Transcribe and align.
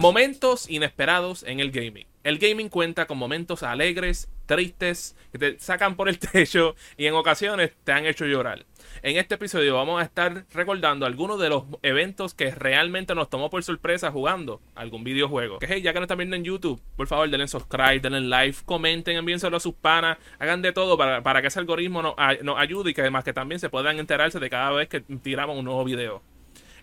Momentos 0.00 0.70
inesperados 0.70 1.42
en 1.42 1.60
el 1.60 1.70
gaming. 1.70 2.06
El 2.24 2.38
gaming 2.38 2.70
cuenta 2.70 3.06
con 3.06 3.18
momentos 3.18 3.62
alegres, 3.62 4.30
tristes, 4.46 5.14
que 5.30 5.36
te 5.36 5.58
sacan 5.58 5.94
por 5.94 6.08
el 6.08 6.18
techo 6.32 6.74
y 6.96 7.04
en 7.04 7.12
ocasiones 7.12 7.72
te 7.84 7.92
han 7.92 8.06
hecho 8.06 8.24
llorar. 8.24 8.64
En 9.02 9.18
este 9.18 9.34
episodio 9.34 9.74
vamos 9.74 10.00
a 10.00 10.04
estar 10.06 10.46
recordando 10.54 11.04
algunos 11.04 11.38
de 11.38 11.50
los 11.50 11.64
eventos 11.82 12.32
que 12.32 12.50
realmente 12.50 13.14
nos 13.14 13.28
tomó 13.28 13.50
por 13.50 13.62
sorpresa 13.62 14.10
jugando 14.10 14.62
algún 14.74 15.04
videojuego. 15.04 15.58
Que 15.58 15.66
hey, 15.68 15.82
ya 15.82 15.92
que 15.92 15.98
nos 15.98 16.04
están 16.04 16.16
viendo 16.16 16.36
en 16.36 16.44
YouTube, 16.44 16.80
por 16.96 17.06
favor 17.06 17.28
denle 17.28 17.46
subscribe, 17.46 18.00
denle 18.00 18.22
like, 18.22 18.56
comenten, 18.64 19.18
envíenselo 19.18 19.58
a 19.58 19.60
sus 19.60 19.74
panas, 19.74 20.16
hagan 20.38 20.62
de 20.62 20.72
todo 20.72 20.96
para, 20.96 21.42
que 21.42 21.48
ese 21.48 21.58
algoritmo 21.58 22.00
nos, 22.00 22.14
ayude 22.56 22.92
y 22.92 22.94
que 22.94 23.02
además 23.02 23.22
que 23.22 23.34
también 23.34 23.60
se 23.60 23.68
puedan 23.68 23.98
enterarse 23.98 24.40
de 24.40 24.48
cada 24.48 24.70
vez 24.70 24.88
que 24.88 25.00
tiramos 25.00 25.58
un 25.58 25.66
nuevo 25.66 25.84
video. 25.84 26.22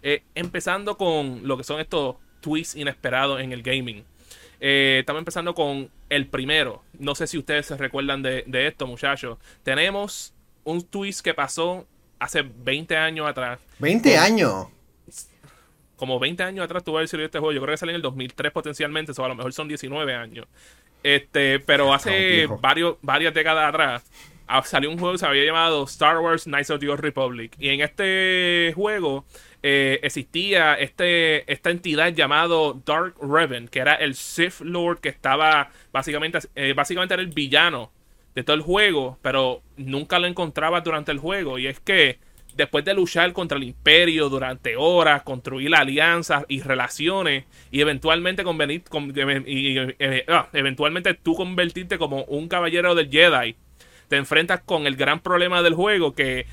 Eh, 0.03 0.21
empezando 0.35 0.97
con 0.97 1.47
lo 1.47 1.57
que 1.57 1.63
son 1.63 1.79
estos 1.79 2.17
twists 2.41 2.75
inesperados 2.75 3.41
en 3.41 3.51
el 3.51 3.63
gaming. 3.63 4.03
Eh, 4.59 4.97
estamos 4.99 5.19
empezando 5.19 5.53
con 5.53 5.89
el 6.09 6.27
primero. 6.27 6.83
No 6.97 7.15
sé 7.15 7.27
si 7.27 7.37
ustedes 7.37 7.67
se 7.67 7.77
recuerdan 7.77 8.21
de, 8.21 8.45
esto, 8.67 8.87
muchachos. 8.87 9.37
Tenemos 9.63 10.33
un 10.63 10.83
twist 10.83 11.21
que 11.21 11.33
pasó 11.33 11.85
hace 12.19 12.41
20 12.41 12.97
años 12.97 13.27
atrás. 13.27 13.59
¿20 13.79 14.17
años? 14.17 14.67
Como 15.95 16.19
20 16.19 16.43
años 16.43 16.65
atrás 16.65 16.83
tuvo 16.83 16.97
haber 16.97 17.07
salido 17.07 17.25
este 17.25 17.39
juego. 17.39 17.53
Yo 17.53 17.61
creo 17.61 17.73
que 17.73 17.77
salió 17.77 17.91
en 17.91 17.97
el 17.97 18.01
2003 18.01 18.51
potencialmente. 18.51 19.11
O 19.15 19.25
a 19.25 19.27
lo 19.27 19.35
mejor 19.35 19.53
son 19.53 19.67
19 19.67 20.13
años. 20.13 20.47
Este, 21.03 21.59
pero 21.59 21.93
hace 21.93 22.47
varios, 22.59 22.97
varias 23.01 23.33
décadas 23.33 23.69
atrás 23.69 24.03
salió 24.63 24.89
un 24.89 24.97
juego 24.97 25.13
que 25.13 25.19
se 25.19 25.25
había 25.25 25.45
llamado 25.45 25.83
Star 25.85 26.19
Wars 26.19 26.43
Knights 26.43 26.69
of 26.69 26.79
the 26.79 26.89
Old 26.89 27.01
Republic. 27.01 27.55
Y 27.59 27.69
en 27.69 27.81
este 27.81 28.71
juego 28.75 29.25
eh, 29.63 29.99
existía 30.03 30.75
este, 30.75 31.51
esta 31.51 31.69
entidad 31.69 32.13
llamado 32.13 32.81
Dark 32.85 33.15
Revan, 33.21 33.67
que 33.67 33.79
era 33.79 33.95
el 33.95 34.15
Sith 34.15 34.61
Lord 34.61 34.99
que 34.99 35.09
estaba 35.09 35.71
básicamente, 35.91 36.39
eh, 36.55 36.73
básicamente 36.73 37.15
era 37.15 37.23
el 37.23 37.29
villano 37.29 37.91
de 38.35 38.43
todo 38.43 38.55
el 38.55 38.61
juego, 38.61 39.17
pero 39.21 39.63
nunca 39.77 40.19
lo 40.19 40.27
encontraba 40.27 40.81
durante 40.81 41.11
el 41.11 41.17
juego. 41.17 41.57
Y 41.57 41.67
es 41.67 41.79
que 41.79 42.19
después 42.55 42.83
de 42.83 42.93
luchar 42.93 43.31
contra 43.33 43.57
el 43.57 43.63
imperio 43.63 44.29
durante 44.29 44.75
horas, 44.75 45.23
construir 45.23 45.73
alianzas 45.75 46.43
y 46.47 46.61
relaciones, 46.61 47.45
y 47.71 47.81
eventualmente 47.81 48.43
convenir, 48.43 48.83
y, 49.45 49.77
eh, 49.77 50.25
ah, 50.27 50.49
eventualmente 50.53 51.13
tú 51.13 51.35
convertirte 51.35 51.97
como 51.97 52.23
un 52.23 52.47
caballero 52.47 52.95
del 52.95 53.09
Jedi, 53.09 53.55
te 54.07 54.17
enfrentas 54.17 54.61
con 54.65 54.87
el 54.87 54.95
gran 54.95 55.19
problema 55.19 55.61
del 55.61 55.73
juego 55.73 56.13
que 56.13 56.45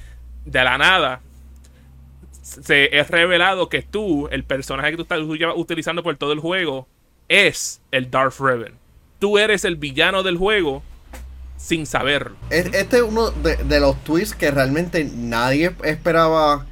de 0.45 0.65
la 0.65 0.79
nada 0.79 1.21
se 2.45 2.99
es 2.99 3.09
revelado 3.11 3.69
que 3.69 3.83
tú, 3.83 4.29
el 4.31 4.45
personaje 4.45 4.91
que 4.91 4.97
tú 4.97 5.03
estás 5.03 5.21
utilizando 5.57 6.03
por 6.03 6.17
todo 6.17 6.33
el 6.33 6.41
juego, 6.41 6.87
es 7.29 7.81
el 7.91 8.11
Darth 8.11 8.39
Revan. 8.39 8.75
Tú 9.19 9.39
eres 9.39 9.65
el 9.65 9.77
villano 9.77 10.23
del 10.23 10.37
juego 10.37 10.83
sin 11.57 11.87
saberlo. 11.87 12.37
Este 12.51 12.97
es 12.97 13.03
uno 13.03 13.31
de, 13.31 13.81
los 13.81 14.03
twists 14.05 14.35
que 14.35 14.51
realmente 14.51 15.05
nadie 15.05 15.75
esperaba. 15.85 16.67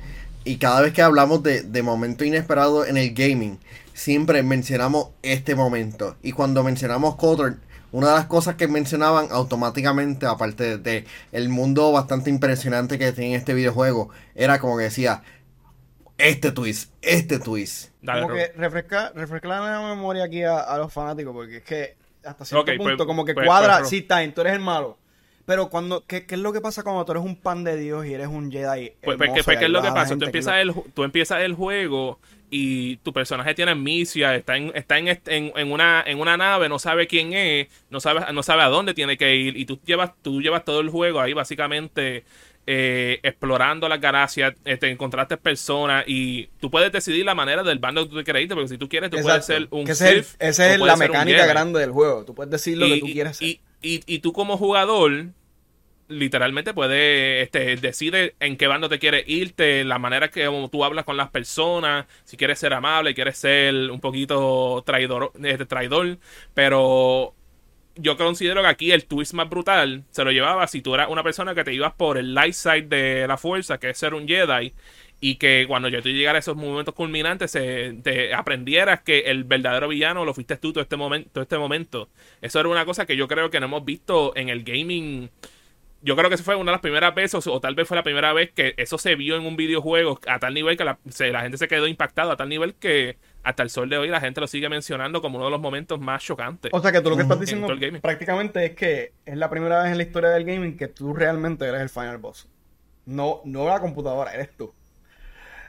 Y 0.45 0.57
cada 0.57 0.83
vez 0.83 0.93
que 0.93 1.03
hablamos 1.03 1.43
de, 1.43 1.63
de 1.63 1.83
momento 1.83 2.25
inesperado 2.25 2.85
en 2.85 2.97
el 2.97 3.15
gaming, 3.15 3.59
siempre 3.95 4.43
mencionamos 4.43 5.09
este 5.23 5.55
momento. 5.55 6.17
Y 6.23 6.33
cuando 6.33 6.63
mencionamos 6.63 7.17
Cotter, 7.17 7.57
una 7.93 8.09
de 8.09 8.15
las 8.15 8.27
cosas 8.27 8.57
que 8.57 8.67
mencionaban 8.67 9.29
automáticamente, 9.31 10.27
aparte 10.27 10.79
de, 10.79 11.07
el 11.31 11.49
mundo 11.49 11.93
bastante 11.93 12.31
impresionante 12.31 12.99
que 12.99 13.13
tiene 13.13 13.37
este 13.37 13.55
videojuego, 13.55 14.11
era 14.35 14.59
como 14.59 14.79
que 14.79 14.85
decía, 14.85 15.23
este 16.19 16.53
twist, 16.53 16.93
este 17.03 17.39
twist. 17.39 17.91
como 18.05 18.29
que 18.29 18.53
refresca, 18.57 19.13
refresca 19.15 19.49
la 19.49 19.81
memoria 19.95 20.25
aquí 20.25 20.43
a, 20.43 20.77
los 20.79 20.93
fanáticos, 20.93 21.33
porque 21.35 21.59
es 21.59 21.65
que 21.65 21.97
hasta 22.25 22.45
cierto 22.45 22.65
pues, 22.65 22.79
punto, 22.79 23.07
como 23.07 23.25
que 23.25 23.35
pues, 23.35 23.47
cuadra, 23.47 23.79
pues, 23.79 23.91
sí, 23.91 24.03
time, 24.03 24.29
tú 24.29 24.41
eres 24.41 24.55
el 24.55 24.61
malo. 24.61 24.99
Pero 25.45 25.69
cuando, 25.69 26.05
¿qué, 26.07 26.25
¿qué, 26.27 26.37
es 26.37 26.41
lo 26.41 26.53
que 26.53 26.61
pasa 26.61 26.83
cuando 26.83 27.05
tú 27.05 27.13
eres 27.13 27.25
un 27.25 27.37
pan 27.37 27.65
de 27.65 27.77
Dios 27.77 28.07
y 28.07 28.15
eres 28.15 28.29
un 28.29 28.51
Jedi? 28.51 28.93
Pues, 29.03 29.17
pues 29.17 29.31
¿qué, 29.33 29.65
es 29.65 29.71
lo 29.71 29.83
que 29.83 29.91
pasa? 29.91 30.17
Tú 30.17 30.25
empiezas, 30.25 30.57
el, 30.57 30.73
tú 30.95 31.05
empiezas 31.05 31.41
el 31.41 31.55
juego 31.55 32.19
y 32.49 32.97
tu 32.99 33.13
personaje 33.13 33.55
tiene 33.55 33.75
misia, 33.75 34.35
está 34.37 34.57
en, 34.57 34.71
está 34.75 34.99
en, 34.99 35.09
en, 35.27 35.73
una, 35.73 36.05
en 36.07 36.21
una 36.21 36.37
nave, 36.37 36.69
no 36.69 36.79
sabe 36.79 37.07
quién 37.07 37.33
es, 37.33 37.69
no 37.89 37.99
sabe, 37.99 38.31
no 38.33 38.43
sabe 38.43 38.63
a 38.63 38.69
dónde 38.69 38.93
tiene 38.93 39.17
que 39.17 39.35
ir, 39.35 39.57
y 39.57 39.65
tú 39.65 39.81
llevas, 39.87 40.13
tú 40.21 40.43
llevas 40.43 40.63
todo 40.63 40.81
el 40.81 40.91
juego 40.91 41.21
ahí 41.21 41.33
básicamente 41.33 42.25
eh, 42.67 43.21
explorando 43.23 43.89
las 43.89 44.03
galaxias, 44.03 44.55
este, 44.67 44.91
encontraste 44.91 45.39
personas 45.39 46.05
y 46.07 46.49
tú 46.61 46.71
puedes 46.71 46.93
decidir 46.93 47.25
la 47.25 47.35
manera 47.35 47.63
del 47.63 47.79
bando 47.79 48.07
que 48.07 48.17
tú 48.17 48.23
quieres 48.23 48.43
irte, 48.43 48.55
porque 48.55 48.69
si 48.69 48.79
tú 48.79 48.87
quieres, 48.89 49.11
tú 49.11 49.17
puedes 49.23 49.47
ser 49.47 49.67
un 49.71 49.89
Esa 49.89 50.11
es 50.11 50.79
la 50.79 50.97
mecánica 50.97 51.47
grande 51.47 51.81
del 51.81 51.91
juego, 51.91 52.25
tú 52.27 52.35
puedes 52.35 52.51
decir 52.51 52.77
lo 52.77 52.87
que 52.87 53.01
tú 53.01 53.07
Y, 53.07 53.47
y, 53.47 53.61
tú 54.21 54.33
como 54.33 54.57
jugador, 54.57 55.33
literalmente 56.09 56.75
puedes, 56.75 57.45
este, 57.45 57.77
decide 57.77 58.35
en 58.41 58.57
qué 58.57 58.67
bando 58.67 58.89
te 58.89 58.99
quieres 58.99 59.25
irte, 59.27 59.85
la 59.85 59.99
manera 59.99 60.31
que 60.31 60.49
tú 60.71 60.85
hablas 60.85 61.05
con 61.05 61.17
las 61.17 61.31
personas, 61.31 62.07
si 62.25 62.37
quieres 62.37 62.59
ser 62.59 62.75
amable, 62.75 63.15
quieres 63.15 63.39
ser 63.39 63.91
un 63.91 64.01
poquito 64.01 64.83
traidor, 64.87 65.33
este, 65.43 65.67
traidor, 65.67 66.19
pero 66.55 67.35
yo 67.97 68.17
considero 68.17 68.63
que 68.63 68.69
aquí 68.69 68.93
el 68.93 69.05
twist 69.05 69.35
más 69.35 69.51
brutal 69.51 70.05
se 70.11 70.25
lo 70.25 70.31
llevaba 70.31 70.67
si 70.67 70.81
tú 70.81 70.95
eras 70.95 71.09
una 71.11 71.23
persona 71.23 71.55
que 71.55 71.65
te 71.65 71.75
ibas 71.75 71.93
por 71.93 72.17
el 72.17 72.35
light 72.35 72.55
side 72.55 72.83
de 72.83 73.27
la 73.27 73.37
fuerza, 73.37 73.79
que 73.79 73.91
es 73.91 73.99
ser 73.99 74.15
un 74.15 74.27
Jedi, 74.27 74.73
y 75.25 75.37
que 75.37 75.67
cuando 75.69 75.89
yo 75.89 76.03
te 76.03 76.13
llegara 76.13 76.39
a 76.39 76.41
esos 76.41 76.57
momentos 76.57 76.97
culminantes, 76.97 77.53
te 77.53 78.35
aprendieras 78.35 79.03
que 79.03 79.21
el 79.21 79.45
verdadero 79.45 79.87
villano 79.87 80.25
lo 80.25 80.35
fuiste 80.35 80.57
tú 80.57 80.73
todo 80.73 80.83
este, 80.83 80.97
momento, 80.97 81.41
este 81.41 81.57
momento. 81.59 82.09
Eso 82.41 82.59
era 82.59 82.69
una 82.69 82.85
cosa 82.85 83.07
que 83.07 83.17
yo 83.17 83.29
creo 83.29 83.49
que 83.49 83.61
no 83.61 83.67
hemos 83.67 83.85
visto 83.85 84.35
en 84.35 84.49
el 84.49 84.65
gaming. 84.65 85.31
Yo 86.01 86.17
creo 86.17 86.29
que 86.29 86.35
esa 86.35 86.43
fue 86.43 86.57
una 86.57 86.73
de 86.73 86.75
las 86.75 86.81
primeras 86.81 87.15
veces, 87.15 87.47
o, 87.47 87.61
tal 87.61 87.77
vez 87.77 87.87
fue 87.87 87.97
la 87.97 88.03
primera 88.03 88.33
vez 88.33 88.51
que 88.51 88.75
eso 88.77 88.99
se 88.99 89.15
vio 89.15 89.37
en 89.37 89.47
un 89.47 89.55
videojuego 89.55 90.19
a 90.27 90.41
tal 90.41 90.55
nivel 90.55 90.77
que 90.77 90.83
la, 90.83 90.99
la 91.31 91.43
gente 91.43 91.57
se 91.57 91.69
quedó 91.69 91.87
impactada, 91.87 92.33
a 92.33 92.37
tal 92.37 92.49
nivel 92.49 92.75
que 92.75 93.17
hasta 93.45 93.63
el 93.63 93.71
sol 93.71 93.89
de 93.89 93.99
hoy 93.99 94.09
la 94.09 94.21
gente 94.21 94.41
lo 94.41 94.49
sigue 94.49 94.69
mencionando 94.69 95.23
como 95.23 95.37
uno 95.37 95.45
de 95.45 95.53
los 95.53 95.61
momentos 95.61 96.01
más 96.01 96.25
chocantes. 96.25 96.73
O 96.75 96.81
sea 96.81 96.91
que 96.91 97.01
tú 97.01 97.11
lo 97.11 97.17
que 97.17 97.23
estás 97.23 97.39
diciendo 97.39 97.69
prácticamente 98.03 98.65
es 98.65 98.75
que 98.75 99.13
es 99.25 99.37
la 99.37 99.49
primera 99.49 99.85
vez 99.85 99.93
en 99.93 99.99
la 99.99 100.03
historia 100.03 100.31
del 100.31 100.45
gaming 100.45 100.77
que 100.77 100.89
tú 100.89 101.15
realmente 101.15 101.65
eres 101.65 101.81
el 101.81 101.91
final 101.91 102.19
boss. 102.19 102.49
No, 103.07 103.41
no 103.45 103.69
la 103.69 103.79
computadora, 103.79 104.35
eres 104.35 104.51
tú. 104.57 104.75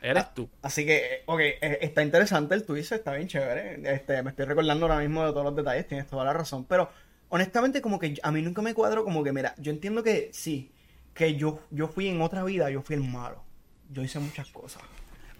Eres 0.03 0.33
tú. 0.33 0.49
Así 0.61 0.85
que, 0.85 1.23
ok, 1.25 1.39
eh, 1.39 1.79
está 1.81 2.03
interesante 2.03 2.53
el 2.55 2.65
twist, 2.65 2.91
está 2.91 3.13
bien 3.13 3.29
chévere. 3.29 3.79
Este, 3.93 4.21
me 4.21 4.31
estoy 4.31 4.45
recordando 4.45 4.85
ahora 4.85 4.99
mismo 4.99 5.25
de 5.25 5.31
todos 5.31 5.45
los 5.45 5.55
detalles, 5.55 5.87
tienes 5.87 6.07
toda 6.07 6.25
la 6.25 6.33
razón. 6.33 6.65
Pero 6.65 6.89
honestamente, 7.29 7.81
como 7.81 7.99
que 7.99 8.19
a 8.21 8.31
mí 8.31 8.41
nunca 8.41 8.61
me 8.61 8.73
cuadro, 8.73 9.05
como 9.05 9.23
que, 9.23 9.31
mira, 9.31 9.55
yo 9.57 9.71
entiendo 9.71 10.03
que 10.03 10.29
sí, 10.33 10.73
que 11.13 11.35
yo, 11.35 11.61
yo 11.71 11.87
fui 11.87 12.09
en 12.09 12.21
otra 12.21 12.43
vida, 12.43 12.69
yo 12.69 12.81
fui 12.81 12.97
el 12.97 13.03
malo. 13.03 13.43
Yo 13.91 14.01
hice 14.03 14.19
muchas 14.19 14.49
cosas. 14.49 14.83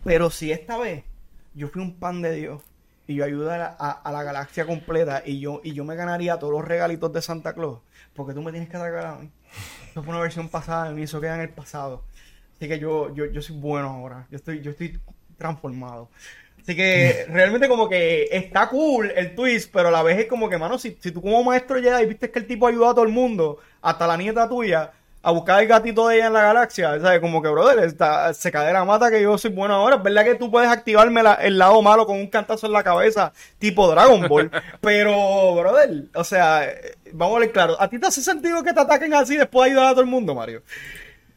Pero 0.06 0.30
si 0.30 0.54
esta 0.54 0.78
vez 0.78 1.04
yo 1.54 1.68
fui 1.68 1.82
un 1.82 2.00
pan 2.00 2.22
de 2.22 2.32
Dios 2.32 2.62
y 3.06 3.16
yo 3.16 3.26
ayudé 3.26 3.54
a, 3.56 4.02
la 4.12 4.24
galaxia 4.24 4.66
completa 4.66 5.24
y 5.26 5.42
yo, 5.42 5.60
y 5.62 5.74
yo 5.74 5.84
me 5.84 5.96
ganaría 5.96 6.40
todos 6.40 6.54
los 6.54 6.66
regalitos 6.66 7.12
de 7.12 7.22
Santa 7.22 7.54
Claus, 7.54 7.80
porque 8.14 8.34
tú 8.34 8.42
me 8.42 8.52
tienes 8.52 8.70
que 8.70 8.78
tragar 8.78 9.06
a 9.06 9.16
mí. 9.16 9.30
Eso 9.92 10.04
fue 10.04 10.14
una 10.14 10.22
versión 10.22 10.48
pasada 10.48 10.88
de 10.88 10.96
mí, 10.96 11.04
eso 11.04 11.20
queda 11.20 11.36
en 11.36 11.42
el 11.42 11.50
pasado. 11.50 12.06
Así 12.64 12.70
que 12.70 12.80
yo, 12.80 13.14
yo, 13.14 13.26
yo 13.26 13.42
soy 13.42 13.58
bueno 13.58 13.90
ahora, 13.90 14.26
yo 14.32 14.38
estoy, 14.38 14.62
yo 14.62 14.72
estoy 14.72 14.98
transformado. 15.38 16.08
Así 16.62 16.78
que 16.78 17.26
realmente 17.28 17.68
como 17.68 17.90
que 17.90 18.30
está 18.32 18.70
cool 18.70 19.12
el 19.14 19.36
twist, 19.36 19.70
pero 19.74 19.90
a 19.90 19.92
la 19.92 20.02
vez 20.02 20.18
es 20.18 20.28
como 20.28 20.50
que, 20.50 20.58
mano, 20.58 20.80
si, 20.80 20.98
si 21.02 21.12
tú 21.12 21.22
como 21.22 21.44
maestro 21.44 21.78
ya 21.78 22.02
y 22.02 22.06
viste 22.06 22.32
que 22.32 22.40
el 22.40 22.48
tipo 22.48 22.66
ayudó 22.66 22.90
a 22.90 22.94
todo 22.94 23.04
el 23.04 23.12
mundo, 23.12 23.60
hasta 23.82 24.08
la 24.08 24.16
nieta 24.16 24.48
tuya, 24.48 24.94
a 25.22 25.32
buscar 25.32 25.62
el 25.62 25.68
gatito 25.68 26.08
de 26.08 26.16
ella 26.16 26.28
en 26.28 26.34
la 26.34 26.42
galaxia. 26.42 27.02
¿Sabes? 27.02 27.20
Como 27.20 27.42
que, 27.42 27.50
brother, 27.50 27.80
está, 27.80 28.34
se 28.34 28.50
cae 28.50 28.72
la 28.72 28.86
mata 28.86 29.12
que 29.12 29.22
yo 29.22 29.38
soy 29.38 29.52
bueno 29.52 29.74
ahora. 29.74 29.98
Es 29.98 30.04
verdad 30.04 30.24
que 30.24 30.36
tú 30.36 30.50
puedes 30.50 30.70
activarme 30.70 31.22
el 31.42 31.58
lado 31.58 31.82
malo 31.82 32.06
con 32.06 32.18
un 32.18 32.28
cantazo 32.28 32.68
en 32.68 32.72
la 32.72 32.84
cabeza, 32.84 33.34
tipo 33.60 33.90
Dragon 33.90 34.26
Ball. 34.30 34.50
pero, 34.80 35.56
brother, 35.56 36.06
o 36.14 36.24
sea, 36.24 36.66
vamos 37.12 37.36
a 37.36 37.40
ver 37.40 37.52
claro. 37.52 37.76
¿A 37.82 37.90
ti 37.90 38.00
te 38.00 38.08
hace 38.08 38.22
sentido 38.22 38.64
que 38.64 38.72
te 38.72 38.80
ataquen 38.80 39.14
así 39.14 39.36
después 39.36 39.66
de 39.66 39.72
ayudar 39.72 39.88
a 39.88 39.92
todo 39.92 40.02
el 40.02 40.10
mundo, 40.10 40.34
Mario? 40.34 40.62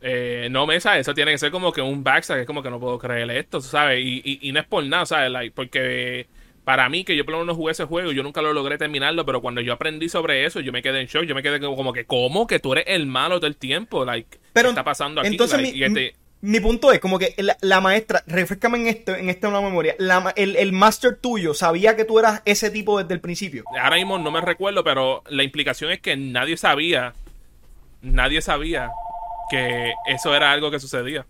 Eh, 0.08 0.46
no, 0.52 0.66
Mesa, 0.66 0.96
eso 0.98 1.14
tiene 1.14 1.32
que 1.32 1.38
ser 1.38 1.50
como 1.50 1.72
que 1.72 1.82
un 1.82 2.04
backstage, 2.04 2.42
es 2.42 2.46
como 2.46 2.62
que 2.62 2.70
no 2.70 2.78
puedo 2.78 2.96
creer 2.96 3.28
esto, 3.32 3.60
¿sabes? 3.60 4.00
Y, 4.04 4.22
y, 4.24 4.48
y 4.48 4.52
no 4.52 4.60
es 4.60 4.66
por 4.66 4.84
nada, 4.84 5.04
¿sabes? 5.04 5.32
Like, 5.32 5.52
porque 5.52 6.28
para 6.62 6.88
mí, 6.88 7.02
que 7.02 7.16
yo 7.16 7.24
por 7.24 7.32
lo 7.34 7.40
menos 7.40 7.56
jugué 7.56 7.72
ese 7.72 7.86
juego, 7.86 8.12
yo 8.12 8.22
nunca 8.22 8.40
lo 8.40 8.52
logré 8.52 8.78
terminarlo, 8.78 9.26
pero 9.26 9.40
cuando 9.40 9.60
yo 9.60 9.72
aprendí 9.72 10.08
sobre 10.08 10.44
eso, 10.44 10.60
yo 10.60 10.72
me 10.72 10.80
quedé 10.80 11.00
en 11.00 11.08
shock. 11.08 11.24
Yo 11.24 11.34
me 11.34 11.42
quedé 11.42 11.58
como 11.58 11.92
que, 11.92 12.04
¿cómo? 12.04 12.46
Que 12.46 12.60
tú 12.60 12.72
eres 12.72 12.84
el 12.86 13.06
malo 13.06 13.40
todo 13.40 13.48
el 13.48 13.56
tiempo. 13.56 14.04
Like, 14.04 14.38
pero, 14.52 14.68
¿qué 14.68 14.70
está 14.70 14.84
pasando 14.84 15.20
aquí? 15.20 15.30
Entonces, 15.30 15.60
este 15.74 16.14
mi, 16.40 16.60
punto 16.60 16.92
es 16.92 17.00
como 17.00 17.18
que 17.18 17.34
la, 17.60 17.80
maestra, 17.80 18.22
refrescame 18.28 18.78
en 18.78 18.86
esto, 18.86 19.14
en 19.14 19.28
esta 19.28 19.48
memoria. 19.48 19.96
el, 20.36 20.54
el 20.54 20.72
master 20.72 21.16
tuyo 21.16 21.52
sabía 21.52 21.96
que 21.96 22.04
tú 22.04 22.20
eras 22.20 22.42
ese 22.44 22.70
tipo 22.70 23.00
desde 23.00 23.14
el 23.14 23.20
principio. 23.20 23.64
Ahora 23.80 23.96
mismo 23.96 24.18
no 24.18 24.30
me 24.30 24.40
recuerdo, 24.40 24.84
pero 24.84 25.24
la 25.28 25.42
implicación 25.42 25.90
es 25.90 26.00
que 26.00 26.16
nadie 26.16 26.56
sabía, 26.56 27.12
nadie 28.02 28.40
sabía 28.40 28.90
que 29.50 29.92
eso 30.06 30.34
era 30.34 30.52
algo 30.52 30.70
que 30.70 30.80
sucedía. 30.80 31.26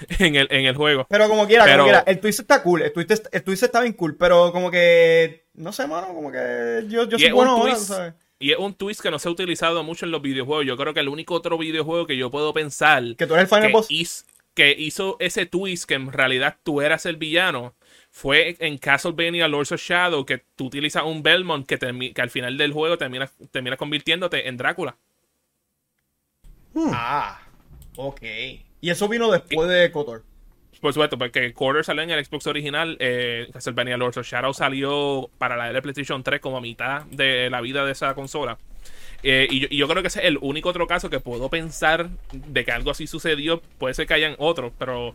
en 0.18 0.36
el, 0.36 0.48
en 0.50 0.66
el 0.66 0.76
juego. 0.76 1.06
Pero 1.08 1.28
como 1.28 1.46
quiera, 1.46 1.70
como 1.70 1.84
quiera, 1.84 2.04
el 2.06 2.20
twist 2.20 2.40
está 2.40 2.62
cool, 2.62 2.82
el 2.82 2.92
twist, 2.92 3.26
el 3.30 3.42
twist 3.42 3.62
está 3.62 3.80
bien 3.80 3.92
cool, 3.92 4.16
pero 4.16 4.52
como 4.52 4.70
que, 4.70 5.46
no 5.54 5.72
sé, 5.72 5.86
mano, 5.86 6.08
como 6.14 6.32
que 6.32 6.84
yo, 6.88 7.04
yo 7.08 7.18
soy 7.18 7.30
bueno 7.30 7.52
ahora, 7.52 7.76
¿sabes? 7.76 8.14
Y 8.38 8.52
es 8.52 8.58
un 8.58 8.72
twist 8.72 9.02
que 9.02 9.10
no 9.10 9.18
se 9.18 9.28
ha 9.28 9.32
utilizado 9.32 9.84
mucho 9.84 10.06
en 10.06 10.12
los 10.12 10.22
videojuegos. 10.22 10.64
Yo 10.64 10.74
creo 10.78 10.94
que 10.94 11.00
el 11.00 11.10
único 11.10 11.34
otro 11.34 11.58
videojuego 11.58 12.06
que 12.06 12.16
yo 12.16 12.30
puedo 12.30 12.54
pensar. 12.54 13.14
Que 13.16 13.26
tú 13.26 13.34
eres 13.34 13.52
el 13.52 13.58
final 13.58 13.70
boss. 13.72 14.24
que 14.54 14.74
hizo 14.78 15.18
ese 15.20 15.44
twist 15.44 15.84
que 15.84 15.92
en 15.92 16.10
realidad 16.10 16.56
tú 16.62 16.80
eras 16.80 17.04
el 17.04 17.16
villano. 17.16 17.74
Fue 18.10 18.56
en 18.58 18.78
Castlevania 18.78 19.46
Lords 19.46 19.72
of 19.72 19.82
Shadow 19.82 20.24
que 20.24 20.42
tú 20.56 20.64
utilizas 20.64 21.04
un 21.04 21.22
Belmont 21.22 21.66
que, 21.66 21.78
que 22.14 22.22
al 22.22 22.30
final 22.30 22.56
del 22.56 22.72
juego 22.72 22.96
termina, 22.96 23.30
termina 23.50 23.76
convirtiéndote 23.76 24.48
en 24.48 24.56
Drácula. 24.56 24.96
Hmm. 26.74 26.90
Ah, 26.92 27.40
ok. 27.96 28.22
Y 28.80 28.90
eso 28.90 29.08
vino 29.08 29.30
después 29.30 29.68
de 29.68 29.90
Kotor. 29.90 30.24
Por 30.80 30.94
supuesto, 30.94 31.18
porque 31.18 31.52
Quarter 31.52 31.84
salió 31.84 32.02
en 32.02 32.10
el 32.10 32.24
Xbox 32.24 32.46
original, 32.46 32.96
eh, 33.00 33.48
Castlevania 33.52 33.98
Lords 33.98 34.16
of 34.16 34.26
Shadow 34.26 34.54
salió 34.54 35.28
para 35.36 35.56
la 35.56 35.70
de 35.70 35.82
PlayStation 35.82 36.22
3 36.22 36.40
como 36.40 36.56
a 36.56 36.60
mitad 36.62 37.02
de 37.06 37.50
la 37.50 37.60
vida 37.60 37.84
de 37.84 37.92
esa 37.92 38.14
consola. 38.14 38.56
Eh, 39.22 39.46
y, 39.50 39.76
yo, 39.76 39.86
creo 39.88 40.00
que 40.00 40.08
ese 40.08 40.20
es 40.20 40.26
el 40.26 40.38
único 40.40 40.70
otro 40.70 40.86
caso 40.86 41.10
que 41.10 41.20
puedo 41.20 41.50
pensar 41.50 42.08
de 42.32 42.64
que 42.64 42.72
algo 42.72 42.90
así 42.90 43.06
sucedió. 43.06 43.60
Puede 43.78 43.92
ser 43.92 44.06
que 44.06 44.14
hayan 44.14 44.36
otros, 44.38 44.72
pero 44.78 45.14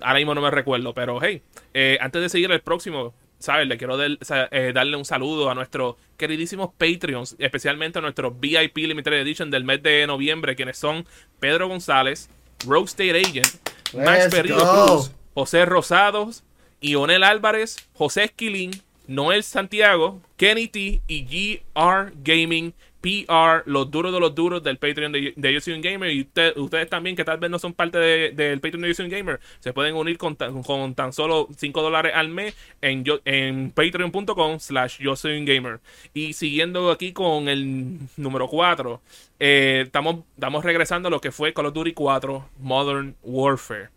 ahora 0.00 0.18
mismo 0.18 0.34
no 0.34 0.40
me 0.40 0.50
recuerdo. 0.50 0.94
Pero 0.94 1.18
hey, 1.20 1.42
eh, 1.74 1.98
antes 2.00 2.22
de 2.22 2.28
seguir 2.30 2.50
el 2.50 2.62
próximo, 2.62 3.12
¿sabes? 3.42 3.68
Le 3.68 3.76
quiero 3.76 3.96
eh, 4.02 4.72
darle 4.72 4.96
un 4.96 5.04
saludo 5.04 5.50
a 5.50 5.54
nuestros 5.54 5.96
queridísimos 6.16 6.70
Patreons, 6.76 7.36
especialmente 7.38 7.98
a 7.98 8.02
nuestros 8.02 8.38
VIP 8.38 8.78
Limited 8.78 9.12
Edition 9.12 9.50
del 9.50 9.64
mes 9.64 9.82
de 9.82 10.06
noviembre, 10.06 10.56
quienes 10.56 10.78
son 10.78 11.06
Pedro 11.40 11.68
González, 11.68 12.30
Rogue 12.66 12.86
State 12.86 13.18
Agent, 13.18 13.48
Max 13.94 14.28
Perrillo 14.30 14.86
Cruz, 14.86 15.10
José 15.34 15.64
Rosados, 15.64 16.44
Ionel 16.80 17.24
Álvarez, 17.24 17.76
José 17.94 18.24
Esquilín, 18.24 18.70
Noel 19.06 19.42
Santiago, 19.42 20.20
Kenny 20.36 20.68
T 20.68 21.02
y 21.06 21.58
GR 21.74 22.12
Gaming 22.22 22.72
PR, 23.02 23.64
los 23.66 23.90
duros 23.90 24.12
de 24.12 24.20
los 24.20 24.34
duros 24.34 24.62
del 24.62 24.78
Patreon 24.78 25.12
de, 25.12 25.34
de 25.36 25.80
Gamer. 25.82 26.10
Y 26.10 26.20
ustedes 26.56 26.88
también, 26.88 27.16
que 27.16 27.24
tal 27.24 27.38
vez 27.38 27.50
no 27.50 27.58
son 27.58 27.74
parte 27.74 27.98
del 27.98 28.60
Patreon 28.60 28.82
de 28.82 28.94
Yo 28.94 29.08
Gamer, 29.08 29.40
se 29.58 29.72
pueden 29.72 29.96
unir 29.96 30.16
con, 30.16 30.36
con 30.36 30.94
tan 30.94 31.12
solo 31.12 31.48
5 31.56 31.82
dólares 31.82 32.12
al 32.14 32.28
mes 32.28 32.56
en, 32.80 33.04
en 33.24 33.72
patreon.com 33.72 34.60
slash 34.60 34.98
Yo 35.00 35.14
Gamer. 35.22 35.80
Y 36.14 36.32
siguiendo 36.32 36.90
aquí 36.90 37.12
con 37.12 37.48
el 37.48 37.98
número 38.16 38.46
4, 38.48 39.02
eh, 39.40 39.82
estamos, 39.86 40.20
estamos 40.34 40.64
regresando 40.64 41.08
a 41.08 41.10
lo 41.10 41.20
que 41.20 41.32
fue 41.32 41.52
Call 41.52 41.66
of 41.66 41.74
Duty 41.74 41.92
4 41.92 42.48
Modern 42.60 43.16
Warfare. 43.22 43.88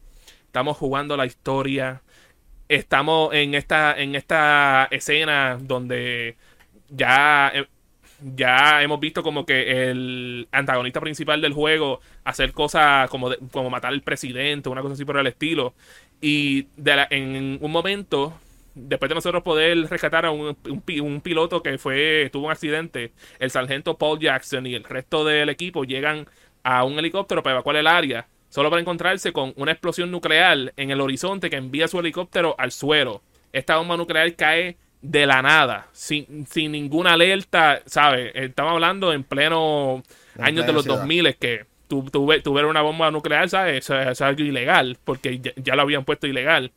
Estamos 0.48 0.78
jugando 0.78 1.16
la 1.16 1.28
historia. 1.28 2.02
Estamos 2.68 3.32
en 3.36 3.54
esta, 3.54 3.94
en 3.96 4.16
esta 4.16 4.88
escena 4.90 5.60
donde 5.62 6.38
ya 6.90 7.52
eh, 7.54 7.68
ya 8.22 8.82
hemos 8.82 9.00
visto 9.00 9.24
como 9.24 9.46
que 9.46 9.90
el 9.90 10.48
antagonista 10.52 11.02
principal 11.02 11.42
del 11.42 11.54
juego 11.54 12.00
hacer 12.24 12.54
cosas 12.54 13.10
como, 13.10 13.30
como 13.52 13.70
matar 13.70 13.94
al 13.94 14.02
presidente, 14.02 14.70
una 14.70 14.82
cosa 14.82 14.94
así 14.94 15.06
por 15.06 15.18
el 15.18 15.28
estilo. 15.28 15.74
Y 16.22 16.68
en 17.10 17.58
un 17.62 17.72
momento, 17.72 18.40
después 18.74 19.10
de 19.10 19.16
nosotros 19.16 19.44
poder 19.44 19.90
rescatar 19.90 20.26
a 20.26 20.32
un, 20.32 20.58
un, 20.66 21.22
piloto 21.22 21.62
que 21.62 21.78
fue 21.78 22.30
tuvo 22.32 22.46
un 22.46 22.52
accidente, 22.52 23.12
el 23.40 23.52
sargento 23.52 23.98
Paul 23.98 24.20
Jackson 24.20 24.66
y 24.66 24.76
el 24.76 24.84
resto 24.84 25.26
del 25.26 25.50
equipo 25.50 25.84
llegan 25.84 26.28
a 26.64 26.84
un 26.84 26.98
helicóptero 26.98 27.44
para 27.44 27.56
evacuar 27.56 27.76
el 27.76 27.88
área, 27.88 28.28
solo 28.50 28.70
para 28.70 28.82
encontrarse 28.82 29.34
con 29.34 29.54
una 29.58 29.72
explosión 29.72 30.10
nuclear 30.10 30.74
en 30.78 30.90
el 30.90 31.02
horizonte 31.02 31.50
que 31.50 31.58
envía 31.58 31.88
su 31.88 32.00
helicóptero 32.00 32.56
al 32.58 32.72
suelo. 32.72 33.22
Esta 33.52 33.78
bomba 33.78 33.98
nuclear 33.98 34.36
cae 34.36 34.78
de 35.12 35.26
la 35.26 35.42
nada, 35.42 35.88
sin, 35.92 36.48
sin 36.48 36.72
ninguna 36.72 37.14
alerta, 37.14 37.82
¿sabes? 37.86 38.32
Estamos 38.34 38.74
hablando 38.74 39.14
en 39.14 39.24
pleno 39.24 40.04
años 40.40 40.66
de 40.66 40.74
los 40.74 40.86
2000 40.86 41.36
que 41.36 41.66
tuviera 41.88 42.68
una 42.68 42.82
bomba 42.82 43.12
nuclear, 43.12 43.48
¿sabes? 43.50 43.86
Eso, 43.86 44.00
es 44.00 44.22
algo 44.22 44.42
ilegal, 44.42 44.98
porque 45.04 45.40
ya, 45.40 45.76
lo 45.76 45.84
habían 45.84 46.06
puesto 46.06 46.26
ilegal. 46.26 46.72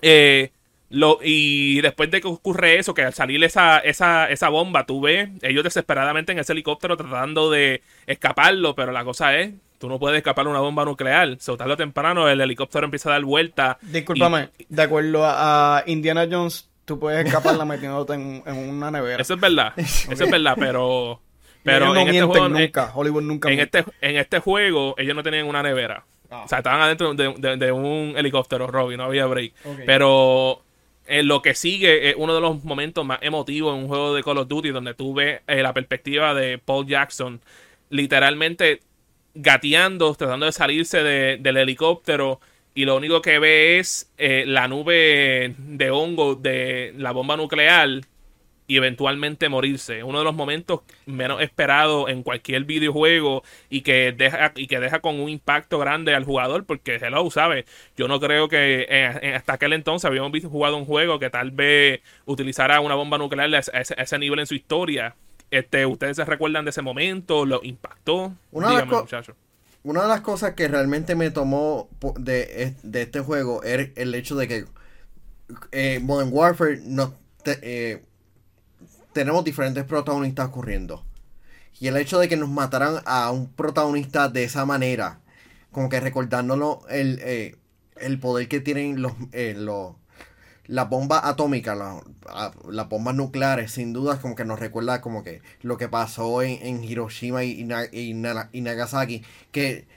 Eh, 0.00 0.50
lo, 0.88 1.18
y 1.22 1.80
después 1.82 2.10
de 2.10 2.20
que 2.20 2.28
ocurre 2.28 2.78
eso, 2.78 2.94
que 2.94 3.04
al 3.04 3.12
salir 3.12 3.44
esa, 3.44 3.78
esa, 3.78 4.28
esa 4.30 4.48
bomba, 4.48 4.86
tú 4.86 5.02
ves 5.02 5.28
ellos 5.42 5.62
desesperadamente 5.62 6.32
en 6.32 6.38
ese 6.38 6.52
helicóptero 6.52 6.96
tratando 6.96 7.50
de 7.50 7.82
escaparlo, 8.06 8.74
pero 8.74 8.92
la 8.92 9.04
cosa 9.04 9.38
es, 9.38 9.52
tú 9.78 9.88
no 9.88 9.98
puedes 9.98 10.16
escapar 10.16 10.48
una 10.48 10.60
bomba 10.60 10.86
nuclear. 10.86 11.36
So, 11.38 11.58
tarde 11.58 11.74
o 11.74 11.76
temprano 11.76 12.28
el 12.30 12.40
helicóptero 12.40 12.86
empieza 12.86 13.10
a 13.10 13.12
dar 13.12 13.24
vuelta. 13.24 13.78
Discúlpame, 13.82 14.48
de 14.68 14.82
acuerdo 14.82 15.24
a 15.26 15.84
Indiana 15.86 16.26
Jones 16.28 16.69
tú 16.90 16.98
puedes 16.98 17.24
escaparla 17.24 17.64
metiéndote 17.74 18.14
en, 18.14 18.42
en 18.44 18.68
una 18.68 18.90
nevera. 18.90 19.22
Eso 19.22 19.34
es 19.34 19.40
verdad. 19.40 19.72
Eso 19.76 20.12
es 20.12 20.30
verdad, 20.30 20.56
pero. 20.58 21.20
Pero 21.62 21.94
en 21.94 22.08
este 22.08 22.22
juego, 22.22 22.48
nunca. 22.48 22.90
Hollywood 22.94 23.22
nunca. 23.22 23.50
En 23.50 23.60
este, 23.60 23.84
en 24.00 24.16
este 24.16 24.38
juego, 24.38 24.94
ellos 24.96 25.14
no 25.14 25.22
tenían 25.22 25.46
una 25.46 25.62
nevera. 25.62 26.06
Ah. 26.30 26.44
O 26.46 26.48
sea, 26.48 26.58
estaban 26.58 26.80
adentro 26.80 27.12
de, 27.12 27.56
de, 27.58 27.70
un 27.70 28.14
helicóptero, 28.16 28.66
Robby, 28.66 28.96
no 28.96 29.04
había 29.04 29.26
break. 29.26 29.52
Pero 29.84 30.62
en 31.06 31.28
lo 31.28 31.42
que 31.42 31.54
sigue 31.54 32.08
es 32.08 32.14
uno 32.16 32.34
de 32.34 32.40
los 32.40 32.64
momentos 32.64 33.04
más 33.04 33.18
emotivos 33.20 33.76
en 33.76 33.82
un 33.82 33.88
juego 33.88 34.14
de 34.14 34.22
Call 34.22 34.38
of 34.38 34.48
Duty, 34.48 34.70
donde 34.70 34.94
tú 34.94 35.12
ves 35.12 35.42
eh, 35.46 35.62
la 35.62 35.74
perspectiva 35.74 36.32
de 36.32 36.56
Paul 36.56 36.86
Jackson 36.86 37.42
literalmente 37.90 38.80
gateando, 39.34 40.14
tratando 40.14 40.46
de 40.46 40.52
salirse 40.52 41.02
del 41.02 41.56
helicóptero 41.58 42.40
y 42.74 42.84
lo 42.84 42.96
único 42.96 43.20
que 43.20 43.38
ve 43.38 43.78
es 43.78 44.12
eh, 44.16 44.44
la 44.46 44.68
nube 44.68 45.54
de 45.58 45.90
hongo 45.90 46.36
de 46.36 46.94
la 46.96 47.12
bomba 47.12 47.36
nuclear 47.36 48.02
y 48.70 48.76
eventualmente 48.76 49.48
morirse. 49.48 50.04
Uno 50.04 50.20
de 50.20 50.24
los 50.24 50.34
momentos 50.34 50.82
menos 51.04 51.42
esperados 51.42 52.08
en 52.08 52.22
cualquier 52.22 52.64
videojuego 52.64 53.42
y 53.68 53.80
que 53.80 54.12
deja 54.12 54.52
y 54.54 54.68
que 54.68 54.78
deja 54.78 55.00
con 55.00 55.18
un 55.18 55.28
impacto 55.28 55.80
grande 55.80 56.14
al 56.14 56.24
jugador 56.24 56.64
porque 56.64 56.94
hello, 57.02 57.28
¿sabes? 57.32 57.64
Yo 57.96 58.06
no 58.06 58.20
creo 58.20 58.46
que 58.46 58.86
hasta 59.34 59.54
aquel 59.54 59.72
entonces 59.72 60.04
habíamos 60.04 60.30
visto 60.30 60.48
jugado 60.48 60.76
un 60.76 60.84
juego 60.84 61.18
que 61.18 61.30
tal 61.30 61.50
vez 61.50 62.00
utilizara 62.26 62.78
una 62.80 62.94
bomba 62.94 63.18
nuclear 63.18 63.52
a 63.52 63.58
ese, 63.58 64.18
nivel 64.20 64.38
en 64.38 64.46
su 64.46 64.54
historia. 64.54 65.16
Este, 65.50 65.84
¿Ustedes 65.84 66.16
se 66.16 66.24
recuerdan 66.24 66.64
de 66.64 66.70
ese 66.70 66.82
momento? 66.82 67.44
¿Lo 67.44 67.60
impactó? 67.64 68.32
Dígame, 68.52 68.84
muchachos 68.84 69.34
una 69.82 70.02
de 70.02 70.08
las 70.08 70.20
cosas 70.20 70.54
que 70.54 70.68
realmente 70.68 71.14
me 71.14 71.30
tomó 71.30 71.88
de, 72.18 72.74
este 72.92 73.20
juego 73.20 73.62
era 73.62 73.86
el 73.96 74.14
hecho 74.14 74.36
de 74.36 74.48
que 74.48 74.66
eh, 75.72 76.00
Modern 76.02 76.30
Warfare 76.32 76.80
eh, 77.46 78.02
tenemos 79.12 79.44
diferentes 79.44 79.84
protagonistas 79.84 80.48
ocurriendo. 80.48 81.04
Y 81.78 81.86
el 81.86 81.96
hecho 81.96 82.18
de 82.18 82.28
que 82.28 82.36
nos 82.36 82.50
mataran 82.50 82.96
a 83.06 83.30
un 83.30 83.50
protagonista 83.52 84.28
de 84.28 84.44
esa 84.44 84.66
manera, 84.66 85.20
como 85.72 85.88
que 85.88 85.98
recordándonos 86.00 86.78
el, 86.90 87.18
eh, 87.22 87.56
el 87.96 88.18
poder 88.20 88.48
que 88.48 88.60
tienen 88.60 89.00
los, 89.00 89.12
los, 89.32 89.94
la 90.70 90.84
bomba 90.84 91.26
atómica, 91.28 91.74
las 91.74 92.88
bombas 92.88 93.16
nucleares, 93.16 93.72
sin 93.72 93.92
duda, 93.92 94.20
como 94.20 94.36
que 94.36 94.44
nos 94.44 94.60
recuerda 94.60 95.00
como 95.00 95.24
que 95.24 95.42
lo 95.62 95.76
que 95.76 95.88
pasó 95.88 96.42
en, 96.42 96.84
Hiroshima 96.84 97.42
y, 97.42 97.64
Nagasaki, 98.14 99.24
que, 99.50 99.88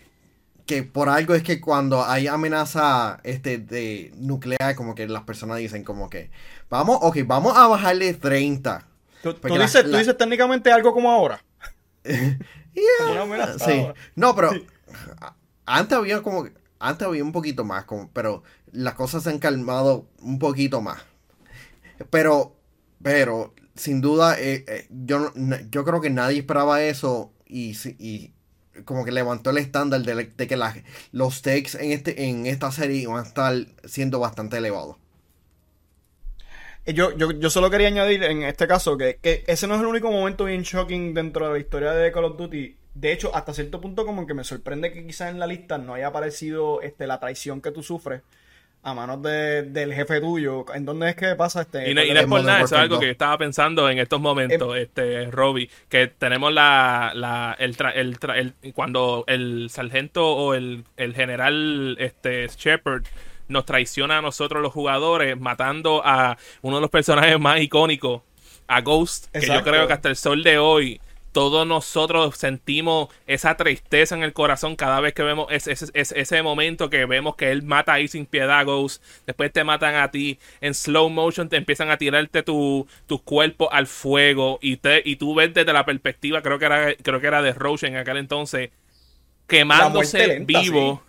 que 0.66 0.82
por 0.82 1.10
algo 1.10 1.36
es 1.36 1.44
que 1.44 1.62
cuando 1.62 2.04
hay 2.04 2.26
amenaza 2.26 3.20
este, 3.24 3.60
de 3.60 4.14
nuclear, 4.18 4.74
como 4.76 4.96
que 4.96 5.08
las 5.08 5.22
personas 5.24 5.60
dicen 5.60 5.84
como 5.84 6.10
que, 6.10 6.32
vamos, 6.72 6.98
ok, 7.02 7.18
vamos 7.28 7.56
a 7.56 7.68
bajarle 7.68 8.16
30. 8.16 8.88
¿Tú, 9.22 9.36
dices, 9.60 9.84
¿tú 9.84 9.96
dices 9.96 10.18
técnicamente 10.18 10.72
algo 10.72 10.92
como 10.92 11.12
ahora? 11.12 11.44
sí. 12.04 13.88
No, 14.16 14.36
pero 14.36 14.50
antes 15.68 15.96
había 15.96 16.24
como, 16.24 16.48
antes 16.80 17.08
había 17.08 17.24
un 17.24 17.32
poquito 17.32 17.64
más, 17.64 17.86
como, 17.86 18.10
pero 18.12 18.42
las 18.74 18.96
cosas 18.96 19.24
se 19.24 19.30
han 19.30 19.40
calmado 19.40 20.10
un 20.20 20.40
poquito 20.40 20.82
más. 20.82 21.02
Pero, 22.10 22.56
pero, 23.02 23.54
sin 23.76 24.02
duda, 24.02 24.40
eh, 24.40 24.66
eh, 24.68 24.88
yo, 24.90 25.32
yo 25.70 25.86
creo 25.86 26.02
que 26.02 26.10
nadie 26.10 26.40
esperaba 26.40 26.84
eso 26.84 27.32
y, 27.48 27.78
y 28.00 28.34
como 28.86 29.06
que 29.06 29.12
levantó 29.12 29.52
el 29.52 29.60
estándar 29.60 30.02
de, 30.02 30.48
que 30.48 30.74
los 31.12 31.42
takes 31.42 31.78
en, 31.80 31.92
este, 31.92 32.26
en 32.26 32.48
esta 32.48 32.72
serie 32.72 33.08
van 33.08 33.24
a 33.24 33.28
estar 33.28 33.54
siendo 33.86 34.20
bastante 34.20 34.58
elevados. 34.58 34.98
Eh, 36.86 36.94
yo, 36.94 37.16
yo, 37.16 37.32
yo 37.32 37.50
solo 37.50 37.70
quería 37.70 37.88
añadir 37.88 38.24
en 38.24 38.44
este 38.44 38.68
caso 38.68 38.98
que, 38.98 39.20
que, 39.22 39.44
ese 39.48 39.68
no 39.68 39.76
es 39.76 39.82
el 39.82 39.88
único 39.88 40.12
momento 40.12 40.46
bien 40.46 40.64
shocking 40.64 41.14
dentro 41.14 41.48
de 41.48 41.54
la 41.54 41.60
historia 41.60 41.92
de 41.92 42.12
Call 42.12 42.26
of 42.26 42.38
Duty. 42.38 42.78
De 42.96 43.12
hecho, 43.12 43.34
hasta 43.36 43.54
cierto 43.54 43.80
punto 43.80 44.06
como 44.06 44.28
que 44.28 44.34
me 44.34 44.44
sorprende 44.44 44.92
que 44.92 45.06
quizás 45.06 45.32
en 45.32 45.40
la 45.40 45.48
lista 45.48 45.78
no 45.78 45.94
haya 45.94 46.08
aparecido 46.08 46.82
este, 46.82 47.08
la 47.08 47.20
traición 47.20 47.62
que 47.62 47.72
tú 47.72 47.84
sufres 47.84 48.22
a 48.84 48.94
manos 48.94 49.22
del 49.22 49.94
jefe 49.94 50.20
tuyo, 50.20 50.66
¿en 50.74 50.86
dónde 50.86 51.10
es 51.10 51.16
que 51.16 51.36
pasa 51.36 51.62
este? 51.62 51.90
Y 51.90 51.94
no, 51.94 52.02
es 52.02 52.26
por 52.26 52.44
nada, 52.44 52.62
eso 52.62 52.76
es 52.76 52.82
algo 52.82 53.00
que 53.00 53.06
yo 53.06 53.12
estaba 53.14 53.38
pensando 53.38 53.90
en 53.90 53.98
estos 53.98 54.20
momentos, 54.20 54.76
em- 54.76 54.84
este, 54.84 55.32
Robbie, 55.32 55.70
que 55.88 56.08
tenemos 56.08 56.54
la, 56.54 57.14
la 57.16 57.56
el, 57.60 57.78
el, 57.96 58.18
el, 58.36 58.74
cuando 58.74 59.24
el 59.28 59.70
sargento 59.70 60.28
o 60.36 60.54
el, 60.54 60.84
el 60.98 61.16
general 61.16 61.96
este 61.98 62.48
Shepard 62.48 63.04
nos 63.48 63.66
traiciona 63.66 64.18
a 64.18 64.22
nosotros 64.22 64.62
los 64.62 64.74
jugadores 64.74 65.40
matando 65.40 66.02
a 66.06 66.38
uno 66.62 66.78
de 66.78 66.82
los 66.82 66.90
personajes 66.90 67.40
más 67.40 67.62
icónicos, 67.62 68.22
a 68.68 68.82
Ghost, 68.82 69.28
que 69.32 69.46
yo 69.48 69.64
creo 69.64 69.88
que 69.88 69.94
hasta 69.94 70.10
el 70.10 70.16
sol 70.18 70.44
de 70.44 70.58
hoy 70.58 71.00
todos 71.34 71.68
nosotros 71.68 72.38
sentimos 72.38 73.10
esa 73.28 73.58
tristeza 73.58 74.16
en 74.16 74.24
el 74.24 74.34
corazón 74.34 74.76
cada 74.76 75.02
vez 75.02 75.14
que 75.14 75.24
vemos 75.24 75.48
ese, 75.50 75.74
ese, 75.94 76.44
momento 76.44 76.90
que 76.90 77.06
vemos 77.06 77.36
que 77.36 77.52
él 77.52 77.64
mata 77.64 77.94
ahí 77.94 78.08
sin 78.08 78.26
piedad, 78.26 78.64
Ghost. 78.66 79.04
Después 79.26 79.52
te 79.52 79.64
matan 79.64 79.96
a 79.96 80.12
ti 80.12 80.40
en 80.62 80.74
slow 80.74 81.10
motion, 81.10 81.50
te 81.50 81.58
empiezan 81.58 81.90
a 81.90 81.98
tirarte 81.98 82.44
tu, 82.44 82.88
tu 83.08 83.22
cuerpo 83.24 83.74
al 83.74 83.88
fuego 83.88 84.60
y, 84.62 84.78
te, 84.78 85.02
y 85.04 85.16
tú 85.16 85.34
ves 85.34 85.54
desde 85.54 85.74
la 85.74 85.86
perspectiva, 85.86 86.42
creo 86.42 86.60
que 86.60 86.66
era, 86.66 86.96
creo 86.96 87.20
que 87.20 87.28
era 87.28 87.42
de 87.42 87.52
Roche 87.52 87.88
en 87.88 87.98
aquel 87.98 88.18
entonces, 88.18 88.70
quemándose 89.48 90.40
vivo. 90.40 91.04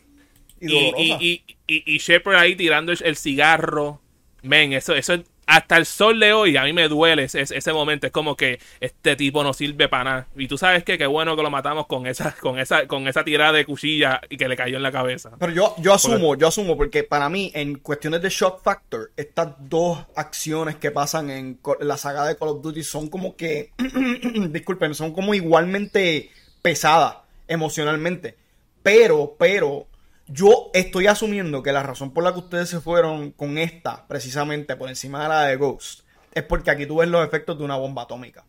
Y, 0.60 0.74
y, 0.74 1.44
y, 1.66 1.94
y, 1.94 1.98
Shepard 1.98 2.36
ahí 2.36 2.56
tirando 2.56 2.92
el, 2.92 3.16
cigarro. 3.16 4.00
Men, 4.42 4.72
eso, 4.72 4.94
eso 4.94 5.12
es 5.14 5.20
hasta 5.46 5.76
el 5.76 5.86
sol 5.86 6.18
de 6.20 6.32
hoy 6.32 6.56
a 6.56 6.64
mí 6.64 6.72
me 6.72 6.88
duele 6.88 7.24
ese, 7.24 7.42
ese, 7.42 7.72
momento. 7.72 8.06
Es 8.06 8.12
como 8.12 8.36
que 8.36 8.58
este 8.80 9.16
tipo 9.16 9.42
no 9.42 9.52
sirve 9.52 9.88
para 9.88 10.04
nada. 10.04 10.26
Y 10.36 10.48
tú 10.48 10.58
sabes 10.58 10.84
que 10.84 10.98
qué 10.98 11.06
bueno 11.06 11.36
que 11.36 11.42
lo 11.42 11.50
matamos 11.50 11.86
con 11.86 12.06
esa, 12.06 12.32
con 12.32 12.58
esa, 12.58 12.86
con 12.86 13.08
esa 13.08 13.24
tirada 13.24 13.52
de 13.52 13.64
cuchilla 13.64 14.20
y 14.28 14.36
que 14.36 14.48
le 14.48 14.56
cayó 14.56 14.76
en 14.76 14.82
la 14.82 14.92
cabeza. 14.92 15.32
Pero 15.38 15.52
yo, 15.52 15.74
yo 15.78 15.94
asumo, 15.94 16.36
yo 16.36 16.48
asumo, 16.48 16.76
porque 16.76 17.04
para 17.04 17.28
mí, 17.28 17.50
en 17.54 17.78
cuestiones 17.78 18.22
de 18.22 18.30
shock 18.30 18.62
factor, 18.62 19.10
estas 19.16 19.48
dos 19.58 19.98
acciones 20.16 20.76
que 20.76 20.90
pasan 20.90 21.30
en 21.30 21.58
la 21.80 21.96
saga 21.96 22.26
de 22.26 22.36
Call 22.36 22.48
of 22.48 22.62
Duty 22.62 22.82
son 22.82 23.08
como 23.08 23.36
que. 23.36 23.70
disculpen, 24.50 24.94
son 24.94 25.12
como 25.12 25.34
igualmente 25.34 26.30
pesadas 26.62 27.16
emocionalmente. 27.48 28.36
Pero, 28.82 29.34
pero, 29.38 29.86
yo 30.26 30.70
estoy 30.72 31.06
asumiendo 31.06 31.62
que 31.62 31.72
la 31.72 31.82
razón 31.82 32.12
por 32.12 32.24
la 32.24 32.32
que 32.32 32.38
ustedes 32.38 32.68
se 32.68 32.80
fueron 32.80 33.30
con 33.32 33.58
esta, 33.58 34.06
precisamente 34.06 34.76
por 34.76 34.88
encima 34.88 35.22
de 35.22 35.28
la 35.28 35.42
de 35.44 35.56
Ghost, 35.56 36.00
es 36.32 36.42
porque 36.42 36.70
aquí 36.70 36.86
tú 36.86 36.96
ves 36.96 37.08
los 37.08 37.26
efectos 37.26 37.58
de 37.58 37.64
una 37.64 37.76
bomba 37.76 38.02
atómica. 38.02 38.44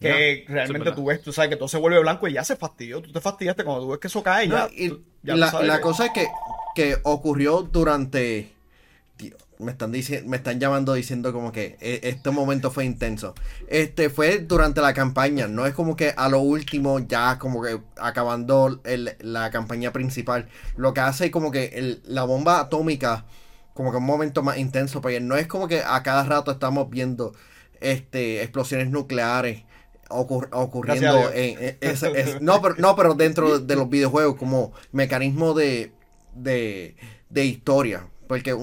Que 0.00 0.44
realmente 0.46 0.92
tú 0.92 1.06
ves, 1.06 1.20
tú 1.20 1.32
sabes 1.32 1.50
que 1.50 1.56
todo 1.56 1.66
se 1.66 1.76
vuelve 1.76 1.98
blanco 1.98 2.28
y 2.28 2.34
ya 2.34 2.44
se 2.44 2.54
fastidió. 2.54 3.02
Tú 3.02 3.10
te 3.10 3.20
fastidiaste 3.20 3.64
cuando 3.64 3.82
tú 3.82 3.90
ves 3.90 3.98
que 3.98 4.06
eso 4.06 4.22
cae. 4.22 4.48
ya, 4.48 4.68
la, 5.22 5.80
cosa 5.80 6.06
es 6.06 6.12
que, 6.12 6.28
que 6.76 6.96
ocurrió 7.02 7.62
durante 7.62 8.52
me 9.58 9.72
están 9.72 9.92
diciendo, 9.92 10.28
me 10.30 10.36
están 10.36 10.60
llamando 10.60 10.94
diciendo 10.94 11.32
como 11.32 11.52
que 11.52 11.76
e, 11.80 12.00
este 12.04 12.30
momento 12.30 12.70
fue 12.70 12.84
intenso. 12.84 13.34
Este 13.68 14.10
fue 14.10 14.38
durante 14.38 14.80
la 14.80 14.94
campaña, 14.94 15.48
no 15.48 15.66
es 15.66 15.74
como 15.74 15.96
que 15.96 16.14
a 16.16 16.28
lo 16.28 16.40
último 16.40 16.98
ya 17.00 17.38
como 17.38 17.62
que 17.62 17.80
acabando 17.96 18.80
la 19.20 19.50
campaña 19.50 19.92
principal. 19.92 20.48
Lo 20.76 20.94
que 20.94 21.00
hace 21.00 21.30
como 21.30 21.50
que 21.50 22.00
la 22.04 22.24
bomba 22.24 22.60
atómica 22.60 23.24
como 23.74 23.92
que 23.92 23.98
un 23.98 24.06
momento 24.06 24.42
más 24.42 24.58
intenso, 24.58 25.00
porque 25.00 25.20
no 25.20 25.36
es 25.36 25.46
como 25.46 25.68
que 25.68 25.82
a 25.86 26.02
cada 26.02 26.24
rato 26.24 26.50
estamos 26.50 26.90
viendo 26.90 27.32
este 27.80 28.42
explosiones 28.42 28.90
nucleares 28.90 29.62
ocurriendo 30.10 31.30
en, 31.32 31.76
no 32.40 32.62
pero 32.62 32.74
no 32.78 32.96
pero 32.96 33.14
dentro 33.14 33.58
de 33.60 33.76
los 33.76 33.88
videojuegos 33.88 34.36
como 34.36 34.72
mecanismo 34.90 35.52
de 35.54 35.92
de, 36.34 36.96
de 37.28 37.44
historia 37.44 38.08
porque 38.26 38.56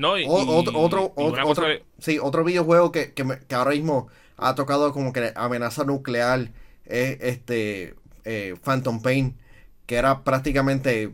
no, 0.00 0.18
y, 0.18 0.24
otro, 0.26 0.78
otro, 0.78 1.12
otro, 1.14 1.66
sí, 1.98 2.18
otro 2.18 2.42
videojuego 2.42 2.90
que, 2.90 3.12
que, 3.12 3.54
ahora 3.54 3.72
mismo 3.72 4.08
ha 4.38 4.54
tocado 4.54 4.92
como 4.94 5.12
que 5.12 5.32
amenaza 5.36 5.84
nuclear 5.84 6.48
es 6.86 7.18
este 7.20 7.94
eh, 8.24 8.56
Phantom 8.64 9.02
Pain, 9.02 9.36
que 9.84 9.96
era 9.96 10.24
prácticamente 10.24 11.12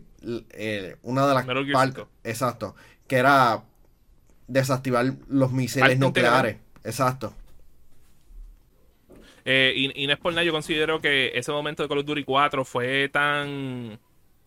eh, 0.52 0.96
una 1.02 1.26
de 1.26 1.34
las 1.34 1.46
partes. 1.72 2.04
Exacto. 2.22 2.76
Que 3.08 3.16
era 3.16 3.64
desactivar 4.46 5.14
los 5.28 5.50
misiles 5.50 5.98
nucleares. 5.98 6.58
Exacto. 6.84 7.34
Eh, 9.44 9.72
y, 9.74 10.02
y, 10.02 10.06
no 10.06 10.12
es 10.12 10.18
por 10.20 10.32
nada, 10.32 10.44
yo 10.44 10.52
considero 10.52 11.00
que 11.00 11.32
ese 11.34 11.50
momento 11.50 11.82
de 11.82 11.88
Call 11.88 11.98
of 11.98 12.06
Duty 12.06 12.22
4 12.22 12.64
fue 12.64 13.08
tan 13.08 13.98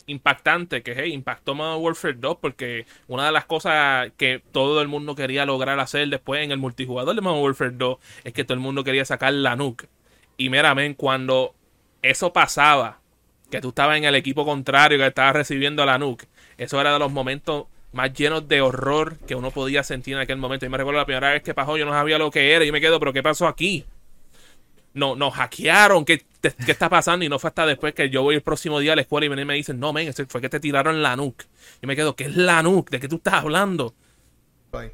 impactante 0.09 0.81
que 0.81 0.93
hey, 0.97 1.13
impactó 1.13 1.55
Modern 1.55 1.81
Warfare 1.83 2.15
2 2.15 2.37
porque 2.41 2.85
una 3.07 3.25
de 3.25 3.31
las 3.31 3.45
cosas 3.45 4.11
que 4.17 4.41
todo 4.51 4.81
el 4.81 4.87
mundo 4.87 5.15
quería 5.15 5.45
lograr 5.45 5.79
hacer 5.79 6.07
después 6.09 6.43
en 6.43 6.51
el 6.51 6.57
multijugador 6.57 7.15
de 7.15 7.21
Modern 7.21 7.43
Warfare 7.43 7.71
2 7.71 7.97
es 8.23 8.33
que 8.33 8.43
todo 8.43 8.55
el 8.55 8.59
mundo 8.59 8.83
quería 8.83 9.05
sacar 9.05 9.33
la 9.33 9.55
nuke. 9.55 9.87
Y 10.37 10.49
mira, 10.49 10.75
cuando 10.95 11.53
eso 12.01 12.31
pasaba, 12.31 12.99
que 13.51 13.61
tú 13.61 13.69
estabas 13.69 13.97
en 13.97 14.05
el 14.05 14.15
equipo 14.15 14.45
contrario 14.45 14.97
que 14.97 15.07
estabas 15.07 15.33
recibiendo 15.33 15.85
la 15.85 15.97
nuke, 15.97 16.27
eso 16.57 16.79
era 16.79 16.93
de 16.93 16.99
los 16.99 17.11
momentos 17.11 17.65
más 17.91 18.13
llenos 18.13 18.47
de 18.47 18.61
horror 18.61 19.17
que 19.27 19.35
uno 19.35 19.51
podía 19.51 19.83
sentir 19.83 20.13
en 20.15 20.21
aquel 20.21 20.37
momento. 20.37 20.65
Y 20.65 20.69
me 20.69 20.77
recuerdo 20.77 20.99
la 20.99 21.05
primera 21.05 21.31
vez 21.31 21.43
que 21.43 21.53
pasó, 21.53 21.77
yo 21.77 21.85
no 21.85 21.91
sabía 21.91 22.17
lo 22.17 22.31
que 22.31 22.53
era 22.53 22.65
y 22.65 22.71
me 22.71 22.81
quedo, 22.81 22.99
pero 22.99 23.13
¿qué 23.13 23.23
pasó 23.23 23.47
aquí? 23.47 23.85
No, 24.99 25.15
nos 25.15 25.33
hackearon, 25.33 26.05
¿qué, 26.05 26.23
¿qué, 26.41 26.71
está 26.71 26.89
pasando? 26.89 27.25
Y 27.25 27.29
no 27.29 27.39
fue 27.39 27.47
hasta 27.47 27.65
después 27.65 27.93
que 27.93 28.09
yo 28.09 28.21
voy 28.21 28.35
el 28.35 28.41
próximo 28.41 28.79
día 28.79 28.93
a 28.93 28.95
la 28.95 29.01
escuela 29.01 29.25
y 29.25 29.45
me 29.45 29.53
dicen, 29.55 29.79
no, 29.79 29.93
men, 29.93 30.13
fue 30.27 30.41
que 30.41 30.49
te 30.49 30.59
tiraron 30.59 31.01
la 31.01 31.15
nuke. 31.15 31.45
Y 31.81 31.87
me 31.87 31.95
quedo, 31.95 32.15
¿qué 32.15 32.25
es 32.25 32.35
la 32.35 32.61
nuke? 32.61 32.91
¿De 32.91 32.99
qué 32.99 33.07
tú 33.07 33.15
estás 33.15 33.35
hablando? 33.35 33.95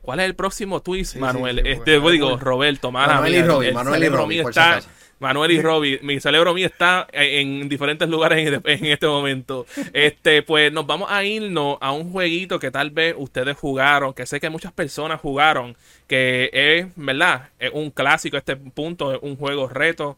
¿Cuál 0.01 0.19
es 0.21 0.25
el 0.25 0.35
próximo 0.35 0.81
twist, 0.81 1.17
Manuel? 1.17 1.59
este, 1.67 2.00
digo, 2.00 2.38
Roberto, 2.38 2.91
Manuel 2.91 3.35
y 3.35 3.41
Robbie, 3.41 3.74
Manuel 3.74 4.03
y 4.03 4.09
Robbie, 4.09 4.41
está, 4.41 4.81
Manuel 5.25 5.50
y 5.53 5.60
Robbie, 5.60 6.00
mi 6.03 6.20
cerebro 6.20 6.53
mío 6.53 6.67
está 6.67 7.08
en, 7.12 7.67
diferentes 7.67 8.08
lugares 8.08 8.62
en, 8.63 8.86
este 8.86 9.08
momento. 9.08 9.65
Este, 9.91 10.44
pues 10.44 10.72
nos 10.72 10.86
vamos 10.86 11.10
a 11.10 11.24
irnos 11.24 11.79
a 11.82 11.94
un 11.94 12.12
jueguito 12.12 12.60
que 12.60 12.70
tal 12.70 12.91
vez 12.91 13.15
ustedes 13.17 13.58
jugaron, 13.58 14.13
que 14.13 14.27
sé 14.27 14.39
que 14.39 14.51
muchas 14.51 14.72
personas 14.72 15.20
jugaron, 15.20 15.75
que 16.05 16.51
es, 16.53 16.86
¿verdad? 16.96 17.50
Es 17.58 17.72
un 17.74 17.89
clásico 17.89 18.36
a 18.36 18.39
este 18.39 18.55
punto, 18.55 19.15
es 19.15 19.20
un 19.24 19.36
juego 19.36 19.67
reto. 19.67 20.15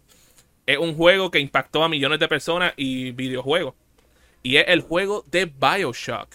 Es 0.65 0.77
un 0.77 0.93
juego 0.93 1.31
que 1.31 1.39
impactó 1.39 1.85
a 1.85 1.87
millones 1.87 2.19
de 2.19 2.27
personas 2.27 2.73
y 2.75 3.11
videojuegos. 3.11 3.75
Y 4.43 4.57
es 4.57 4.65
el 4.67 4.81
juego 4.81 5.23
de 5.31 5.45
Bioshock 5.45 6.27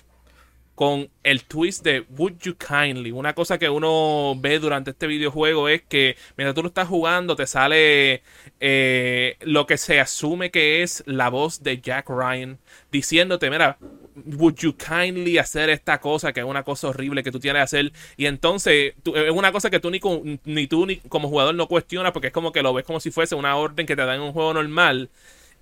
con 0.74 1.10
el 1.22 1.44
twist 1.44 1.84
de 1.84 2.04
Would 2.16 2.38
You 2.40 2.56
Kindly. 2.56 3.12
Una 3.12 3.34
cosa 3.34 3.58
que 3.58 3.68
uno 3.68 4.34
ve 4.38 4.58
durante 4.58 4.90
este 4.92 5.06
videojuego 5.06 5.68
es 5.68 5.82
que 5.82 6.16
mientras 6.36 6.54
tú 6.54 6.62
lo 6.62 6.68
estás 6.68 6.88
jugando 6.88 7.36
te 7.36 7.46
sale 7.46 8.22
eh, 8.60 9.36
lo 9.40 9.66
que 9.66 9.76
se 9.76 10.00
asume 10.00 10.50
que 10.50 10.82
es 10.82 11.02
la 11.06 11.28
voz 11.28 11.62
de 11.62 11.80
Jack 11.80 12.08
Ryan 12.08 12.58
diciéndote, 12.90 13.50
mira, 13.50 13.78
Would 14.14 14.56
you 14.56 14.76
kindly 14.76 15.38
hacer 15.38 15.70
esta 15.70 15.98
cosa 15.98 16.34
que 16.34 16.40
es 16.40 16.46
una 16.46 16.64
cosa 16.64 16.88
horrible 16.88 17.22
que 17.22 17.32
tú 17.32 17.40
tienes 17.40 17.60
que 17.60 17.64
hacer? 17.64 17.92
Y 18.16 18.26
entonces 18.26 18.94
es 19.04 19.30
una 19.30 19.52
cosa 19.52 19.70
que 19.70 19.80
tú 19.80 19.90
ni, 19.90 20.00
ni 20.44 20.66
tú 20.66 20.86
ni 20.86 20.96
como 20.96 21.28
jugador 21.28 21.54
no 21.54 21.66
cuestionas 21.66 22.12
porque 22.12 22.28
es 22.28 22.32
como 22.32 22.52
que 22.52 22.62
lo 22.62 22.74
ves 22.74 22.84
como 22.84 23.00
si 23.00 23.10
fuese 23.10 23.34
una 23.34 23.56
orden 23.56 23.86
que 23.86 23.96
te 23.96 24.04
dan 24.04 24.16
en 24.16 24.22
un 24.22 24.32
juego 24.32 24.52
normal 24.54 25.08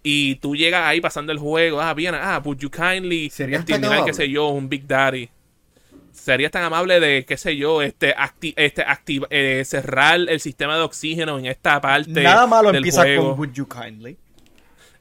y 0.02 0.36
tú 0.36 0.56
llegas 0.56 0.86
ahí 0.86 1.00
pasando 1.00 1.32
el 1.32 1.38
juego, 1.38 1.80
ah, 1.80 1.92
bien, 1.94 2.14
ah, 2.14 2.40
would 2.44 2.58
you 2.58 2.70
kindly 2.70 3.26
estimar, 3.26 4.04
qué 4.04 4.14
sé 4.14 4.28
yo, 4.28 4.48
un 4.48 4.68
Big 4.68 4.86
Daddy. 4.86 5.28
Serías 6.12 6.50
tan 6.50 6.64
amable 6.64 7.00
de, 7.00 7.24
qué 7.24 7.36
sé 7.36 7.56
yo, 7.56 7.82
este, 7.82 8.14
este 8.56 8.84
eh, 9.30 9.64
cerrar 9.64 10.20
el 10.28 10.40
sistema 10.40 10.76
de 10.76 10.82
oxígeno 10.82 11.38
en 11.38 11.46
esta 11.46 11.80
parte. 11.80 12.22
Nada 12.22 12.46
malo 12.46 12.70
empieza 12.74 13.04
con 13.16 13.38
would 13.38 13.52
you 13.52 13.66
kindly. 13.66 14.16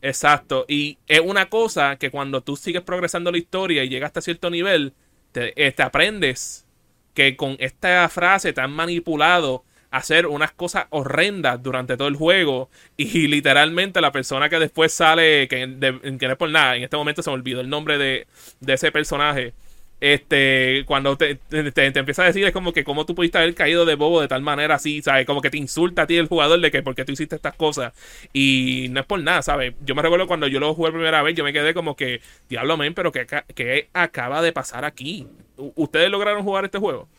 Exacto. 0.01 0.65
Y 0.67 0.97
es 1.07 1.19
una 1.19 1.47
cosa 1.47 1.97
que 1.97 2.09
cuando 2.09 2.41
tú 2.41 2.55
sigues 2.55 2.83
progresando 2.83 3.31
la 3.31 3.37
historia 3.37 3.83
y 3.83 3.89
llegas 3.89 4.09
hasta 4.09 4.21
cierto 4.21 4.49
nivel, 4.49 4.93
te, 5.31 5.53
eh, 5.61 5.71
te 5.71 5.83
aprendes 5.83 6.65
que 7.13 7.35
con 7.35 7.57
esta 7.59 8.07
frase 8.07 8.53
te 8.53 8.61
han 8.61 8.71
manipulado 8.71 9.63
hacer 9.91 10.27
unas 10.27 10.51
cosas 10.51 10.85
horrendas 10.89 11.61
durante 11.61 11.97
todo 11.97 12.07
el 12.07 12.15
juego 12.15 12.69
y 12.97 13.27
literalmente 13.27 14.01
la 14.01 14.11
persona 14.11 14.49
que 14.49 14.59
después 14.59 14.93
sale, 14.93 15.47
que, 15.47 15.65
no 15.67 16.31
es 16.31 16.37
por 16.37 16.49
nada, 16.49 16.75
en 16.75 16.83
este 16.83 16.97
momento 16.97 17.21
se 17.21 17.29
me 17.29 17.35
olvidó 17.35 17.61
el 17.61 17.69
nombre 17.69 17.97
de, 17.97 18.27
de 18.59 18.73
ese 18.73 18.91
personaje. 18.91 19.53
Este, 20.01 20.85
cuando 20.85 21.17
te, 21.17 21.35
te, 21.35 21.85
empieza 21.85 22.23
a 22.23 22.27
decir, 22.27 22.45
es 22.45 22.53
como 22.53 22.71
que 22.71 22.85
cómo 22.85 23.05
tú 23.05 23.15
pudiste 23.15 23.37
haber 23.37 23.53
caído 23.53 23.83
de 23.83 23.95
bobo 23.95 24.21
de 24.21 24.29
tal 24.29 24.41
manera 24.41 24.75
así, 24.75 25.01
¿sabes? 25.01 25.25
Como 25.25 25.41
que 25.41 25.49
te 25.49 25.57
insulta 25.57 26.03
a 26.03 26.07
ti 26.07 26.15
el 26.15 26.27
jugador 26.27 26.61
de 26.61 26.71
que 26.71 26.81
porque 26.81 27.03
tú 27.03 27.11
hiciste 27.11 27.35
estas 27.35 27.55
cosas. 27.55 27.93
Y 28.31 28.87
no 28.91 29.01
es 29.01 29.05
por 29.05 29.21
nada, 29.21 29.41
¿sabes? 29.41 29.73
Yo 29.85 29.95
me 29.95 30.01
recuerdo 30.01 30.27
cuando 30.27 30.47
yo 30.47 30.61
lo 30.61 30.73
jugué 30.73 30.89
la 30.89 30.93
primera 30.93 31.21
vez, 31.21 31.35
yo 31.35 31.43
me 31.43 31.51
quedé 31.51 31.73
como 31.73 31.97
que, 31.97 32.21
diablo, 32.47 32.77
men, 32.77 32.93
pero 32.93 33.11
que, 33.11 33.27
que 33.53 33.89
acaba 33.93 34.41
de 34.41 34.53
pasar 34.53 34.85
aquí? 34.85 35.27
¿Ustedes 35.57 36.09
lograron 36.09 36.43
jugar 36.43 36.63
este 36.63 36.77
juego? 36.77 37.09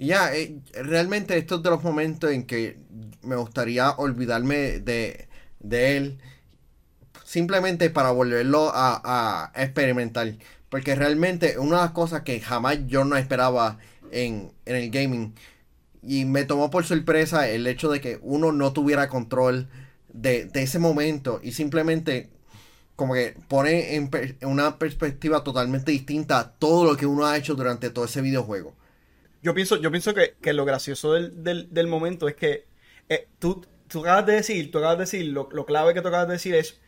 Ya, 0.00 0.34
eh, 0.34 0.56
realmente 0.72 1.36
estos 1.36 1.58
es 1.58 1.64
de 1.64 1.70
los 1.70 1.82
momentos 1.82 2.30
en 2.30 2.44
que 2.46 2.78
me 3.22 3.36
gustaría 3.36 3.90
olvidarme 3.90 4.80
de, 4.80 5.28
él 5.70 6.18
simplemente 7.24 7.90
para 7.90 8.10
volverlo 8.10 8.72
a, 8.74 9.52
experimentar. 9.54 10.34
Porque 10.70 10.94
realmente 10.94 11.58
una 11.58 11.76
de 11.76 11.82
las 11.82 11.90
cosas 11.92 12.22
que 12.22 12.40
jamás 12.40 12.78
yo 12.86 13.04
no 13.04 13.16
esperaba 13.16 13.78
en, 14.10 14.52
en 14.64 14.76
el 14.76 14.90
gaming. 14.90 15.34
Y 16.02 16.24
me 16.24 16.44
tomó 16.44 16.70
por 16.70 16.86
sorpresa 16.86 17.48
el 17.48 17.66
hecho 17.66 17.90
de 17.90 18.00
que 18.00 18.18
uno 18.22 18.52
no 18.52 18.72
tuviera 18.72 19.08
control 19.08 19.68
de, 20.12 20.46
de 20.46 20.62
ese 20.62 20.78
momento. 20.78 21.40
Y 21.42 21.52
simplemente 21.52 22.30
como 22.96 23.14
que 23.14 23.34
pone 23.48 23.96
en, 23.96 24.10
una 24.42 24.78
perspectiva 24.78 25.44
totalmente 25.44 25.92
distinta 25.92 26.52
todo 26.58 26.84
lo 26.84 26.96
que 26.96 27.06
uno 27.06 27.26
ha 27.26 27.36
hecho 27.36 27.54
durante 27.54 27.90
todo 27.90 28.06
ese 28.06 28.22
videojuego. 28.22 28.74
Yo 29.42 29.54
pienso, 29.54 29.76
yo 29.80 29.90
pienso 29.90 30.12
que, 30.14 30.52
lo 30.52 30.64
gracioso 30.64 31.12
del, 31.12 31.86
momento 31.86 32.28
es 32.28 32.34
que 32.34 32.66
eh, 33.08 33.26
tú, 33.38 33.64
tú 33.88 34.00
acabas 34.00 34.26
de 34.26 34.34
decir, 34.34 34.70
tú 34.70 34.78
acabas 34.78 34.98
de 34.98 35.04
decir, 35.04 35.26
lo, 35.26 35.48
lo 35.52 35.64
clave 35.64 35.94
que 35.94 36.02
tú 36.02 36.08
acabas 36.08 36.28
de 36.28 36.34
decir 36.34 36.54
es 36.54 36.80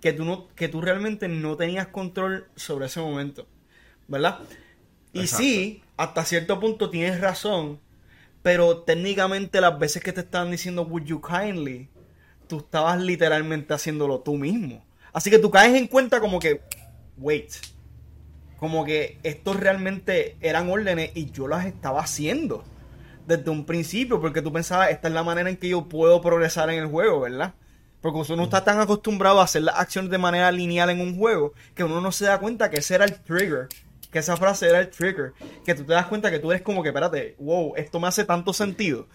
que 0.00 0.12
tú, 0.12 0.24
no, 0.24 0.48
que 0.54 0.68
tú 0.68 0.80
realmente 0.80 1.28
no 1.28 1.56
tenías 1.56 1.86
control 1.86 2.48
sobre 2.56 2.86
ese 2.86 3.00
momento, 3.00 3.46
¿verdad? 4.08 4.40
Y 5.12 5.28
sí, 5.28 5.82
hasta 5.96 6.24
cierto 6.24 6.58
punto 6.58 6.90
tienes 6.90 7.20
razón, 7.20 7.78
pero 8.42 8.78
técnicamente 8.78 9.60
las 9.60 9.78
veces 9.78 10.02
que 10.02 10.12
te 10.12 10.20
estaban 10.22 10.50
diciendo 10.50 10.82
would 10.82 11.04
you 11.04 11.20
kindly, 11.20 11.88
tú 12.48 12.58
estabas 12.58 13.00
literalmente 13.00 13.74
haciéndolo 13.74 14.20
tú 14.20 14.34
mismo. 14.36 14.84
Así 15.12 15.30
que 15.30 15.38
tú 15.38 15.50
caes 15.50 15.74
en 15.76 15.86
cuenta 15.86 16.18
como 16.18 16.40
que, 16.40 16.62
wait, 17.16 17.52
como 18.62 18.84
que 18.84 19.18
estos 19.24 19.56
realmente 19.56 20.36
eran 20.40 20.70
órdenes 20.70 21.10
y 21.16 21.32
yo 21.32 21.48
las 21.48 21.66
estaba 21.66 22.00
haciendo 22.00 22.62
desde 23.26 23.50
un 23.50 23.66
principio, 23.66 24.20
porque 24.20 24.40
tú 24.40 24.52
pensabas, 24.52 24.90
esta 24.90 25.08
es 25.08 25.14
la 25.14 25.24
manera 25.24 25.50
en 25.50 25.56
que 25.56 25.68
yo 25.68 25.88
puedo 25.88 26.20
progresar 26.20 26.70
en 26.70 26.78
el 26.78 26.86
juego, 26.86 27.22
¿verdad? 27.22 27.54
Porque 28.00 28.32
uno 28.32 28.44
está 28.44 28.62
tan 28.62 28.78
acostumbrado 28.78 29.40
a 29.40 29.44
hacer 29.44 29.62
las 29.62 29.80
acciones 29.80 30.12
de 30.12 30.18
manera 30.18 30.52
lineal 30.52 30.90
en 30.90 31.00
un 31.00 31.18
juego 31.18 31.54
que 31.74 31.82
uno 31.82 32.00
no 32.00 32.12
se 32.12 32.26
da 32.26 32.38
cuenta 32.38 32.70
que 32.70 32.78
ese 32.78 32.94
era 32.94 33.04
el 33.04 33.20
trigger. 33.22 33.66
Que 34.12 34.20
esa 34.20 34.36
frase 34.36 34.68
era 34.68 34.78
el 34.78 34.90
trigger. 34.90 35.32
Que 35.64 35.74
tú 35.74 35.82
te 35.82 35.94
das 35.94 36.06
cuenta 36.06 36.30
que 36.30 36.38
tú 36.38 36.52
eres 36.52 36.62
como 36.62 36.84
que, 36.84 36.90
espérate, 36.90 37.34
wow, 37.40 37.72
esto 37.74 37.98
me 37.98 38.06
hace 38.06 38.22
tanto 38.22 38.52
sentido. 38.52 39.08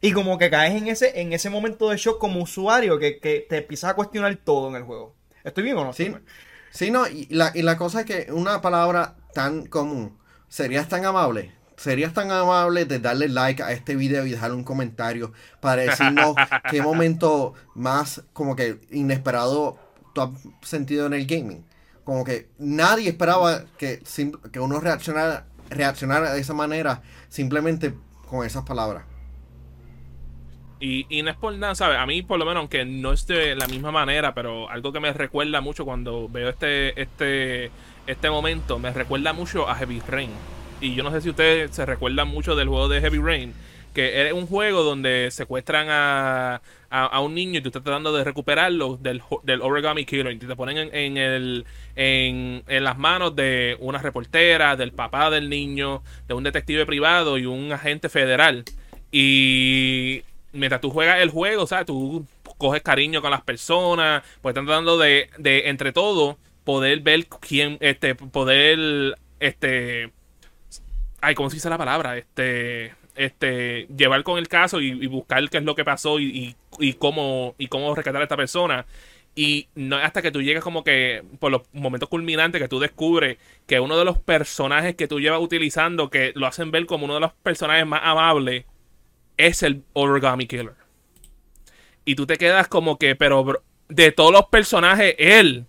Y 0.00 0.10
como 0.10 0.38
que 0.38 0.50
caes 0.50 0.74
en 0.74 0.88
ese, 0.88 1.20
en 1.20 1.32
ese 1.32 1.50
momento 1.50 1.88
de 1.88 1.98
shock 1.98 2.18
como 2.18 2.42
usuario 2.42 2.98
que, 2.98 3.46
te 3.48 3.58
empiezas 3.58 3.90
a 3.90 3.94
cuestionar 3.94 4.34
todo 4.42 4.70
en 4.70 4.74
el 4.74 4.82
juego. 4.82 5.14
¿Estoy 5.44 5.62
bien 5.62 5.76
o 5.76 5.84
no? 5.84 5.92
Sí, 5.92 6.12
sí 6.70 6.90
no, 6.90 7.06
y 7.08 7.26
la, 7.30 7.52
y 7.54 7.62
la 7.62 7.76
cosa 7.76 8.00
es 8.00 8.06
que 8.06 8.32
una 8.32 8.60
palabra 8.60 9.16
tan 9.34 9.66
común, 9.66 10.18
¿serías 10.48 10.88
tan 10.88 11.04
amable? 11.04 11.58
serías 11.78 12.12
tan 12.12 12.30
amable 12.30 12.84
de 12.84 12.98
darle 12.98 13.28
like 13.28 13.62
a 13.62 13.72
este 13.72 13.94
video 13.94 14.26
y 14.26 14.32
dejar 14.32 14.52
un 14.52 14.64
comentario 14.64 15.32
para 15.60 15.82
decirnos 15.82 16.34
qué 16.70 16.82
momento 16.82 17.54
más 17.74 18.22
como 18.32 18.56
que 18.56 18.80
inesperado 18.90 19.78
tú 20.12 20.20
has 20.20 20.30
sentido 20.62 21.06
en 21.06 21.14
el 21.14 21.26
gaming. 21.26 21.64
Como 22.04 22.24
que 22.24 22.48
nadie 22.58 23.08
esperaba 23.10 23.64
que, 23.78 24.02
que 24.50 24.60
uno 24.60 24.80
reaccionara, 24.80 25.46
reaccionara 25.70 26.32
de 26.32 26.40
esa 26.40 26.54
manera 26.54 27.02
simplemente 27.28 27.94
con 28.28 28.44
esas 28.44 28.64
palabras. 28.64 29.04
Y, 30.80 31.06
y, 31.08 31.22
no 31.22 31.30
es 31.30 31.36
por 31.36 31.52
nada, 31.54 31.74
¿sabes? 31.74 31.98
A 31.98 32.06
mí, 32.06 32.22
por 32.22 32.38
lo 32.38 32.44
menos, 32.44 32.60
aunque 32.60 32.84
no 32.84 33.12
es 33.12 33.26
de 33.26 33.56
la 33.56 33.66
misma 33.66 33.90
manera, 33.90 34.32
pero 34.34 34.70
algo 34.70 34.92
que 34.92 35.00
me 35.00 35.12
recuerda 35.12 35.60
mucho 35.60 35.84
cuando 35.84 36.28
veo 36.28 36.48
este, 36.48 37.00
este, 37.00 37.70
este 38.06 38.30
momento, 38.30 38.78
me 38.78 38.92
recuerda 38.92 39.32
mucho 39.32 39.68
a 39.68 39.74
Heavy 39.74 40.00
Rain 40.06 40.30
y 40.80 40.94
yo 40.94 41.02
no 41.02 41.10
sé 41.10 41.20
si 41.20 41.30
ustedes 41.30 41.74
se 41.74 41.84
recuerdan 41.86 42.28
mucho 42.28 42.54
del 42.54 42.68
juego 42.68 42.88
de 42.88 43.00
Heavy 43.00 43.18
Rain, 43.18 43.54
que 43.94 44.26
es 44.26 44.32
un 44.32 44.46
juego 44.46 44.82
donde 44.84 45.30
secuestran 45.32 45.88
a, 45.90 46.60
a, 46.88 47.20
un 47.20 47.34
niño 47.34 47.58
y 47.58 47.62
tú 47.62 47.68
estás 47.68 47.82
tratando 47.82 48.12
de 48.12 48.22
recuperarlo 48.22 48.96
del, 48.96 49.22
del 49.42 49.60
Origami 49.60 50.04
Killer 50.04 50.32
y 50.32 50.38
te 50.38 50.54
ponen 50.54 50.90
en, 50.92 51.16
el, 51.16 51.64
en, 51.96 52.62
en, 52.68 52.84
las 52.84 52.96
manos 52.96 53.34
de 53.34 53.76
una 53.80 53.98
reportera, 53.98 54.76
del 54.76 54.92
papá 54.92 55.30
del 55.30 55.48
niño, 55.48 56.02
de 56.28 56.34
un 56.34 56.44
detective 56.44 56.86
privado 56.86 57.38
y 57.38 57.46
un 57.46 57.72
agente 57.72 58.08
federal. 58.08 58.64
Y 59.10 60.22
mientras 60.52 60.80
tú 60.80 60.90
juegas 60.90 61.20
el 61.20 61.30
juego, 61.30 61.64
o 61.64 61.66
sea, 61.66 61.84
tú 61.84 62.26
coges 62.58 62.82
cariño 62.82 63.22
con 63.22 63.30
las 63.30 63.42
personas, 63.42 64.22
pues 64.42 64.52
están 64.52 64.66
tratando 64.66 64.98
de, 64.98 65.30
de 65.38 65.68
entre 65.68 65.92
todo 65.92 66.38
poder 66.64 67.00
ver 67.00 67.26
quién, 67.26 67.78
este, 67.80 68.14
poder, 68.14 69.16
este, 69.40 70.12
ay, 71.20 71.34
¿cómo 71.34 71.50
se 71.50 71.56
dice 71.56 71.70
la 71.70 71.78
palabra? 71.78 72.18
Este, 72.18 72.94
este, 73.16 73.86
llevar 73.96 74.22
con 74.22 74.38
el 74.38 74.48
caso 74.48 74.80
y, 74.80 75.06
buscar 75.06 75.48
qué 75.50 75.58
es 75.58 75.64
lo 75.64 75.74
que 75.74 75.84
pasó 75.84 76.20
y, 76.20 76.56
y, 76.78 76.92
cómo, 76.94 77.54
y 77.58 77.68
cómo 77.68 77.94
rescatar 77.94 78.20
a 78.20 78.24
esta 78.24 78.36
persona. 78.36 78.86
Y 79.34 79.68
no 79.74 79.96
hasta 79.96 80.20
que 80.20 80.30
tú 80.30 80.42
llegas 80.42 80.64
como 80.64 80.82
que 80.84 81.22
por 81.38 81.52
los 81.52 81.62
momentos 81.72 82.08
culminantes 82.08 82.60
que 82.60 82.68
tú 82.68 82.80
descubres 82.80 83.38
que 83.66 83.78
uno 83.78 83.96
de 83.96 84.04
los 84.04 84.18
personajes 84.18 84.96
que 84.96 85.06
tú 85.06 85.20
llevas 85.20 85.40
utilizando, 85.40 86.10
que 86.10 86.32
lo 86.34 86.46
hacen 86.46 86.70
ver 86.70 86.86
como 86.86 87.04
uno 87.04 87.14
de 87.14 87.20
los 87.20 87.32
personajes 87.34 87.86
más 87.86 88.00
amables, 88.02 88.64
es 89.38 89.62
el 89.62 89.82
Origami 89.94 90.46
Killer. 90.46 90.74
Y 92.04 92.14
tú 92.14 92.26
te 92.26 92.36
quedas 92.36 92.68
como 92.68 92.98
que, 92.98 93.16
pero 93.16 93.62
de 93.88 94.12
todos 94.12 94.32
los 94.32 94.46
personajes, 94.46 95.14
él, 95.18 95.66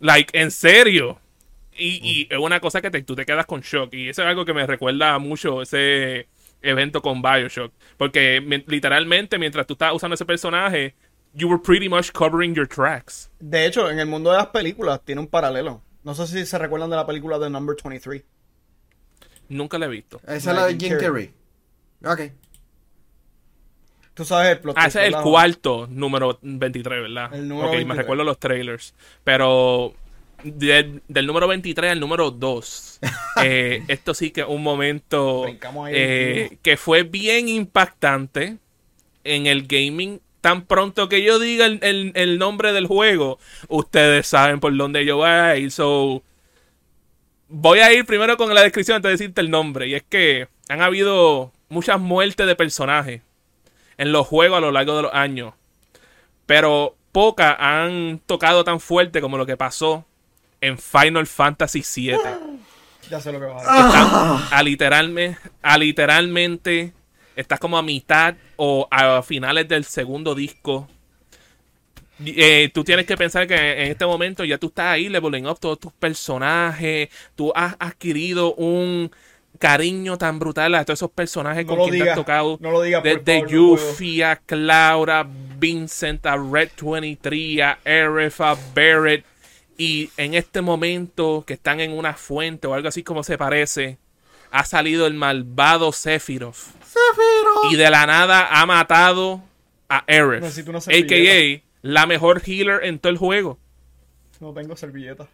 like, 0.00 0.38
en 0.38 0.50
serio. 0.50 1.20
Y, 1.76 2.28
es 2.30 2.38
una 2.38 2.60
cosa 2.60 2.80
que 2.80 2.90
tú 3.02 3.14
te 3.14 3.26
quedas 3.26 3.46
con 3.46 3.60
shock. 3.60 3.92
Y 3.94 4.08
eso 4.08 4.22
es 4.22 4.28
algo 4.28 4.44
que 4.44 4.54
me 4.54 4.66
recuerda 4.66 5.18
mucho 5.18 5.62
ese 5.62 6.28
evento 6.62 7.02
con 7.02 7.20
Bioshock. 7.20 7.72
Porque 7.96 8.40
literalmente, 8.66 9.38
mientras 9.38 9.66
tú 9.66 9.72
estás 9.74 9.92
usando 9.92 10.14
ese 10.14 10.24
personaje, 10.24 10.94
you 11.34 11.48
were 11.48 11.60
pretty 11.60 11.88
much 11.88 12.12
covering 12.12 12.54
your 12.54 12.68
tracks. 12.68 13.30
De 13.40 13.66
hecho, 13.66 13.90
en 13.90 13.98
el 13.98 14.06
mundo 14.06 14.30
de 14.30 14.36
las 14.36 14.48
películas 14.48 15.00
tiene 15.04 15.20
un 15.20 15.26
paralelo. 15.26 15.82
No 16.04 16.14
sé 16.14 16.26
si 16.26 16.46
se 16.46 16.58
recuerdan 16.58 16.90
de 16.90 16.96
la 16.96 17.06
película 17.06 17.38
de 17.38 17.50
Number 17.50 17.76
23. 17.82 18.22
Nunca 19.48 19.78
la 19.78 19.86
he 19.86 19.88
visto. 19.88 20.20
Esa 20.26 20.50
es 20.50 20.56
la 20.56 20.66
de 20.66 20.76
Jim 20.76 20.98
Carrey. 20.98 21.32
Ok. 22.04 22.20
Tú 24.14 24.24
sabes 24.24 24.52
el 24.52 24.58
plot. 24.60 24.76
Ah, 24.78 24.86
ese 24.86 25.02
es 25.02 25.14
el 25.14 25.20
cuarto 25.20 25.88
número 25.90 26.38
23, 26.40 27.02
¿verdad? 27.02 27.34
El 27.34 27.48
número 27.48 27.70
ok, 27.70 27.84
me 27.84 27.94
recuerdo 27.94 28.22
los 28.22 28.38
trailers. 28.38 28.94
Pero 29.24 29.94
del 30.44 31.26
número 31.26 31.48
23 31.48 31.92
al 31.92 32.00
número 32.00 32.30
2. 32.30 33.00
Eh, 33.42 33.82
esto 33.88 34.14
sí 34.14 34.30
que 34.30 34.42
es 34.42 34.46
un 34.48 34.62
momento 34.62 35.44
eh, 35.88 36.56
que 36.62 36.76
fue 36.76 37.02
bien 37.02 37.48
impactante 37.48 38.58
en 39.24 39.46
el 39.46 39.66
gaming. 39.66 40.20
Tan 40.40 40.66
pronto 40.66 41.08
que 41.08 41.22
yo 41.22 41.40
diga 41.40 41.66
el, 41.66 42.38
nombre 42.38 42.72
del 42.72 42.86
juego, 42.86 43.40
ustedes 43.68 44.28
saben 44.28 44.60
por 44.60 44.74
dónde 44.76 45.04
yo 45.04 45.16
voy 45.16 45.28
a 45.28 45.56
ir. 45.56 45.72
So, 45.72 46.22
voy 47.48 47.80
a 47.80 47.92
ir 47.92 48.06
primero 48.06 48.36
con 48.36 48.54
la 48.54 48.62
descripción 48.62 48.96
antes 48.96 49.08
de 49.08 49.12
decirte 49.12 49.40
el 49.40 49.50
nombre. 49.50 49.88
Y 49.88 49.94
es 49.94 50.04
que 50.04 50.46
han 50.68 50.80
habido 50.80 51.52
muchas 51.68 52.00
muertes 52.00 52.46
de 52.46 52.54
personajes 52.54 53.20
en 53.98 54.12
los 54.12 54.26
juegos 54.26 54.58
a 54.58 54.60
lo 54.60 54.72
largo 54.72 54.96
de 54.96 55.02
los 55.02 55.14
años. 55.14 55.54
Pero 56.46 56.96
pocas 57.12 57.56
han 57.58 58.20
tocado 58.26 58.64
tan 58.64 58.80
fuerte 58.80 59.20
como 59.20 59.38
lo 59.38 59.46
que 59.46 59.56
pasó 59.56 60.04
en 60.60 60.78
Final 60.78 61.26
Fantasy 61.26 61.84
VII. 61.94 62.16
Ya 63.10 63.20
sé 63.20 63.32
lo 63.32 63.40
que 63.40 63.46
va 63.46 63.60
a 63.60 64.34
decir. 64.34 64.46
a, 64.50 64.62
literalmente, 64.62 65.38
a 65.62 65.78
literalmente, 65.78 66.92
estás 67.36 67.60
como 67.60 67.76
a 67.78 67.82
mitad 67.82 68.34
o 68.56 68.88
a 68.90 69.22
finales 69.22 69.68
del 69.68 69.84
segundo 69.84 70.34
disco. 70.34 70.88
Eh, 72.24 72.70
tú 72.72 72.84
tienes 72.84 73.06
que 73.06 73.16
pensar 73.16 73.46
que 73.46 73.54
en 73.54 73.90
este 73.90 74.06
momento 74.06 74.44
ya 74.44 74.56
tú 74.56 74.68
estás 74.68 74.86
ahí 74.86 75.08
leveling 75.08 75.46
up 75.46 75.58
todos 75.58 75.80
tus 75.80 75.92
personajes. 75.92 77.08
Tú 77.34 77.52
has 77.54 77.76
adquirido 77.78 78.54
un 78.54 79.10
cariño 79.58 80.18
tan 80.18 80.38
brutal 80.38 80.74
a 80.74 80.84
todos 80.84 80.98
esos 80.98 81.10
personajes 81.10 81.64
con 81.64 81.88
quien 81.88 82.04
te 82.04 82.10
has 82.10 82.16
tocado. 82.16 82.58
No 82.60 82.70
lo 82.70 82.82
digas, 82.82 83.02
Desde 83.02 83.44
Yuffie 83.48 84.24
a 84.24 84.36
Clara, 84.36 85.26
Vincent, 85.58 86.26
a 86.26 86.36
Red 86.36 86.70
23, 86.80 87.60
a 87.60 87.78
Aerith, 87.84 88.40
a 88.40 88.56
Barrett 88.74 89.24
y 89.76 90.10
en 90.16 90.34
este 90.34 90.60
momento 90.60 91.44
que 91.46 91.54
están 91.54 91.80
en 91.80 91.92
una 91.92 92.14
fuente 92.14 92.66
o 92.66 92.74
algo 92.74 92.88
así 92.88 93.02
como 93.02 93.24
se 93.24 93.36
parece, 93.38 93.98
ha 94.50 94.64
salido 94.64 95.06
el 95.06 95.14
malvado 95.14 95.92
Sephiroth. 95.92 96.54
Sephiroth. 96.54 97.72
Y 97.72 97.76
de 97.76 97.90
la 97.90 98.06
nada 98.06 98.46
ha 98.50 98.66
matado 98.66 99.42
a 99.88 100.04
Aerith. 100.06 100.44
A.K.A. 100.44 101.62
la 101.82 102.06
mejor 102.06 102.42
healer 102.46 102.84
en 102.84 102.98
todo 102.98 103.10
el 103.10 103.18
juego. 103.18 103.58
No 104.40 104.52
tengo 104.52 104.76
servilleta. 104.76 105.26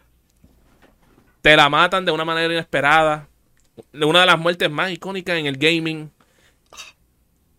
Te 1.42 1.56
la 1.56 1.68
matan 1.68 2.04
de 2.04 2.12
una 2.12 2.24
manera 2.24 2.52
inesperada. 2.52 3.28
Una 3.92 4.20
de 4.20 4.26
las 4.26 4.38
muertes 4.38 4.70
más 4.70 4.90
icónicas 4.90 5.36
en 5.38 5.46
el 5.46 5.56
gaming. 5.56 6.10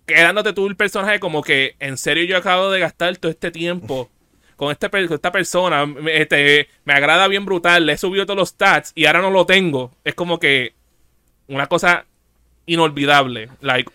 Quedándote 0.05 0.53
tú 0.53 0.67
el 0.67 0.75
personaje 0.75 1.19
como 1.19 1.41
que, 1.41 1.75
en 1.79 1.97
serio 1.97 2.25
yo 2.25 2.38
acabo 2.38 2.69
de 2.69 2.79
gastar 2.79 3.15
todo 3.17 3.31
este 3.31 3.51
tiempo 3.51 4.10
con, 4.55 4.71
este, 4.71 4.89
esta 5.13 5.31
persona, 5.31 5.86
este, 6.12 6.67
me 6.84 6.93
agrada 6.93 7.27
bien 7.27 7.45
brutal, 7.45 7.86
le 7.86 7.93
he 7.93 7.97
subido 7.97 8.25
todos 8.25 8.38
los 8.38 8.49
stats 8.49 8.91
y 8.93 9.05
ahora 9.05 9.21
no 9.21 9.31
lo 9.31 9.45
tengo. 9.45 9.91
Es 10.03 10.13
como 10.13 10.39
que 10.39 10.75
una 11.47 11.67
cosa 11.67 12.05
inolvidable. 12.65 13.49
Like, 13.62 13.89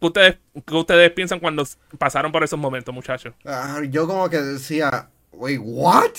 ¿qué 0.00 0.06
ustedes, 0.06 0.38
qué 0.66 0.74
ustedes 0.74 1.10
piensan 1.12 1.40
cuando 1.40 1.66
pasaron 1.98 2.30
por 2.30 2.44
esos 2.44 2.58
momentos, 2.58 2.94
muchachos? 2.94 3.34
Ah, 3.44 3.80
yo 3.88 4.06
como 4.06 4.28
que 4.28 4.38
decía, 4.38 5.08
wait, 5.32 5.60
what? 5.62 6.12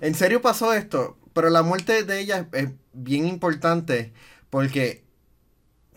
¿En 0.00 0.14
serio 0.14 0.40
pasó 0.40 0.72
esto? 0.72 1.16
pero 1.36 1.50
la 1.50 1.62
muerte 1.62 2.02
de 2.02 2.18
ella 2.18 2.48
es, 2.52 2.70
bien 2.96 3.26
importante 3.26 4.12
porque 4.50 5.04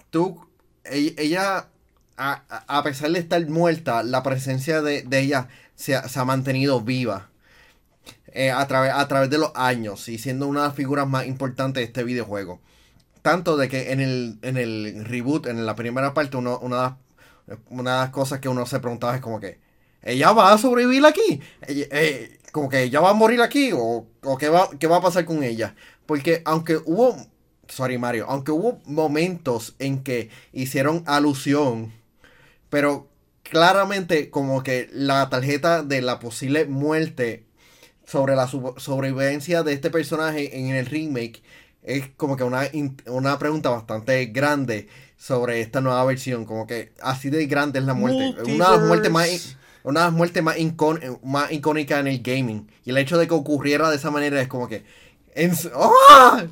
tú, 0.09 0.47
e, 0.83 1.15
ella, 1.17 1.67
a, 2.17 2.83
pesar 2.83 3.11
de 3.11 3.19
estar 3.19 3.45
muerta, 3.47 4.03
la 4.03 4.23
presencia 4.23 4.81
de, 4.81 5.05
ella 5.11 5.47
se 5.75 5.95
ha, 5.95 6.25
mantenido 6.25 6.81
viva. 6.81 7.29
Eh, 8.31 8.51
a, 8.51 8.67
través, 8.67 8.93
a 8.93 9.07
través 9.07 9.31
de 9.31 9.39
los 9.39 9.51
años 9.55 10.07
y 10.07 10.19
siendo 10.19 10.47
una 10.47 10.61
de 10.61 10.67
las 10.67 10.75
figuras 10.75 11.07
más 11.07 11.25
importantes 11.25 11.81
de 11.81 11.85
este 11.85 12.03
videojuego. 12.03 12.61
Tanto 13.23 13.57
de 13.57 13.67
que 13.69 13.91
en 13.91 13.99
el, 13.99 14.37
en 14.43 14.57
el 14.57 15.03
reboot, 15.05 15.47
en 15.47 15.65
la 15.65 15.75
primera 15.75 16.13
parte, 16.13 16.37
uno, 16.37 16.59
una, 16.59 16.99
una 17.69 17.93
de 17.93 17.97
las 18.01 18.09
cosas 18.11 18.39
que 18.39 18.49
uno 18.49 18.65
se 18.65 18.79
preguntaba 18.79 19.15
es 19.15 19.21
como 19.21 19.39
que, 19.39 19.59
¿ella 20.03 20.31
va 20.31 20.53
a 20.53 20.57
sobrevivir 20.57 21.05
aquí? 21.05 21.41
Eh, 21.67 22.39
como 22.51 22.69
que 22.69 22.83
ella 22.83 22.99
va 22.99 23.11
a 23.11 23.13
morir 23.13 23.41
aquí 23.41 23.71
o, 23.73 24.07
qué, 24.37 24.49
va, 24.49 24.69
qué 24.79 24.87
va 24.87 24.97
a 24.97 25.01
pasar 25.01 25.25
con 25.25 25.43
ella. 25.43 25.75
Porque 26.09 26.41
aunque 26.43 26.77
hubo, 26.85 27.23
sorry 27.67 27.99
Mario, 27.99 28.25
aunque 28.29 28.49
hubo 28.51 28.81
momentos 28.85 29.75
en 29.77 30.01
que 30.01 30.31
hicieron 30.53 31.03
alusión, 31.05 31.93
pero 32.71 33.07
claramente 33.43 34.31
como 34.31 34.63
que 34.63 34.89
la 34.91 35.29
tarjeta 35.29 35.83
de 35.83 36.01
la 36.01 36.17
posible 36.17 36.65
muerte 36.65 37.45
sobre 38.07 38.35
la 38.35 38.47
sobrevivencia 38.47 39.61
de 39.61 39.73
este 39.73 39.91
personaje 39.91 40.57
en 40.57 40.69
el 40.69 40.87
remake 40.87 41.43
es 41.83 42.05
como 42.17 42.37
que 42.37 42.43
una, 42.43 42.63
una 43.05 43.37
pregunta 43.37 43.69
bastante 43.69 44.25
grande 44.25 44.87
sobre 45.15 45.61
esta 45.61 45.79
nueva 45.79 46.03
versión. 46.05 46.45
Como 46.45 46.65
que 46.65 46.91
así 47.03 47.29
de 47.29 47.45
grande 47.45 47.77
es 47.77 47.85
la 47.85 47.93
muerte. 47.93 48.33
Una 48.51 48.71
de 48.71 48.77
las 48.77 48.87
muertes 48.87 49.11
más 49.11 49.57
una 49.83 50.09
muerte 50.11 50.41
más, 50.41 50.57
más 51.23 51.51
icónica 51.51 51.99
en 51.99 52.07
el 52.07 52.21
gaming. 52.21 52.69
Y 52.85 52.89
el 52.89 52.97
hecho 52.97 53.17
de 53.17 53.27
que 53.27 53.33
ocurriera 53.33 53.89
de 53.89 53.95
esa 53.95 54.11
manera 54.11 54.41
es 54.41 54.47
como 54.47 54.67
que. 54.67 54.83
¡Ah! 55.75 56.45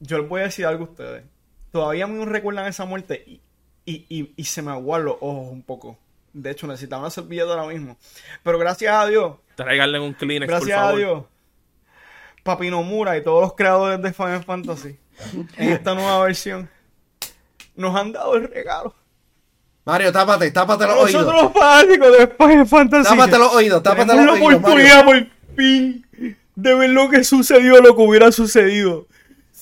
Yo 0.00 0.18
les 0.18 0.28
voy 0.28 0.40
a 0.40 0.44
decir 0.44 0.66
algo 0.66 0.84
a 0.84 0.88
ustedes. 0.88 1.24
Todavía 1.72 2.06
me 2.06 2.24
recuerdan 2.24 2.66
esa 2.66 2.84
muerte 2.84 3.22
y, 3.26 3.40
y, 3.84 4.32
y, 4.36 4.44
se 4.44 4.62
me 4.62 4.70
aguan 4.70 5.04
los 5.04 5.16
ojos 5.20 5.48
un 5.50 5.62
poco. 5.62 5.98
De 6.32 6.50
hecho, 6.50 6.66
necesitaba 6.66 7.02
una 7.02 7.10
servilleta 7.10 7.50
ahora 7.50 7.66
mismo. 7.66 7.96
Pero 8.42 8.58
gracias 8.58 8.94
a 8.94 9.06
Dios. 9.06 9.36
Traiganle 9.56 10.00
un 10.00 10.14
Kleenex, 10.14 10.48
Gracias 10.48 10.78
a 10.78 10.92
Dios. 10.92 11.24
Papino 12.42 12.82
Mura 12.82 13.16
y 13.16 13.22
todos 13.22 13.42
los 13.42 13.54
creadores 13.54 14.00
de 14.00 14.12
Final 14.12 14.42
Fantasy 14.44 14.98
en 15.56 15.68
esta 15.72 15.94
nueva 15.94 16.24
versión 16.24 16.70
nos 17.76 17.94
han 17.94 18.12
dado 18.12 18.36
el 18.36 18.48
regalo 18.48 18.94
Mario, 19.84 20.12
tápate, 20.12 20.50
tápate 20.50 20.86
los 20.86 20.96
oídos. 20.96 21.24
Nosotros 21.24 21.42
los 21.42 21.52
fanáticos 21.52 22.18
de 22.18 22.26
Final 22.28 22.66
Fantasy. 22.66 23.10
Tápate 23.10 23.38
los 23.38 23.54
oídos, 23.54 23.82
tápate 23.82 24.14
los 24.14 24.16
oídos. 24.16 24.38
la 24.38 24.56
oportunidad 24.56 25.04
por 25.04 25.26
fin 25.56 26.06
de 26.62 26.74
ver 26.74 26.90
lo 26.90 27.08
que 27.08 27.24
sucedió, 27.24 27.80
lo 27.80 27.96
que 27.96 28.02
hubiera 28.02 28.32
sucedido 28.32 29.06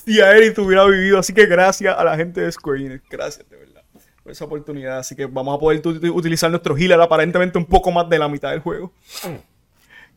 si 0.09 0.21
Aerith 0.21 0.57
hubiera 0.59 0.85
vivido. 0.85 1.19
Así 1.19 1.33
que 1.33 1.45
gracias 1.45 1.95
a 1.97 2.03
la 2.03 2.15
gente 2.15 2.41
de 2.41 2.51
Square 2.51 2.85
Enix. 2.85 3.03
Gracias, 3.09 3.47
de 3.49 3.57
verdad, 3.57 3.83
por 4.23 4.31
esa 4.31 4.45
oportunidad. 4.45 4.99
Así 4.99 5.15
que 5.15 5.25
vamos 5.25 5.55
a 5.55 5.59
poder 5.59 5.81
utilizar 5.85 6.49
nuestro 6.49 6.75
healer 6.77 6.99
aparentemente 6.99 7.57
un 7.57 7.65
poco 7.65 7.91
más 7.91 8.09
de 8.09 8.19
la 8.19 8.27
mitad 8.27 8.51
del 8.51 8.61
juego. 8.61 8.91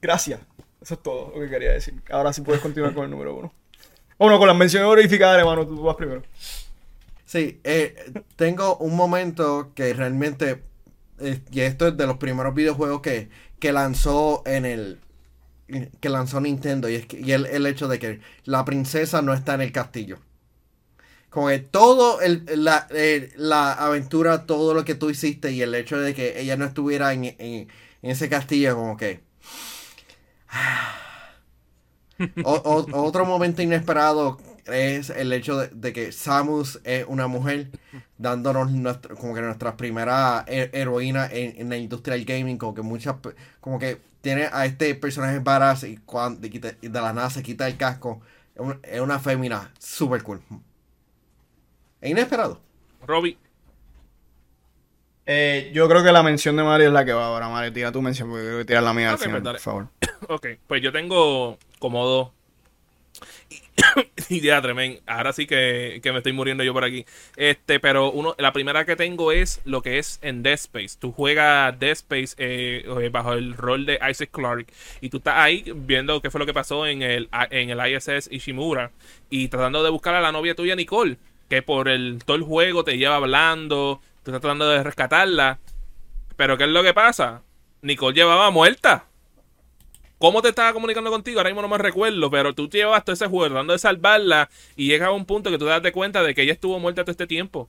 Gracias. 0.01 0.41
Eso 0.81 0.95
es 0.95 1.03
todo 1.03 1.33
lo 1.35 1.41
que 1.41 1.49
quería 1.49 1.73
decir. 1.73 1.95
Ahora 2.11 2.33
sí 2.33 2.41
puedes 2.41 2.61
continuar 2.61 2.93
con 2.95 3.05
el 3.05 3.11
número 3.11 3.37
uno. 3.37 3.53
Bueno, 4.19 4.39
con 4.39 4.49
las 4.49 4.57
menciones 4.57 4.89
verificadas, 4.89 5.39
hermano, 5.39 5.67
tú 5.67 5.81
vas 5.83 5.97
primero. 5.97 6.23
Sí, 7.25 7.61
eh, 7.65 8.13
tengo 8.37 8.77
un 8.77 8.97
momento 8.97 9.73
que 9.75 9.95
realmente, 9.95 10.63
eh, 11.21 11.41
y 11.51 11.61
esto 11.61 11.89
es 11.89 11.97
de 11.97 12.07
los 12.07 12.19
primeros 12.19 12.55
videojuegos 12.55 13.01
que, 13.01 13.31
que 13.59 13.73
lanzó 13.73 14.43
en 14.45 14.65
el, 14.65 14.99
que 16.01 16.09
lanzó 16.09 16.41
Nintendo, 16.41 16.89
y, 16.89 16.97
es 16.97 17.07
y 17.13 17.33
el, 17.33 17.67
hecho 17.67 17.89
de 17.89 17.99
que 17.99 18.21
la 18.45 18.65
princesa 18.65 19.23
no 19.23 19.35
está 19.35 19.55
en 19.55 19.63
el 19.63 19.73
castillo. 19.73 20.19
Como 21.31 21.49
que 21.49 21.61
todo 21.61 22.21
el, 22.21 22.45
la, 22.57 22.87
eh, 22.91 23.33
la, 23.37 23.73
aventura, 23.73 24.45
todo 24.45 24.75
lo 24.75 24.85
que 24.85 24.95
tú 24.95 25.09
hiciste 25.09 25.51
y 25.53 25.63
el 25.63 25.75
hecho 25.75 25.99
de 25.99 26.15
que 26.15 26.41
ella 26.41 26.57
no 26.57 26.67
estuviera 26.67 27.13
en, 27.15 27.25
en, 27.25 27.69
ese 28.03 28.29
castillo, 28.29 28.75
como 28.77 28.97
que... 28.97 29.21
otro 32.45 33.25
momento 33.25 33.63
inesperado 33.63 34.39
es 34.67 35.11
el 35.11 35.33
hecho 35.33 35.59
de, 35.59 35.93
que 35.93 36.13
Samus 36.13 36.81
es 36.85 37.05
una 37.09 37.27
mujer 37.27 37.71
dándonos 38.19 38.99
como 39.19 39.35
que 39.35 39.41
nuestra 39.41 39.77
primera 39.77 40.45
heroína 40.47 41.29
en, 41.33 41.69
la 41.69 41.77
industria 41.77 42.15
del 42.15 42.25
gaming, 42.25 42.59
como 42.59 42.75
que 42.75 42.83
muchas, 42.83 43.17
como 43.61 43.79
que 43.79 44.12
tiene 44.23 44.49
a 44.51 44.65
este 44.65 44.95
personaje 44.95 45.39
varas 45.41 45.85
y, 45.85 45.99
cuando, 45.99 46.41
de, 46.41 46.77
la 46.91 47.13
nada 47.13 47.29
se 47.29 47.43
quita 47.43 47.67
el 47.67 47.77
casco. 47.77 48.23
Es, 48.83 49.01
una 49.01 49.19
fémina 49.19 49.71
super 49.79 50.23
cool. 50.23 50.41
Es 52.01 52.11
inesperado. 52.11 52.61
Robbie. 53.07 53.37
Eh, 55.27 55.71
yo 55.75 55.89
creo 55.89 56.03
que 56.03 56.13
la 56.13 56.23
mención 56.23 56.57
de 56.57 56.63
Mario 56.63 56.89
es 56.89 56.93
la 56.93 57.05
que 57.05 57.13
va 57.13 57.27
ahora. 57.27 57.49
Mario, 57.49 57.73
tira 57.73 57.93
tu 57.93 58.01
mención 58.01 58.31
porque 58.31 58.45
creo 58.45 58.59
que 58.59 58.65
tirar 58.65 58.83
la 58.83 58.95
mía 58.95 59.11
al 59.11 59.19
final, 59.19 59.43
por 59.43 59.59
favor. 59.59 59.89
ok, 60.29 60.47
pues 60.67 60.83
yo 60.83 60.93
tengo 60.93 61.59
como 61.79 62.07
dos 62.07 62.31
y 64.29 64.41
ya, 64.41 64.61
tremendo. 64.63 65.01
Ahora 65.07 65.33
sí 65.33 65.47
que, 65.47 66.01
me 66.05 66.19
estoy 66.19 66.33
muriendo 66.33 66.65
yo 66.65 66.73
por 66.73 66.85
aquí. 66.85 67.05
Este, 67.37 67.81
pero 67.81 68.11
uno, 68.11 68.35
la 68.39 68.53
primera 68.53 68.85
que 68.85 68.97
tengo 68.97 69.33
es 69.33 69.61
lo 69.65 69.83
que 69.83 69.99
es 69.99 70.19
en 70.23 70.43
Dead 70.43 70.55
Space. 70.55 70.97
Tú 70.99 71.13
juegas 71.13 71.79
Dead 71.79 71.93
Space 71.93 72.35
eh, 72.39 72.85
eh, 72.87 73.09
bajo 73.11 73.33
el 73.33 73.55
rol 73.55 73.87
de 73.87 73.99
Isaac 74.11 74.31
Clarke. 74.33 74.73
Y 75.01 75.11
tú 75.11 75.19
estás 75.19 75.35
ahí 75.37 75.65
viendo 75.75 76.21
qué 76.21 76.31
fue 76.31 76.39
lo 76.39 76.47
que 76.47 76.55
pasó 76.55 76.87
en 76.87 77.03
el, 77.03 77.29
en 77.51 77.71
el 77.71 77.93
ISS 77.93 78.29
Ishimura. 78.31 78.91
Y 79.31 79.49
tratando 79.49 79.83
de 79.83 79.91
buscar 79.91 80.15
a 80.15 80.21
la 80.21 80.33
novia 80.33 80.55
tuya, 80.55 80.77
Nicole. 80.77 81.17
Que 81.49 81.63
por 81.63 81.89
el, 81.89 82.21
todo 82.25 82.37
el 82.37 82.43
juego 82.43 82.85
te 82.85 82.99
lleva 82.99 83.17
hablando. 83.17 84.01
Tú 84.23 84.31
estás 84.31 84.41
tratando 84.41 84.69
de 84.69 84.83
rescatarla. 84.83 85.59
Pero 86.37 86.57
¿qué 86.57 86.65
es 86.65 86.71
lo 86.71 86.83
que 86.83 86.95
pasa? 86.95 87.43
Nicole 87.83 88.15
llevaba 88.15 88.51
muerta. 88.51 89.07
¿Cómo 90.23 90.41
te 90.41 90.51
estaba 90.51 90.73
comunicando 90.73 91.11
contigo? 91.11 91.41
Ahora 91.41 91.51
mismo 91.51 91.63
no 91.63 91.69
me 91.69 91.79
recuerdo, 91.79 92.31
pero 92.31 92.55
tú 92.55 92.69
llevas 92.69 93.05
todo 93.05 93.13
ese 93.13 93.27
juego 93.27 93.47
tratando 93.47 93.73
de 93.73 93.81
salvarla 93.81 94.49
y 94.77 94.87
llega 94.87 95.09
a 95.09 95.11
un 95.11 95.27
punto 95.27 95.51
que 95.51 95.59
tú 95.59 95.65
te 95.65 95.73
das 95.73 95.91
cuenta 95.91 96.23
de 96.23 96.33
que 96.33 96.43
ella 96.43 96.53
estuvo 96.53 96.79
muerta 96.79 97.03
todo 97.03 97.11
este 97.11 97.27
tiempo. 97.27 97.69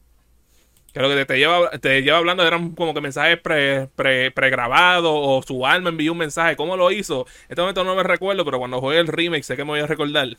Que 0.94 1.00
lo 1.00 1.10
que 1.10 1.26
te 1.26 1.40
lleva, 1.40 1.72
te 1.72 2.04
lleva 2.04 2.20
hablando 2.20 2.46
eran 2.46 2.76
como 2.76 2.94
que 2.94 3.02
mensajes 3.02 3.40
pre, 3.40 3.88
pre, 3.96 4.30
pregrabados 4.30 5.12
o 5.12 5.42
su 5.42 5.66
alma 5.66 5.90
envió 5.90 6.12
un 6.12 6.20
mensaje. 6.20 6.56
¿Cómo 6.56 6.78
lo 6.78 6.92
hizo? 6.92 7.26
En 7.46 7.54
este 7.54 7.62
momento 7.64 7.84
no 7.84 7.96
me 7.96 8.04
recuerdo, 8.04 8.46
pero 8.46 8.60
cuando 8.60 8.80
juegue 8.80 9.00
el 9.00 9.08
remake 9.08 9.44
sé 9.44 9.56
que 9.56 9.64
me 9.64 9.72
voy 9.72 9.80
a 9.80 9.88
recordar. 9.88 10.38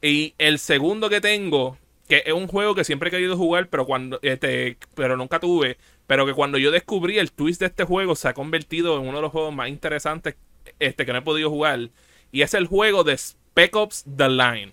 Y 0.00 0.32
el 0.38 0.58
segundo 0.58 1.10
que 1.10 1.20
tengo, 1.20 1.76
que 2.08 2.22
es 2.24 2.32
un 2.32 2.46
juego 2.46 2.74
que 2.74 2.84
siempre 2.84 3.08
he 3.08 3.12
querido 3.12 3.36
jugar, 3.36 3.68
pero 3.68 3.84
cuando 3.84 4.18
este, 4.22 4.78
pero 4.94 5.18
nunca 5.18 5.40
tuve, 5.40 5.76
pero 6.06 6.24
que 6.24 6.32
cuando 6.32 6.56
yo 6.56 6.70
descubrí 6.70 7.18
el 7.18 7.32
twist 7.32 7.60
de 7.60 7.66
este 7.66 7.84
juego 7.84 8.16
se 8.16 8.28
ha 8.28 8.32
convertido 8.32 8.96
en 8.96 9.06
uno 9.06 9.18
de 9.18 9.22
los 9.22 9.30
juegos 9.30 9.54
más 9.54 9.68
interesantes 9.68 10.36
este 10.78 11.06
que 11.06 11.12
no 11.12 11.18
he 11.18 11.22
podido 11.22 11.50
jugar. 11.50 11.90
Y 12.32 12.42
es 12.42 12.54
el 12.54 12.66
juego 12.66 13.04
de 13.04 13.16
Spec 13.16 13.74
Ops 13.76 14.04
The 14.16 14.28
Line. 14.28 14.72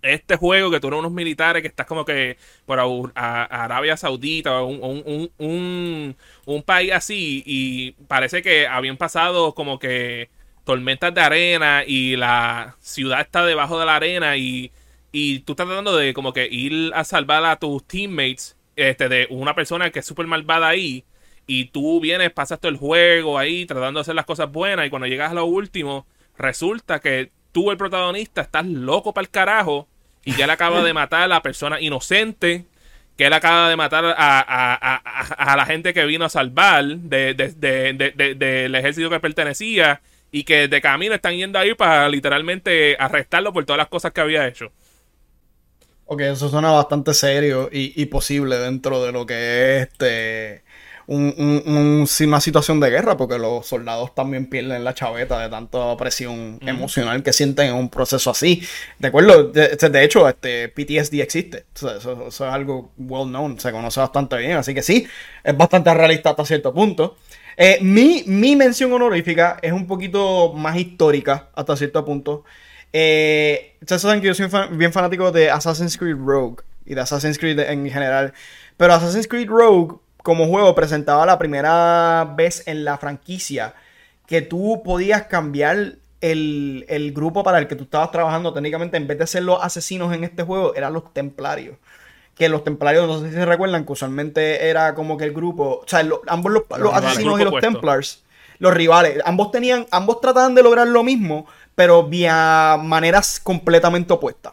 Este 0.00 0.36
juego 0.36 0.70
que 0.70 0.78
tú 0.80 0.86
eres 0.88 1.00
unos 1.00 1.12
militares 1.12 1.60
que 1.60 1.68
estás 1.68 1.86
como 1.86 2.04
que 2.04 2.36
por 2.66 2.78
Arabia 3.14 3.96
Saudita 3.96 4.60
o 4.60 4.66
un, 4.66 5.30
un, 5.38 6.16
un, 6.46 6.62
país 6.62 6.92
así. 6.92 7.42
Y 7.44 7.92
parece 8.06 8.42
que 8.42 8.66
habían 8.66 8.96
pasado 8.96 9.54
como 9.54 9.78
que 9.78 10.30
tormentas 10.64 11.12
de 11.14 11.20
arena 11.20 11.82
y 11.86 12.16
la 12.16 12.76
ciudad 12.80 13.22
está 13.22 13.44
debajo 13.44 13.78
de 13.80 13.86
la 13.86 13.96
arena 13.96 14.36
y, 14.36 14.70
y 15.10 15.40
tú 15.40 15.52
estás 15.52 15.66
tratando 15.66 15.96
de 15.96 16.14
como 16.14 16.32
que 16.32 16.46
ir 16.46 16.92
a 16.94 17.04
salvar 17.04 17.44
a 17.44 17.56
tus 17.56 17.84
teammates 17.84 18.56
este, 18.76 19.08
de 19.08 19.26
una 19.30 19.54
persona 19.54 19.90
que 19.90 19.98
es 19.98 20.06
súper 20.06 20.26
malvada 20.26 20.68
ahí 20.68 21.04
y 21.50 21.64
tú 21.70 21.98
vienes, 21.98 22.30
pasas 22.30 22.60
todo 22.60 22.70
el 22.70 22.76
juego 22.76 23.38
ahí 23.38 23.64
tratando 23.64 23.98
de 23.98 24.02
hacer 24.02 24.14
las 24.14 24.26
cosas 24.26 24.52
buenas 24.52 24.86
y 24.86 24.90
cuando 24.90 25.08
llegas 25.08 25.30
a 25.30 25.34
lo 25.34 25.46
último, 25.46 26.06
resulta 26.36 27.00
que 27.00 27.32
tú, 27.52 27.70
el 27.70 27.78
protagonista, 27.78 28.42
estás 28.42 28.66
loco 28.66 29.14
para 29.14 29.22
el 29.22 29.30
carajo 29.30 29.88
y 30.26 30.36
ya 30.36 30.46
le 30.46 30.52
acaba 30.52 30.82
de 30.82 30.92
matar 30.94 31.22
a 31.22 31.26
la 31.26 31.42
persona 31.42 31.80
inocente, 31.80 32.66
que 33.16 33.26
él 33.26 33.32
acaba 33.32 33.70
de 33.70 33.76
matar 33.76 34.14
a, 34.16 35.54
la 35.56 35.64
gente 35.64 35.94
que 35.94 36.04
vino 36.04 36.26
a 36.26 36.28
salvar 36.28 36.84
de, 36.84 37.32
del 37.34 38.74
ejército 38.74 39.08
que 39.08 39.18
pertenecía 39.18 40.02
y 40.30 40.44
que 40.44 40.68
de 40.68 40.80
camino 40.82 41.14
están 41.14 41.34
yendo 41.34 41.58
ahí 41.58 41.72
para 41.72 42.10
literalmente 42.10 42.94
arrestarlo 43.00 43.54
por 43.54 43.64
todas 43.64 43.78
las 43.78 43.88
cosas 43.88 44.12
que 44.12 44.20
había 44.20 44.46
hecho. 44.46 44.70
Ok, 46.04 46.20
eso 46.20 46.50
suena 46.50 46.72
bastante 46.72 47.14
serio 47.14 47.70
y, 47.72 48.00
y 48.00 48.06
posible 48.06 48.58
dentro 48.58 49.02
de 49.02 49.12
lo 49.12 49.24
que 49.24 49.76
es 49.76 49.88
este 49.88 50.67
un, 51.08 52.06
una 52.20 52.40
situación 52.40 52.80
de 52.80 52.90
guerra, 52.90 53.16
porque 53.16 53.38
los 53.38 53.66
soldados 53.66 54.14
también 54.14 54.46
pierden 54.46 54.84
la 54.84 54.92
chaveta 54.92 55.40
de 55.40 55.48
tanta 55.48 55.96
presión 55.96 56.58
emocional 56.60 57.22
que 57.22 57.32
sienten 57.32 57.68
en 57.68 57.74
un 57.74 57.88
proceso 57.88 58.30
así. 58.30 58.62
De 58.98 59.08
acuerdo, 59.08 59.44
de, 59.44 60.04
hecho, 60.04 60.28
este 60.28 60.68
PTSD 60.68 61.14
existe. 61.20 61.64
eso, 61.74 62.28
es 62.28 62.40
algo 62.42 62.92
well 62.98 63.26
known, 63.26 63.58
se 63.58 63.72
conoce 63.72 64.00
bastante 64.00 64.36
bien, 64.36 64.58
así 64.58 64.74
que 64.74 64.82
sí, 64.82 65.06
es 65.42 65.56
bastante 65.56 65.92
realista 65.94 66.30
hasta 66.30 66.44
cierto 66.44 66.74
punto. 66.74 67.16
Eh, 67.56 67.78
mi, 67.80 68.22
mi 68.26 68.54
mención 68.54 68.92
honorífica 68.92 69.58
es 69.62 69.72
un 69.72 69.86
poquito 69.86 70.52
más 70.52 70.76
histórica 70.76 71.48
hasta 71.54 71.76
cierto 71.76 72.04
punto. 72.04 72.44
Eh, 72.92 73.76
ustedes 73.80 74.02
saben 74.02 74.20
que 74.20 74.28
yo 74.28 74.34
soy 74.34 74.48
bien 74.72 74.92
fanático 74.92 75.32
de 75.32 75.50
Assassin's 75.50 75.96
Creed 75.96 76.16
Rogue 76.16 76.62
y 76.84 76.94
de 76.94 77.00
Assassin's 77.00 77.38
Creed 77.38 77.58
en 77.60 77.88
general. 77.90 78.34
Pero 78.76 78.92
Assassin's 78.94 79.26
Creed 79.26 79.48
Rogue, 79.48 79.98
como 80.22 80.46
juego, 80.46 80.74
presentaba 80.74 81.26
la 81.26 81.38
primera 81.38 82.34
vez 82.36 82.62
en 82.66 82.84
la 82.84 82.98
franquicia 82.98 83.74
que 84.26 84.42
tú 84.42 84.82
podías 84.84 85.24
cambiar 85.24 85.94
el, 86.20 86.84
el, 86.88 87.12
grupo 87.12 87.42
para 87.42 87.58
el 87.58 87.68
que 87.68 87.76
tú 87.76 87.84
estabas 87.84 88.10
trabajando. 88.10 88.52
Técnicamente, 88.52 88.96
en 88.96 89.06
vez 89.06 89.18
de 89.18 89.26
ser 89.26 89.44
los 89.44 89.62
asesinos 89.62 90.14
en 90.14 90.24
este 90.24 90.42
juego, 90.42 90.74
eran 90.74 90.92
los 90.92 91.12
templarios 91.14 91.76
que 92.38 92.48
los 92.48 92.62
templarios, 92.62 93.06
no 93.08 93.20
sé 93.20 93.30
si 93.30 93.34
se 93.34 93.44
recuerdan, 93.44 93.84
que 93.84 93.92
usualmente 93.92 94.68
era 94.68 94.94
como 94.94 95.16
que 95.18 95.24
el 95.24 95.32
grupo, 95.32 95.80
o 95.82 95.88
sea, 95.88 96.08
ambos 96.28 96.52
los, 96.52 96.62
asesinos 96.94 97.40
y 97.40 97.44
los 97.44 97.60
templars, 97.60 98.22
los 98.60 98.72
rivales, 98.72 99.20
ambos 99.24 99.50
tenían, 99.50 99.86
ambos 99.90 100.20
trataban 100.20 100.54
de 100.54 100.62
lograr 100.62 100.86
lo 100.86 101.02
mismo, 101.02 101.46
pero 101.74 102.04
vía 102.04 102.78
maneras 102.80 103.40
completamente 103.40 104.12
opuestas. 104.12 104.52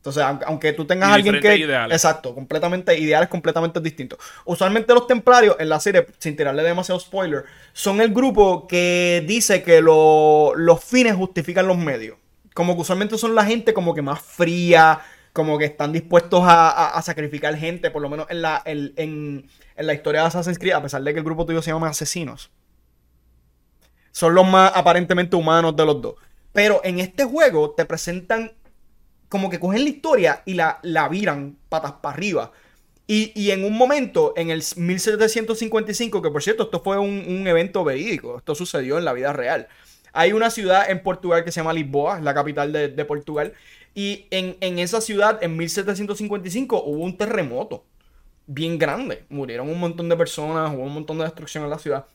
Entonces, 0.00 0.24
aunque 0.46 0.72
tú 0.72 0.86
tengas 0.86 1.10
a 1.10 1.14
alguien 1.14 1.40
que... 1.40 1.54
Exacto, 1.90 2.34
completamente 2.34 2.98
ideales, 2.98 3.28
completamente 3.28 3.80
distintos. 3.80 4.18
Usualmente 4.46 4.94
los 4.94 5.06
templarios 5.06 5.56
en 5.58 5.68
la 5.68 5.78
serie, 5.78 6.06
sin 6.18 6.36
tirarle 6.36 6.62
demasiado 6.62 6.98
spoiler, 6.98 7.44
son 7.74 8.00
el 8.00 8.10
grupo 8.14 8.66
que 8.66 9.22
dice 9.28 9.62
que 9.62 9.82
los 9.82 10.82
fines 10.82 11.16
justifican 11.16 11.66
los 11.66 11.76
medios. 11.76 12.16
Como 12.54 12.76
que 12.76 12.80
usualmente 12.80 13.18
son 13.18 13.34
la 13.34 13.44
gente 13.44 13.74
como 13.74 13.94
que 13.94 14.00
más 14.00 14.22
fría, 14.22 15.00
como 15.34 15.58
que 15.58 15.66
están 15.66 15.92
dispuestos 15.92 16.44
a, 16.46 16.98
sacrificar 17.04 17.54
gente, 17.56 17.90
por 17.90 18.00
lo 18.00 18.08
menos 18.08 18.26
en 18.30 18.40
la, 18.40 18.62
en, 18.64 19.46
la 19.76 19.92
historia 19.92 20.22
de 20.22 20.28
Assassin's 20.28 20.58
Creed, 20.58 20.72
a 20.72 20.82
pesar 20.82 21.02
de 21.02 21.12
que 21.12 21.18
el 21.18 21.24
grupo 21.26 21.44
tuyo 21.44 21.60
se 21.60 21.72
llama 21.72 21.88
Asesinos. 21.90 22.50
Son 24.12 24.34
los 24.34 24.48
más 24.48 24.72
aparentemente 24.74 25.36
humanos 25.36 25.76
de 25.76 25.84
los 25.84 26.00
dos. 26.00 26.14
Pero 26.54 26.80
en 26.84 27.00
este 27.00 27.24
juego 27.24 27.72
te 27.72 27.84
presentan 27.84 28.52
como 29.30 29.48
que 29.48 29.58
cogen 29.58 29.84
la 29.84 29.88
historia 29.88 30.42
y 30.44 30.54
la, 30.54 30.80
la 30.82 31.08
viran 31.08 31.56
patas 31.70 31.92
para 31.92 32.14
arriba. 32.14 32.52
Y, 33.06 33.50
en 33.50 33.64
un 33.64 33.76
momento, 33.76 34.34
en 34.36 34.50
el 34.50 34.62
1755, 34.76 36.22
que 36.22 36.30
por 36.30 36.44
cierto, 36.44 36.64
esto 36.64 36.80
fue 36.80 36.96
un, 36.96 37.44
evento 37.48 37.82
verídico, 37.82 38.38
esto 38.38 38.54
sucedió 38.54 38.98
en 38.98 39.04
la 39.04 39.12
vida 39.12 39.32
real. 39.32 39.66
Hay 40.12 40.32
una 40.32 40.48
ciudad 40.48 40.88
en 40.88 41.02
Portugal 41.02 41.44
que 41.44 41.50
se 41.50 41.58
llama 41.58 41.72
Lisboa, 41.72 42.20
la 42.20 42.34
capital 42.34 42.72
de, 42.72 42.88
de 42.88 43.04
Portugal, 43.04 43.52
y 43.94 44.26
en, 44.30 44.78
esa 44.78 45.00
ciudad, 45.00 45.42
en 45.42 45.56
1755, 45.56 46.84
hubo 46.84 47.02
un 47.02 47.16
terremoto 47.16 47.84
bien 48.46 48.78
grande. 48.78 49.24
Murieron 49.28 49.68
un 49.68 49.80
montón 49.80 50.08
de 50.08 50.16
personas, 50.16 50.72
hubo 50.72 50.84
un 50.84 50.94
montón 50.94 51.18
de 51.18 51.24
destrucción 51.24 51.64
en 51.64 51.70
la 51.70 51.78
ciudad. 51.78 52.06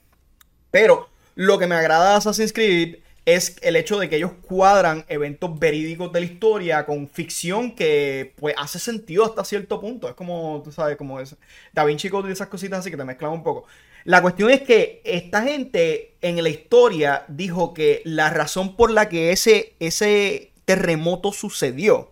Pero 0.72 1.10
lo 1.36 1.60
que 1.60 1.68
me 1.68 1.76
agrada 1.76 2.12
de 2.12 2.16
Assassin's 2.18 2.54
Creed 2.54 3.00
es 3.26 3.58
el 3.62 3.76
hecho 3.76 3.98
de 3.98 4.08
que 4.08 4.18
ellos 4.18 4.32
cuadran 4.48 5.04
eventos 5.08 5.58
verídicos 5.58 6.12
de 6.14 6.20
la 6.20 6.26
historia 6.28 6.86
con 6.86 7.08
ficción 7.08 7.76
que 7.76 8.34
pues 8.38 8.54
hace 8.58 8.78
sentido 8.78 9.26
hasta 9.26 9.44
cierto 9.44 9.82
punto. 9.82 10.08
Es 10.08 10.14
como, 10.14 10.62
tú 10.64 10.72
sabes, 10.72 10.96
como 10.96 11.20
es. 11.20 11.36
Da 11.74 11.84
Vinci 11.84 12.10
de 12.10 12.32
esas 12.32 12.48
cositas 12.48 12.80
así 12.80 12.92
que 12.92 12.98
te 12.98 13.04
mezclan 13.04 13.32
un 13.32 13.44
poco. 13.44 13.66
La 14.04 14.22
cuestión 14.22 14.52
es 14.52 14.62
que 14.62 15.02
esta 15.04 15.42
gente 15.42 16.14
en 16.22 16.42
la 16.44 16.50
historia 16.50 17.26
dijo 17.28 17.74
que 17.74 18.04
la 18.06 18.30
razón 18.30 18.76
por 18.76 18.92
la 18.92 19.10
que 19.10 19.32
ese, 19.32 19.74
ese 19.80 20.52
terremoto 20.66 21.34
sucedió 21.34 22.12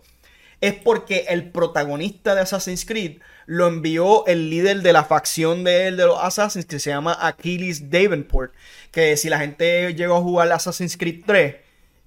es 0.66 0.74
porque 0.74 1.26
el 1.28 1.50
protagonista 1.50 2.34
de 2.34 2.40
Assassin's 2.40 2.86
Creed 2.86 3.18
lo 3.46 3.66
envió 3.66 4.24
el 4.26 4.48
líder 4.48 4.80
de 4.80 4.94
la 4.94 5.04
facción 5.04 5.62
de 5.62 5.88
él 5.88 5.96
de 5.98 6.06
los 6.06 6.18
Assassins 6.18 6.64
que 6.64 6.78
se 6.78 6.90
llama 6.90 7.16
Achilles 7.20 7.90
Davenport. 7.90 8.54
Que 8.90 9.16
si 9.18 9.28
la 9.28 9.38
gente 9.38 9.94
llegó 9.94 10.16
a 10.16 10.22
jugar 10.22 10.50
Assassin's 10.50 10.96
Creed 10.96 11.24
3, 11.26 11.56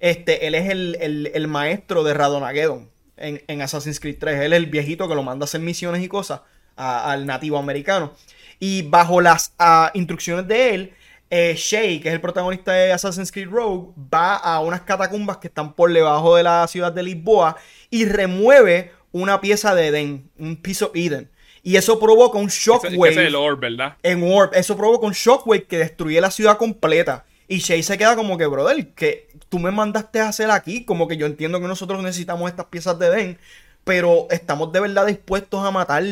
este, 0.00 0.46
él 0.48 0.56
es 0.56 0.68
el, 0.70 1.46
maestro 1.46 2.02
de 2.02 2.14
Radonageddon 2.14 2.90
en, 3.16 3.42
en, 3.46 3.62
Assassin's 3.62 4.00
Creed 4.00 4.16
3. 4.18 4.40
Él 4.40 4.52
es 4.52 4.56
el 4.56 4.66
viejito 4.66 5.08
que 5.08 5.14
lo 5.14 5.22
manda 5.22 5.44
a 5.44 5.46
hacer 5.46 5.60
misiones 5.60 6.02
y 6.02 6.08
cosas 6.08 6.40
al 6.74 7.26
nativo 7.26 7.58
americano. 7.58 8.14
Y 8.58 8.82
bajo 8.82 9.20
las 9.20 9.52
ah, 9.58 9.92
instrucciones 9.94 10.48
de 10.48 10.74
él, 10.74 10.94
eh, 11.30 11.54
Shay, 11.56 12.00
que 12.00 12.08
es 12.08 12.14
el 12.14 12.20
protagonista 12.20 12.72
de 12.72 12.92
Assassin's 12.92 13.30
Creed 13.30 13.48
Rogue, 13.50 13.92
va 14.12 14.36
a 14.36 14.60
unas 14.60 14.82
catacumbas 14.82 15.38
que 15.38 15.48
están 15.48 15.74
por 15.74 15.92
debajo 15.92 16.36
de 16.36 16.42
la 16.42 16.66
ciudad 16.68 16.92
de 16.92 17.02
Lisboa 17.02 17.56
y 17.90 18.06
remueve 18.06 18.92
una 19.12 19.40
pieza 19.40 19.74
de 19.74 19.88
Eden, 19.88 20.30
un 20.38 20.56
piece 20.56 20.84
of 20.84 20.92
Eden. 20.94 21.30
Y 21.62 21.76
eso 21.76 21.98
provoca 21.98 22.38
un 22.38 22.48
shockwave. 22.48 23.10
Ese, 23.10 23.22
es 23.22 23.28
el 23.28 23.34
orb, 23.34 23.60
¿verdad? 23.60 23.96
En 24.02 24.22
orb. 24.22 24.54
Eso 24.54 24.76
provoca 24.76 25.06
un 25.06 25.12
shockwave 25.12 25.64
que 25.64 25.78
destruye 25.78 26.20
la 26.20 26.30
ciudad 26.30 26.56
completa. 26.56 27.26
Y 27.46 27.58
Shay 27.58 27.82
se 27.82 27.98
queda 27.98 28.16
como 28.16 28.38
que, 28.38 28.46
brother, 28.46 28.88
que 28.94 29.28
tú 29.48 29.58
me 29.58 29.70
mandaste 29.70 30.20
a 30.20 30.28
hacer 30.28 30.50
aquí. 30.50 30.84
Como 30.84 31.08
que 31.08 31.16
yo 31.16 31.26
entiendo 31.26 31.60
que 31.60 31.66
nosotros 31.66 32.02
necesitamos 32.02 32.48
estas 32.50 32.66
piezas 32.66 32.98
de 32.98 33.08
Eden. 33.08 33.38
Pero 33.84 34.28
estamos 34.30 34.72
de 34.72 34.80
verdad 34.80 35.06
dispuestos 35.06 35.62
a 35.64 35.70
matar 35.70 36.04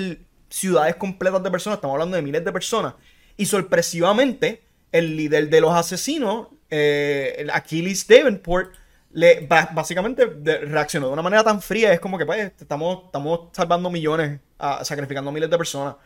ciudades 0.50 0.96
completas 0.96 1.42
de 1.42 1.50
personas. 1.50 1.78
Estamos 1.78 1.94
hablando 1.94 2.16
de 2.16 2.22
miles 2.22 2.44
de 2.44 2.52
personas. 2.52 2.94
Y 3.36 3.46
sorpresivamente, 3.46 4.62
el 4.92 5.16
líder 5.16 5.48
de 5.48 5.60
los 5.60 5.72
asesinos, 5.72 6.48
eh, 6.70 7.34
el 7.38 7.50
Achilles 7.50 8.06
Davenport, 8.06 8.74
le, 9.12 9.46
básicamente 9.46 10.26
reaccionó 10.26 11.06
de 11.06 11.12
una 11.14 11.22
manera 11.22 11.42
tan 11.42 11.62
fría. 11.62 11.92
Es 11.92 12.00
como 12.00 12.18
que, 12.18 12.26
pues, 12.26 12.52
estamos, 12.60 13.06
estamos 13.06 13.48
salvando 13.52 13.90
millones, 13.90 14.40
ah, 14.58 14.84
sacrificando 14.84 15.32
miles 15.32 15.50
de 15.50 15.58
personas. 15.58 15.96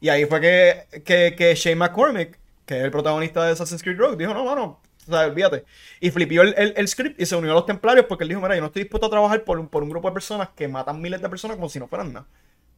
Y 0.00 0.08
ahí 0.08 0.24
fue 0.24 0.40
que, 0.40 1.02
que, 1.04 1.34
que 1.36 1.54
Shane 1.54 1.76
McCormick, 1.76 2.38
que 2.64 2.78
es 2.78 2.84
el 2.84 2.90
protagonista 2.90 3.44
de 3.44 3.52
Assassin's 3.52 3.82
Creed 3.82 3.98
Rogue, 3.98 4.16
dijo, 4.16 4.32
no, 4.32 4.44
no, 4.44 4.54
no, 4.54 4.80
o 5.08 5.12
sea, 5.12 5.26
olvídate. 5.26 5.64
Y 6.00 6.10
flipió 6.10 6.42
el, 6.42 6.54
el, 6.76 6.88
script 6.88 7.20
y 7.20 7.26
se 7.26 7.36
unió 7.36 7.52
a 7.52 7.54
los 7.54 7.66
templarios 7.66 8.06
porque 8.06 8.24
él 8.24 8.28
dijo, 8.28 8.40
mira, 8.40 8.54
yo 8.54 8.60
no 8.60 8.68
estoy 8.68 8.82
dispuesto 8.82 9.06
a 9.06 9.10
trabajar 9.10 9.44
por, 9.44 9.68
por 9.68 9.82
un 9.82 9.90
grupo 9.90 10.08
de 10.08 10.14
personas 10.14 10.48
que 10.54 10.68
matan 10.68 11.00
miles 11.00 11.20
de 11.20 11.28
personas 11.28 11.56
como 11.56 11.68
si 11.68 11.78
no 11.78 11.88
fueran 11.88 12.12
nada. 12.12 12.26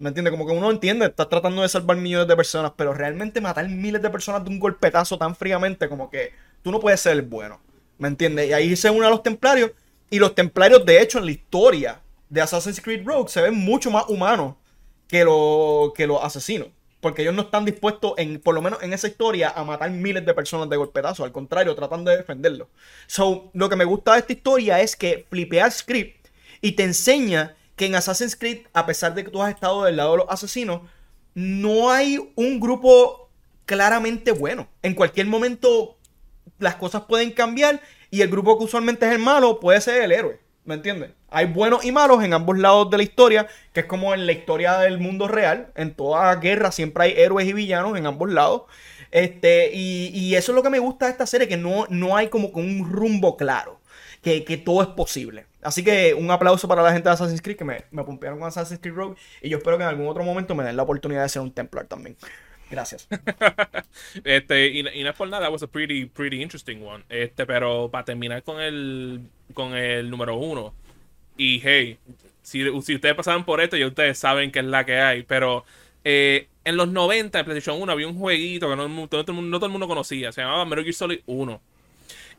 ¿Me 0.03 0.09
entiendes? 0.09 0.33
Como 0.33 0.49
que 0.49 0.53
uno 0.53 0.69
entiende, 0.69 1.07
está 1.07 1.29
tratando 1.29 1.63
de 1.63 1.69
salvar 1.69 1.97
millones 1.97 2.27
de 2.27 2.35
personas, 2.35 2.73
pero 2.77 2.93
realmente 2.93 3.41
matar 3.41 3.69
miles 3.69 4.03
de 4.03 4.11
personas 4.11 4.43
de 4.43 4.51
un 4.51 4.59
golpetazo 4.59 5.17
tan 5.17 5.37
fríamente, 5.37 5.89
como 5.89 6.11
que 6.11 6.33
tú 6.61 6.73
no 6.73 6.81
puedes 6.81 7.01
ser 7.01 7.13
el 7.13 7.23
bueno. 7.23 7.61
¿Me 7.99 8.09
entiendes? 8.09 8.51
Y 8.51 8.53
ahí 8.53 8.75
se 8.75 8.91
une 8.91 9.07
a 9.07 9.11
los 9.11 9.23
templarios. 9.23 9.71
Y 10.11 10.19
los 10.19 10.35
templarios, 10.35 10.85
de 10.85 11.01
hecho, 11.01 11.19
en 11.19 11.27
la 11.27 11.31
historia 11.31 12.01
de 12.29 12.41
Assassin's 12.41 12.81
Creed 12.81 13.07
Rogue, 13.07 13.31
se 13.31 13.43
ven 13.43 13.55
mucho 13.55 13.93
más 13.93 14.09
humanos 14.09 14.57
que, 15.07 15.23
lo, 15.25 15.93
que 15.95 16.09
los 16.09 16.21
asesinos. 16.21 16.67
Porque 17.01 17.23
ellos 17.23 17.35
no 17.35 17.43
están 17.43 17.65
dispuestos, 17.65 18.15
en, 18.17 18.41
por 18.41 18.57
lo 18.57 18.61
menos 18.61 18.83
en 18.83 18.93
esa 18.93 19.07
historia, 19.07 19.51
a 19.51 19.63
matar 19.63 19.89
miles 19.93 20.27
de 20.27 20.35
personas 20.35 20.69
de 20.69 20.79
golpetazo. 20.79 21.23
Al 21.23 21.31
contrario, 21.31 21.77
tratan 21.77 22.05
de 22.05 22.17
defenderlo. 22.17 22.69
So, 23.07 23.53
lo 23.55 23.69
que 23.69 23.77
me 23.77 23.85
gusta 23.85 24.15
de 24.15 24.19
esta 24.19 24.33
historia 24.33 24.81
es 24.81 24.97
que 24.97 25.27
flipea 25.31 25.67
el 25.67 25.71
script 25.71 26.27
y 26.61 26.73
te 26.73 26.83
enseña 26.83 27.55
que 27.83 27.87
en 27.87 27.97
Assassin's 27.97 28.37
Creed, 28.37 28.59
a 28.75 28.87
pesar 28.87 29.13
de 29.13 29.25
que 29.25 29.31
tú 29.33 29.43
has 29.43 29.53
estado 29.53 29.83
del 29.83 29.97
lado 29.97 30.13
de 30.13 30.19
los 30.19 30.27
asesinos, 30.29 30.83
no 31.35 31.91
hay 31.91 32.17
un 32.37 32.61
grupo 32.61 33.29
claramente 33.67 34.31
bueno. 34.31 34.69
En 34.83 34.95
cualquier 34.95 35.27
momento 35.27 35.97
las 36.61 36.77
cosas 36.77 37.03
pueden 37.09 37.33
cambiar 37.33 37.81
y 38.09 38.21
el 38.21 38.29
grupo 38.29 38.57
que 38.57 38.67
usualmente 38.67 39.05
es 39.05 39.11
el 39.11 39.19
malo 39.19 39.59
puede 39.59 39.81
ser 39.81 40.01
el 40.01 40.13
héroe. 40.13 40.39
¿Me 40.65 40.75
entiendes? 40.75 41.11
Hay 41.29 41.47
buenos 41.47 41.85
y 41.85 41.91
malos 41.91 42.23
en 42.23 42.35
ambos 42.35 42.57
lados 42.57 42.89
de 42.89 42.99
la 42.99 43.03
historia, 43.03 43.49
que 43.73 43.81
es 43.81 43.87
como 43.87 44.15
en 44.15 44.27
la 44.27 44.33
historia 44.33 44.79
del 44.79 45.01
mundo 45.01 45.27
real. 45.27 45.73
En 45.75 45.93
toda 45.93 46.37
guerra 46.37 46.71
siempre 46.71 47.03
hay 47.03 47.15
héroes 47.17 47.49
y 47.49 47.53
villanos 47.53 47.99
en 47.99 48.07
ambos 48.07 48.31
lados. 48.31 48.63
Este, 49.11 49.73
y, 49.75 50.37
eso 50.37 50.53
es 50.53 50.55
lo 50.55 50.63
que 50.63 50.71
me 50.71 50.79
gusta 50.79 51.07
de 51.07 51.11
esta 51.11 51.27
serie, 51.27 51.49
que 51.49 51.57
no, 51.57 51.87
no 51.91 52.17
hay 52.17 52.29
como 52.29 52.47
un 52.51 52.89
rumbo 52.93 53.37
claro, 53.37 53.81
que, 54.23 54.45
que 54.45 54.57
todo 54.57 54.83
es 54.83 54.89
posible. 54.91 55.47
Así 55.63 55.85
que 55.85 56.15
un 56.15 56.31
aplauso 56.31 56.67
para 56.67 56.83
la 56.83 56.93
gente 56.93 57.09
de 57.09 57.15
Assassin's 57.15 57.41
Creed 57.41 57.57
que 57.57 57.65
me, 57.65 57.85
me 57.91 58.05
con 58.05 58.19
Assassin's 58.43 58.81
Creed 58.81 58.95
Rogue. 58.95 59.17
Y 59.41 59.49
yo 59.49 59.59
espero 59.59 59.79
que 59.79 59.85
en 59.85 59.89
algún 59.89 60.09
otro 60.09 60.25
momento 60.25 60.55
me 60.55 60.65
den 60.65 60.77
la 60.77 60.83
oportunidad 60.83 61.23
de 61.23 61.29
ser 61.29 61.43
un 61.43 61.53
Templar 61.53 61.87
también. 61.87 62.17
Gracias. 62.73 63.07
este, 64.25 64.69
y, 64.69 64.83
no 64.83 65.11
es 65.11 65.17
por 65.17 65.29
nada, 65.29 65.51
was 65.51 65.63
a 65.63 65.67
pretty, 65.67 66.07
pretty 66.07 66.43
interesting 66.43 66.83
one. 66.83 67.05
Este, 67.09 67.47
pero 67.47 67.91
para 67.91 68.05
terminar 68.05 68.43
con 68.43 68.61
el, 68.61 69.21
con 69.55 69.75
el 69.75 70.11
número 70.11 70.37
uno. 70.37 70.75
Y 71.37 71.61
hey, 71.63 71.99
si, 72.43 72.69
ustedes 72.69 73.15
pasaban 73.15 73.45
por 73.45 73.61
esto, 73.61 73.77
ya 73.77 73.87
ustedes 73.87 74.19
saben 74.19 74.51
que 74.51 74.61
es 74.61 74.65
la 74.65 74.85
que 74.85 74.99
hay. 74.99 75.23
Pero 75.23 75.65
eh, 76.03 76.49
en 76.65 76.77
los 76.77 76.89
90 76.89 77.39
en 77.39 77.45
PlayStation 77.45 77.81
1 77.81 77.93
había 77.93 78.09
un 78.09 78.19
jueguito 78.19 78.69
que 78.71 78.77
no, 78.77 78.89
no, 78.89 79.09
todo 79.09 79.31
el 79.31 79.73
mundo 79.73 79.87
conocía. 79.87 80.33
Se 80.33 80.41
llamaba 80.41 80.65
Metal 80.65 80.83
Gear 80.83 80.95
Solid 80.95 81.21
1. 81.27 81.61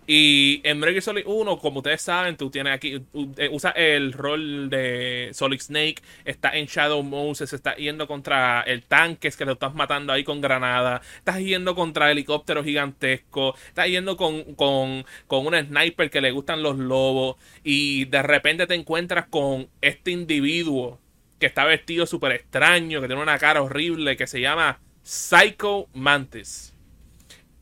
Y 0.05 0.61
en 0.63 0.79
Metal 0.79 0.93
Gear 0.93 1.03
Solid 1.03 1.23
1, 1.25 1.57
como 1.59 1.79
ustedes 1.79 2.01
saben, 2.01 2.35
tú 2.35 2.49
tienes 2.49 2.73
aquí, 2.73 3.01
eh, 3.37 3.49
usa 3.51 3.71
el 3.71 4.11
rol 4.11 4.69
de 4.69 5.29
Solid 5.33 5.59
Snake, 5.59 6.01
está 6.25 6.49
en 6.57 6.65
Shadow 6.65 7.01
Moses, 7.03 7.53
está 7.53 7.75
yendo 7.75 8.05
contra 8.05 8.61
el 8.61 8.83
tanque 8.83 9.31
que 9.31 9.45
lo 9.45 9.53
estás 9.53 9.73
matando 9.73 10.11
ahí 10.11 10.23
con 10.23 10.41
granada, 10.41 11.01
estás 11.17 11.39
yendo 11.39 11.75
contra 11.75 12.11
helicópteros 12.11 12.65
gigantescos, 12.65 13.57
estás 13.67 13.87
yendo 13.87 14.17
con, 14.17 14.55
con, 14.55 15.05
con 15.27 15.47
un 15.47 15.55
sniper 15.55 16.09
que 16.09 16.21
le 16.21 16.31
gustan 16.31 16.61
los 16.61 16.77
lobos 16.77 17.37
y 17.63 18.05
de 18.05 18.21
repente 18.21 18.67
te 18.67 18.75
encuentras 18.75 19.27
con 19.27 19.69
este 19.81 20.11
individuo 20.11 20.99
que 21.39 21.47
está 21.47 21.65
vestido 21.65 22.05
súper 22.05 22.33
extraño, 22.33 23.01
que 23.01 23.07
tiene 23.07 23.21
una 23.21 23.37
cara 23.37 23.61
horrible, 23.61 24.17
que 24.17 24.27
se 24.27 24.41
llama 24.41 24.79
Psycho 25.01 25.87
Mantis. 25.93 26.73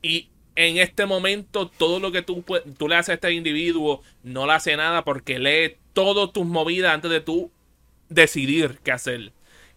Y 0.00 0.30
en 0.56 0.78
este 0.78 1.06
momento 1.06 1.68
todo 1.68 2.00
lo 2.00 2.12
que 2.12 2.22
tú, 2.22 2.44
tú 2.78 2.88
le 2.88 2.96
haces 2.96 3.10
a 3.10 3.14
este 3.14 3.32
individuo 3.32 4.02
no 4.22 4.46
le 4.46 4.52
hace 4.52 4.76
nada 4.76 5.04
porque 5.04 5.38
lee 5.38 5.76
todas 5.92 6.32
tus 6.32 6.46
movidas 6.46 6.94
antes 6.94 7.10
de 7.10 7.20
tú 7.20 7.50
decidir 8.08 8.78
qué 8.82 8.92
hacer. 8.92 9.32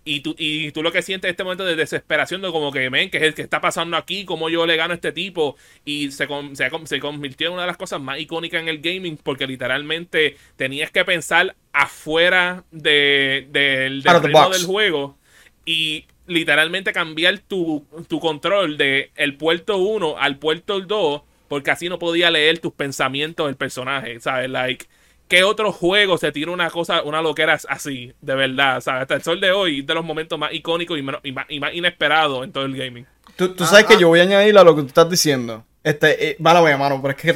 Y 0.08 0.20
tú, 0.20 0.36
y 0.38 0.72
tú 0.72 0.84
lo 0.84 0.92
que 0.92 1.02
sientes 1.02 1.28
en 1.28 1.32
este 1.32 1.44
momento 1.44 1.66
de 1.66 1.76
desesperación, 1.76 2.44
de 2.44 2.52
como 2.52 2.72
que, 2.72 2.92
men, 2.92 3.10
que 3.10 3.18
es 3.18 3.24
el 3.24 3.34
que 3.34 3.42
está 3.42 3.60
pasando 3.60 3.98
aquí, 3.98 4.24
cómo 4.24 4.50
yo 4.50 4.68
le 4.68 4.76
gano 4.76 4.92
a 4.92 4.96
este 4.96 5.12
tipo. 5.12 5.58
Y 5.84 6.12
se, 6.12 6.28
se, 6.54 7.00
convirtió 7.00 7.48
en 7.48 7.54
una 7.54 7.64
de 7.64 7.68
las 7.68 7.78
cosas 7.78 8.00
más 8.00 8.20
icónicas 8.20 8.62
en 8.62 8.70
el 8.70 8.82
gaming, 8.82 9.18
porque 9.18 9.48
literalmente 9.48 10.38
tenías 10.58 10.92
que 10.92 11.04
pensar 11.06 11.56
afuera 11.74 12.66
de, 12.70 13.48
del 13.50 14.04
del 14.04 14.66
juego. 14.66 15.18
Y 15.66 16.06
literalmente 16.28 16.94
cambiar 16.94 17.40
tu, 17.40 17.86
tu 18.08 18.20
control 18.20 18.78
de 18.78 19.12
el 19.16 19.38
puerto 19.38 19.78
1 19.78 20.18
al 20.18 20.38
puerto 20.38 20.82
2, 20.82 21.22
porque 21.48 21.72
así 21.72 21.90
no 21.90 22.00
podía 22.00 22.32
leer 22.32 22.60
tus 22.60 22.74
pensamientos 22.74 23.46
del 23.46 23.56
personaje, 23.56 24.20
¿sabes? 24.20 24.50
Like 24.50 24.86
¿Qué 25.28 25.44
otro 25.44 25.72
juego 25.72 26.18
se 26.20 26.32
tira 26.32 26.52
una 26.52 26.70
cosa, 26.70 27.02
una 27.02 27.22
loquera 27.22 27.58
así, 27.68 28.14
de 28.22 28.36
verdad? 28.36 28.80
Sea, 28.80 29.02
hasta 29.02 29.16
el 29.16 29.24
sol 29.24 29.42
de 29.42 29.52
hoy, 29.52 29.82
de 29.82 29.94
los 29.96 30.06
momentos 30.06 30.38
más 30.38 30.54
icónicos 30.54 31.00
y, 31.00 31.32
más, 31.32 31.74
inesperados 31.74 32.44
en 32.44 32.52
todo 32.52 32.66
el 32.66 32.78
gaming. 32.78 33.08
Tú, 33.36 33.56
ah, 33.60 33.66
sabes 33.66 33.86
que 33.86 33.96
ah. 33.96 34.00
yo 34.00 34.08
voy 34.08 34.20
a 34.20 34.24
añadir 34.24 34.56
a 34.56 34.64
lo 34.64 34.76
que 34.76 34.84
tú 34.84 34.88
estás 34.90 35.10
diciendo. 35.10 35.66
Este, 35.84 36.30
eh, 36.30 36.36
mala 36.40 36.60
a 36.60 36.78
mano, 36.78 37.02
pero 37.02 37.16
es 37.16 37.22
que, 37.22 37.34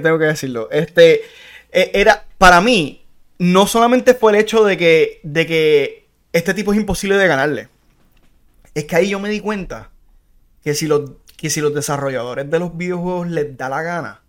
tengo 0.00 0.18
que 0.18 0.24
decirlo. 0.26 0.68
Este, 0.70 1.22
eh, 1.72 1.90
era, 1.94 2.26
para 2.36 2.60
mí, 2.60 3.02
no 3.38 3.66
solamente 3.66 4.12
fue 4.12 4.32
el 4.32 4.38
hecho 4.38 4.62
de 4.64 4.76
que, 4.76 5.20
de 5.22 5.46
que 5.46 6.06
este 6.34 6.52
tipo 6.52 6.74
es 6.74 6.78
imposible 6.78 7.16
de 7.16 7.28
ganarle. 7.28 7.68
Es 8.74 8.84
que 8.84 8.96
ahí 8.96 9.10
yo 9.10 9.20
me 9.20 9.28
di 9.28 9.40
cuenta 9.40 9.90
que 10.62 10.74
si 10.74 10.86
los, 10.86 11.12
que 11.36 11.50
si 11.50 11.60
los 11.60 11.74
desarrolladores 11.74 12.50
de 12.50 12.58
los 12.58 12.76
videojuegos 12.76 13.28
les 13.28 13.56
da 13.56 13.68
la 13.68 13.82
gana, 13.82 14.22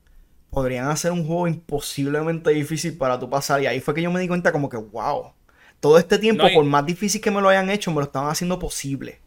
podrían 0.49 0.87
hacer 0.87 1.11
un 1.11 1.25
juego 1.25 1.47
imposiblemente 1.47 2.51
difícil 2.51 2.97
para 2.97 3.19
tu 3.19 3.29
pasar. 3.29 3.61
Y 3.61 3.67
ahí 3.67 3.79
fue 3.79 3.93
que 3.93 4.01
yo 4.01 4.11
me 4.11 4.19
di 4.19 4.27
cuenta 4.27 4.51
como 4.51 4.69
que, 4.69 4.77
wow, 4.77 5.33
todo 5.79 5.97
este 5.97 6.17
tiempo, 6.17 6.47
por 6.53 6.63
más 6.65 6.85
difícil 6.85 7.19
que 7.21 7.31
me 7.31 7.41
lo 7.41 7.49
hayan 7.49 7.69
hecho, 7.69 7.91
me 7.91 7.97
lo 7.97 8.03
estaban 8.03 8.29
haciendo 8.29 8.59
posible. 8.59 9.19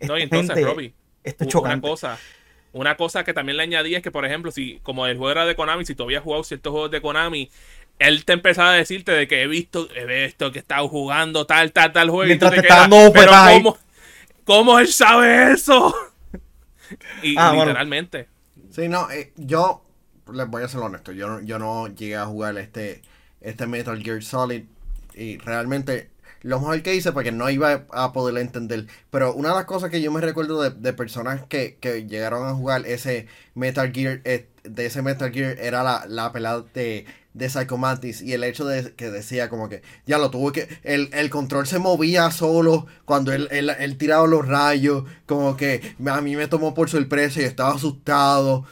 no, 0.00 0.18
y 0.18 0.22
entonces, 0.22 0.64
Robbie, 0.64 0.94
esto 1.22 1.44
es 1.44 1.54
Una 1.54 1.80
cosa, 1.80 2.18
una 2.72 2.96
cosa 2.96 3.24
que 3.24 3.34
también 3.34 3.56
le 3.56 3.64
añadí 3.64 3.94
es 3.94 4.02
que, 4.02 4.10
por 4.10 4.24
ejemplo, 4.24 4.50
si 4.50 4.80
como 4.82 5.06
el 5.06 5.16
juego 5.16 5.30
era 5.30 5.46
de 5.46 5.54
Konami, 5.54 5.84
si 5.84 5.94
tú 5.94 6.04
habías 6.04 6.22
jugado 6.22 6.44
ciertos 6.44 6.70
juegos 6.70 6.90
de 6.90 7.00
Konami, 7.00 7.50
él 7.98 8.24
te 8.24 8.32
empezaba 8.32 8.72
a 8.72 8.74
decirte 8.74 9.12
de 9.12 9.28
que 9.28 9.42
he 9.42 9.46
visto, 9.46 9.88
he 9.94 10.24
visto 10.24 10.50
que 10.52 10.58
estás 10.58 10.82
jugando 10.82 11.46
tal, 11.46 11.72
tal, 11.72 11.92
tal 11.92 12.10
juego. 12.10 12.26
Mientras 12.26 12.52
y 12.52 12.56
tú 12.56 12.62
te, 12.62 12.68
te 12.68 12.74
dando 12.74 13.12
pero 13.12 13.32
¿cómo, 13.32 13.78
¿cómo, 14.44 14.78
él 14.78 14.88
sabe 14.88 15.52
eso? 15.52 15.94
y 17.22 17.34
ah, 17.38 17.52
literalmente. 17.54 18.28
Sí, 18.70 18.88
no, 18.88 19.10
eh, 19.10 19.32
yo 19.36 19.84
les 20.32 20.48
voy 20.48 20.62
a 20.62 20.68
ser 20.68 20.80
honesto, 20.80 21.12
yo 21.12 21.28
no, 21.28 21.40
yo 21.42 21.58
no 21.58 21.88
llegué 21.88 22.16
a 22.16 22.26
jugar 22.26 22.56
este, 22.58 23.02
este 23.40 23.66
Metal 23.66 24.00
Gear 24.02 24.22
Solid 24.22 24.64
y 25.14 25.38
realmente 25.38 26.10
lo 26.44 26.60
mejor 26.60 26.82
que 26.82 26.94
hice 26.94 27.12
porque 27.12 27.32
no 27.32 27.48
iba 27.48 27.86
a 27.90 28.12
poder 28.12 28.36
entender. 28.36 28.86
Pero 29.10 29.32
una 29.32 29.48
de 29.48 29.54
las 29.54 29.64
cosas 29.64 29.90
que 29.90 30.02
yo 30.02 30.12
me 30.12 30.20
recuerdo 30.20 30.68
de, 30.70 30.92
personas 30.92 31.42
que, 31.48 31.78
llegaron 32.06 32.46
a 32.46 32.54
jugar 32.54 32.86
ese 32.86 33.28
Metal 33.54 33.90
Gear, 33.92 34.20
eh, 34.24 34.48
de 34.64 34.86
ese 34.86 35.02
Metal 35.02 35.30
Gear, 35.32 35.58
era 35.58 35.82
la, 35.82 36.04
la 36.08 36.32
pelada 36.32 36.64
de, 36.74 37.06
de 37.34 37.50
Psycho 37.50 37.78
y 38.22 38.32
el 38.32 38.44
hecho 38.44 38.64
de 38.64 38.94
que 38.94 39.10
decía 39.10 39.48
como 39.48 39.68
que 39.68 39.82
ya 40.06 40.18
lo 40.18 40.30
tuvo 40.30 40.52
que 40.52 40.68
el, 40.84 41.10
el 41.12 41.30
control 41.30 41.66
se 41.66 41.78
movía 41.78 42.30
solo 42.30 42.86
cuando 43.04 43.32
él, 43.32 43.48
él, 43.50 43.98
tiraba 43.98 44.26
los 44.26 44.46
rayos 44.46 45.04
como 45.26 45.56
que 45.56 45.94
a 46.06 46.20
mí 46.20 46.36
me 46.36 46.46
tomó 46.46 46.74
por 46.74 46.88
sorpresa 46.88 47.40
y 47.40 47.44
estaba 47.44 47.74
asustado 47.74 48.64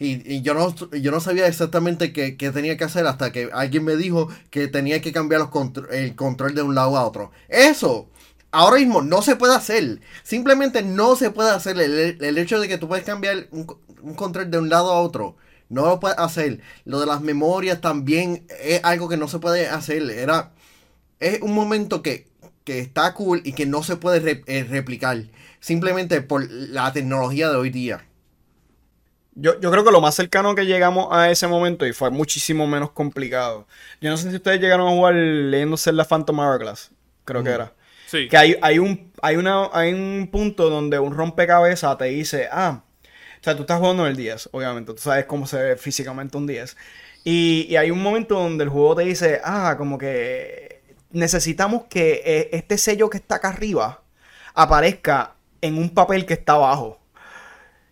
y, 0.00 0.42
yo, 0.42 0.54
no, 0.54 0.72
yo 0.92 1.10
no 1.10 1.18
sabía 1.18 1.48
exactamente 1.48 2.12
qué, 2.12 2.32
tenía 2.52 2.76
que 2.76 2.84
hacer 2.84 3.04
hasta 3.06 3.32
que 3.32 3.50
alguien 3.52 3.84
me 3.84 3.96
dijo 3.96 4.28
que 4.50 4.68
tenía 4.68 5.00
que 5.00 5.12
cambiar 5.12 5.40
los 5.40 5.50
el 5.90 6.14
control 6.14 6.54
de 6.54 6.62
un 6.62 6.76
lado 6.76 6.96
a 6.96 7.04
otro. 7.04 7.32
Eso, 7.48 8.08
ahora 8.50 8.76
mismo 8.76 9.02
no 9.02 9.22
se 9.22 9.36
puede 9.36 9.54
hacer. 9.54 10.00
Simplemente 10.22 10.82
no 10.82 11.16
se 11.16 11.30
puede 11.30 11.50
hacer. 11.50 11.78
El, 11.78 12.38
hecho 12.38 12.60
de 12.60 12.68
que 12.68 12.78
tú 12.78 12.88
puedes 12.88 13.04
cambiar 13.04 13.48
un, 13.50 13.64
control 14.14 14.50
de 14.50 14.58
un 14.58 14.68
lado 14.68 14.92
a 14.92 15.00
otro. 15.00 15.36
No 15.68 15.86
lo 15.86 16.00
puedes 16.00 16.18
hacer. 16.18 16.60
Lo 16.84 17.00
de 17.00 17.06
las 17.06 17.20
memorias 17.20 17.80
también 17.80 18.46
es 18.60 18.82
algo 18.84 19.08
que 19.08 19.16
no 19.16 19.28
se 19.28 19.38
puede 19.38 19.68
hacer. 19.68 20.02
Era. 20.10 20.52
Es 21.20 21.40
un 21.42 21.54
momento 21.54 22.02
que, 22.02 22.28
está 22.66 23.14
cool 23.14 23.40
y 23.44 23.52
que 23.52 23.64
no 23.64 23.82
se 23.82 23.96
puede 23.96 24.42
eh, 24.46 24.64
replicar. 24.64 25.18
Simplemente 25.60 26.20
por 26.20 26.48
la 26.50 26.92
tecnología 26.92 27.48
de 27.48 27.56
hoy 27.56 27.70
día. 27.70 28.04
Yo, 29.40 29.58
creo 29.60 29.84
que 29.84 29.92
lo 29.92 30.00
más 30.00 30.16
cercano 30.16 30.56
que 30.56 30.66
llegamos 30.66 31.08
a 31.12 31.30
ese 31.30 31.46
momento 31.46 31.86
y 31.86 31.92
fue 31.92 32.10
muchísimo 32.10 32.66
menos 32.66 32.90
complicado. 32.90 33.68
Yo 34.00 34.10
no 34.10 34.16
sé 34.16 34.30
si 34.30 34.36
ustedes 34.36 34.60
llegaron 34.60 34.88
a 34.88 34.90
jugar 34.90 35.14
leyéndose 35.14 35.92
la 35.92 36.04
Phantom 36.04 36.40
Hourglass. 36.40 36.90
Creo 37.24 37.44
que 37.44 37.50
era. 37.50 37.72
Sí. 38.08 38.26
Que 38.26 38.38
hay, 38.38 38.56
hay, 38.62 38.78
un, 38.78 39.12
hay, 39.20 39.36
una, 39.36 39.68
hay 39.70 39.92
un 39.92 40.30
punto 40.32 40.70
donde 40.70 40.98
un 40.98 41.14
rompecabezas 41.14 41.98
te 41.98 42.06
dice, 42.06 42.48
ah, 42.50 42.82
o 43.04 43.44
sea, 43.44 43.54
tú 43.54 43.62
estás 43.62 43.78
jugando 43.78 44.06
en 44.06 44.12
el 44.12 44.16
10, 44.16 44.48
obviamente. 44.52 44.94
Tú 44.94 44.98
sabes 44.98 45.26
cómo 45.26 45.46
se 45.46 45.62
ve 45.62 45.76
físicamente 45.76 46.38
un 46.38 46.46
10. 46.46 46.74
Y, 47.24 47.66
y 47.68 47.76
hay 47.76 47.90
un 47.90 48.02
momento 48.02 48.36
donde 48.36 48.64
el 48.64 48.70
juego 48.70 48.96
te 48.96 49.02
dice, 49.02 49.42
ah, 49.44 49.74
como 49.76 49.98
que 49.98 50.80
necesitamos 51.10 51.84
que 51.90 52.22
eh, 52.24 52.48
este 52.52 52.78
sello 52.78 53.10
que 53.10 53.18
está 53.18 53.36
acá 53.36 53.48
arriba 53.50 54.02
aparezca 54.54 55.34
en 55.60 55.76
un 55.76 55.90
papel 55.90 56.24
que 56.24 56.32
está 56.32 56.54
abajo. 56.54 56.97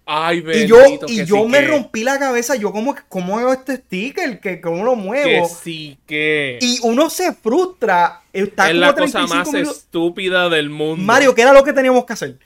Ay, 0.08 0.44
y 0.54 0.66
yo, 0.68 0.78
y 1.08 1.24
yo 1.24 1.48
me 1.48 1.62
rompí 1.62 2.04
la 2.04 2.16
cabeza, 2.16 2.54
yo 2.54 2.70
como, 2.70 2.94
¿cómo 3.08 3.40
hago 3.40 3.52
este 3.52 3.78
sticker? 3.78 4.38
Que, 4.38 4.60
¿Cómo 4.60 4.84
lo 4.84 4.94
muevo? 4.94 5.24
Que 5.24 5.52
sí, 5.52 5.98
que... 6.06 6.60
Y 6.62 6.78
uno 6.84 7.10
se 7.10 7.32
frustra. 7.32 8.22
Está 8.32 8.70
es 8.70 8.76
la 8.76 8.94
cosa 8.94 9.26
más 9.26 9.52
estúpida 9.52 10.48
del 10.48 10.70
mundo. 10.70 11.04
Mario, 11.04 11.34
¿qué 11.34 11.42
era 11.42 11.52
lo 11.52 11.64
que 11.64 11.72
teníamos 11.72 12.04
que 12.04 12.12
hacer? 12.12 12.38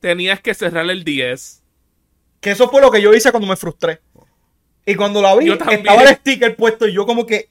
Tenías 0.00 0.42
que 0.42 0.52
cerrar 0.52 0.90
el 0.90 1.02
10. 1.02 1.62
Que 2.38 2.50
eso 2.50 2.68
fue 2.68 2.82
lo 2.82 2.90
que 2.90 3.00
yo 3.00 3.14
hice 3.14 3.30
cuando 3.30 3.48
me 3.48 3.56
frustré. 3.56 4.02
Y 4.84 4.94
cuando 4.94 5.22
lo 5.22 5.28
abrí, 5.28 5.50
estaba 5.50 6.02
el 6.02 6.16
sticker 6.16 6.54
puesto 6.54 6.86
y 6.86 6.92
yo 6.92 7.06
como 7.06 7.24
que... 7.24 7.48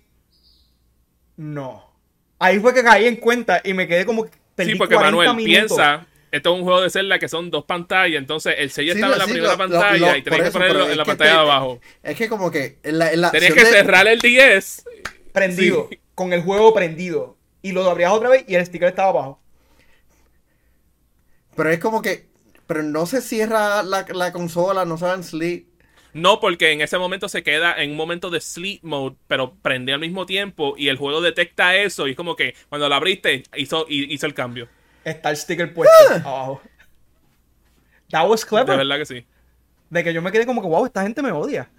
No. 1.37 1.89
Ahí 2.37 2.59
fue 2.59 2.71
que 2.71 2.83
caí 2.83 3.07
en 3.07 3.15
cuenta 3.15 3.61
y 3.63 3.73
me 3.73 3.87
quedé 3.87 4.05
como 4.05 4.25
que... 4.25 4.31
Sí, 4.63 4.75
porque 4.75 4.95
Manuel 4.95 5.35
piensa 5.37 6.05
esto 6.31 6.53
es 6.53 6.59
un 6.59 6.63
juego 6.63 6.81
de 6.81 6.89
Zelda 6.89 7.19
que 7.19 7.27
son 7.27 7.49
dos 7.49 7.65
pantallas, 7.65 8.19
entonces 8.19 8.55
el 8.57 8.71
sello 8.71 8.93
estaba 8.93 9.13
en 9.13 9.19
la 9.19 9.25
primera 9.25 9.57
pantalla 9.57 10.17
y 10.17 10.21
tenías 10.21 10.43
que 10.43 10.51
ponerlo 10.51 10.89
en 10.89 10.97
la 10.97 11.05
pantalla 11.05 11.31
de 11.31 11.39
abajo. 11.39 11.79
Es 12.03 12.15
que 12.15 12.29
como 12.29 12.51
que 12.51 12.77
tenías 12.81 13.53
que 13.53 13.65
cerrar 13.65 14.07
el 14.07 14.19
10 14.19 14.83
prendido, 15.31 15.89
con 16.15 16.33
el 16.33 16.41
juego 16.41 16.73
prendido 16.73 17.37
y 17.61 17.71
lo 17.71 17.89
abrías 17.89 18.11
otra 18.11 18.29
vez 18.29 18.45
y 18.47 18.55
el 18.55 18.65
sticker 18.65 18.89
estaba 18.89 19.09
abajo. 19.09 19.41
Pero 21.55 21.71
es 21.71 21.79
como 21.79 22.01
que 22.01 22.29
pero 22.67 22.83
no 22.83 23.07
se 23.07 23.21
cierra 23.21 23.81
la, 23.81 24.05
la 24.13 24.31
consola, 24.31 24.85
no 24.85 24.95
se 24.95 25.07
en 25.07 25.23
sleep. 25.23 25.65
No, 26.13 26.39
porque 26.39 26.71
en 26.71 26.81
ese 26.81 26.99
momento 26.99 27.27
se 27.27 27.41
queda 27.41 27.73
en 27.81 27.91
un 27.91 27.97
momento 27.97 28.29
de 28.29 28.41
sleep 28.41 28.83
mode, 28.83 29.15
pero 29.27 29.55
prende 29.55 29.91
al 29.91 29.99
mismo 29.99 30.27
tiempo 30.27 30.75
y 30.77 30.89
el 30.89 30.97
juego 30.97 31.21
detecta 31.21 31.75
eso 31.75 32.07
y 32.07 32.11
es 32.11 32.15
como 32.15 32.35
que 32.35 32.53
cuando 32.69 32.87
lo 32.87 32.93
abriste 32.93 33.43
hizo, 33.55 33.87
hizo 33.89 34.25
el 34.27 34.35
cambio 34.35 34.69
está 35.11 35.29
el 35.29 35.37
sticker 35.37 35.73
puesto 35.73 35.93
ah. 36.09 36.15
abajo. 36.15 36.61
That 38.11 38.27
was 38.27 38.45
clever. 38.45 38.71
De 38.71 38.77
verdad 38.77 38.97
que 38.97 39.05
sí. 39.05 39.25
De 39.89 40.03
que 40.03 40.13
yo 40.13 40.21
me 40.21 40.31
quedé 40.31 40.45
como 40.45 40.61
que, 40.61 40.67
wow, 40.67 40.85
esta 40.85 41.03
gente 41.03 41.21
me 41.21 41.31
odia. 41.31 41.69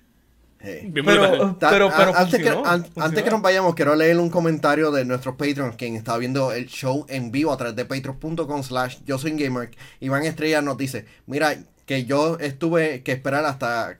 Pero, 0.62 1.57
pero, 1.59 1.90
pero, 1.97 2.16
antes, 2.16 2.38
que, 2.38 2.51
antes 2.97 3.23
que 3.23 3.31
nos 3.31 3.40
vayamos, 3.40 3.75
quiero 3.75 3.95
leer 3.97 4.19
un 4.19 4.29
comentario 4.29 4.90
de 4.90 5.07
nuestros 5.07 5.37
Patreons, 5.37 5.77
quien 5.77 5.97
está 5.97 6.19
viendo 6.19 6.53
el 6.53 6.66
show 6.66 7.07
en 7.09 7.33
vivo 7.33 7.51
a 7.51 7.57
través 7.57 7.77
de 7.77 7.87
patreon.com 7.87 8.62
slash 8.62 8.99
yo 9.07 9.16
soy 9.16 9.33
gamer. 9.33 9.71
Iván 10.01 10.25
Estrella 10.25 10.61
nos 10.61 10.77
dice, 10.77 11.07
mira, 11.27 11.57
que 11.87 12.05
yo 12.05 12.38
estuve 12.38 13.03
que 13.03 13.12
esperar 13.12 13.47
hasta 13.47 13.99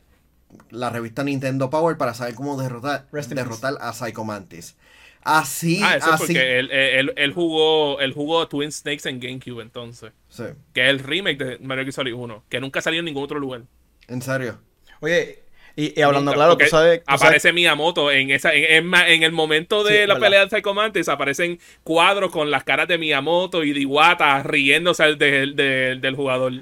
la 0.69 0.91
revista 0.91 1.25
Nintendo 1.25 1.71
Power 1.71 1.97
para 1.97 2.13
saber 2.13 2.35
cómo 2.35 2.61
derrotar, 2.61 3.07
derrotar 3.11 3.75
a 3.81 3.95
Psycho 3.95 4.25
Mantis. 4.25 4.77
Así, 5.23 5.81
ah, 5.83 5.97
eso 5.97 6.13
así. 6.13 6.27
porque 6.27 6.59
él, 6.59 7.33
jugó, 7.35 8.01
él 8.01 8.13
jugó 8.13 8.49
Twin 8.49 8.73
Snakes 8.73 9.09
en 9.09 9.21
GameCube 9.21 9.61
entonces. 9.61 10.13
Sí. 10.29 10.45
Que 10.73 10.85
es 10.85 10.91
el 10.91 10.99
remake 11.01 11.39
de 11.39 11.59
Mario 11.59 11.91
Solid 11.93 12.15
1. 12.15 12.45
Que 12.49 12.61
nunca 12.61 12.81
salió 12.81 13.01
en 13.01 13.05
ningún 13.05 13.25
otro 13.25 13.39
lugar. 13.39 13.63
¿En 14.09 14.23
serio? 14.23 14.59
Oye, 15.01 15.43
y, 15.77 16.01
hablando 16.01 16.33
claro, 16.33 16.57
tú 16.57 16.67
sabes. 16.67 17.03
aparece 17.07 17.53
Miyamoto 17.53 18.11
en 18.11 18.31
esa 18.31 18.53
en, 18.53 18.93
en, 18.95 19.23
el 19.23 19.33
momento 19.33 19.85
de 19.85 20.07
la 20.07 20.19
pelea 20.19 20.45
de 20.45 20.51
Psycho 20.51 20.75
Mantis. 20.75 21.09
Aparecen 21.09 21.59
cuadros 21.85 22.31
con 22.31 22.51
las 22.51 22.65
caras 22.65 22.89
de 22.89 22.99
Miyamoto 22.99 23.63
y 23.63 23.73
de 23.73 23.81
Iwata 23.81 24.43
riéndose 24.43 25.17
del, 25.17 25.55
del 25.57 26.17
jugador. 26.17 26.53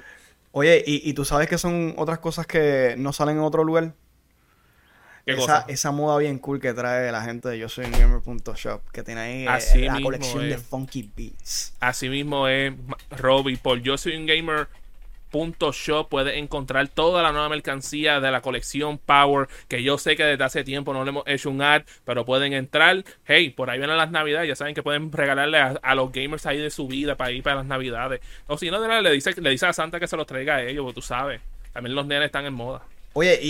Oye, 0.51 0.83
y, 0.85 1.09
y 1.09 1.13
tú 1.13 1.25
sabes 1.25 1.47
que 1.47 1.57
son 1.57 1.93
otras 1.97 2.19
cosas 2.19 2.45
que 2.45 2.95
no 2.97 3.13
salen 3.13 3.37
en 3.37 3.43
otro 3.43 3.63
lugar 3.63 3.93
esa, 5.33 5.65
esa, 5.67 5.91
moda 5.91 6.17
bien 6.17 6.39
cool 6.39 6.59
que 6.59 6.73
trae 6.73 7.11
la 7.11 7.23
gente 7.23 7.49
de 7.49 7.59
yo 7.59 7.69
soy 7.69 7.85
gamer.shop, 7.85 8.81
que 8.91 9.03
tiene 9.03 9.21
ahí 9.21 9.45
eh, 9.75 9.85
la 9.85 10.01
colección 10.01 10.49
de 10.49 10.57
funky 10.57 11.09
beats. 11.15 11.73
Así 11.79 12.09
mismo 12.09 12.47
es 12.47 12.73
Robbie, 13.11 13.57
por 13.57 13.79
yo 13.81 13.97
soy 13.97 14.15
un 14.15 14.25
gamer. 14.25 14.67
Shop 15.31 16.09
puedes 16.09 16.35
encontrar 16.37 16.87
toda 16.87 17.21
la 17.21 17.31
nueva 17.31 17.49
mercancía 17.49 18.19
de 18.19 18.31
la 18.31 18.41
colección 18.41 18.97
Power, 18.97 19.47
que 19.67 19.83
yo 19.83 19.97
sé 19.97 20.15
que 20.15 20.23
desde 20.23 20.43
hace 20.43 20.63
tiempo 20.63 20.93
no 20.93 21.03
le 21.03 21.09
hemos 21.09 21.23
hecho 21.27 21.51
un 21.51 21.61
ad, 21.61 21.83
pero 22.03 22.25
pueden 22.25 22.53
entrar. 22.53 23.03
Hey, 23.25 23.51
por 23.51 23.69
ahí 23.69 23.77
vienen 23.77 23.97
las 23.97 24.11
navidades, 24.11 24.47
ya 24.47 24.55
saben 24.55 24.73
que 24.73 24.81
pueden 24.81 25.11
regalarle 25.11 25.59
a, 25.59 25.95
los 25.95 26.11
gamers 26.11 26.45
ahí 26.45 26.57
de 26.57 26.71
su 26.71 26.87
vida 26.87 27.15
para 27.15 27.31
ir 27.31 27.43
para 27.43 27.57
las 27.57 27.65
navidades. 27.65 28.21
O 28.47 28.57
si 28.57 28.71
no, 28.71 28.79
le 29.01 29.11
dice, 29.11 29.39
le 29.39 29.51
dice 29.51 29.67
a 29.67 29.73
Santa 29.73 29.99
que 29.99 30.07
se 30.07 30.17
los 30.17 30.25
traiga 30.25 30.55
a 30.55 30.63
ellos, 30.63 30.83
porque 30.83 30.95
tú 30.95 31.01
sabes, 31.01 31.41
también 31.73 31.95
los 31.95 32.05
nenes 32.07 32.27
están 32.27 32.45
en 32.45 32.53
moda. 32.53 32.81
Oye, 33.19 33.41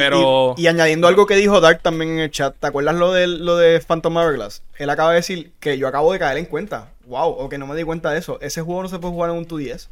y, 0.57 0.65
añadiendo 0.65 1.07
algo 1.07 1.27
que 1.27 1.35
dijo 1.35 1.61
Dark 1.61 1.83
también 1.83 2.13
en 2.13 2.19
el 2.21 2.31
chat, 2.31 2.55
¿te 2.59 2.65
acuerdas 2.65 2.95
lo 2.95 3.13
de, 3.13 3.27
lo 3.27 3.55
de 3.55 3.79
Phantom 3.79 4.17
Hourglass? 4.17 4.63
Él 4.79 4.89
acaba 4.89 5.11
de 5.11 5.17
decir 5.17 5.51
que 5.59 5.77
yo 5.77 5.87
acabo 5.87 6.11
de 6.11 6.17
caer 6.17 6.39
en 6.39 6.45
cuenta. 6.45 6.91
Wow, 7.05 7.29
o 7.37 7.49
que 7.49 7.59
no 7.59 7.67
me 7.67 7.75
di 7.75 7.83
cuenta 7.83 8.09
de 8.09 8.17
eso. 8.17 8.41
Ese 8.41 8.63
juego 8.63 8.81
no 8.81 8.89
se 8.89 8.97
puede 8.97 9.13
jugar 9.13 9.29
en 9.29 9.37
un 9.37 9.47
2DS. 9.47 9.89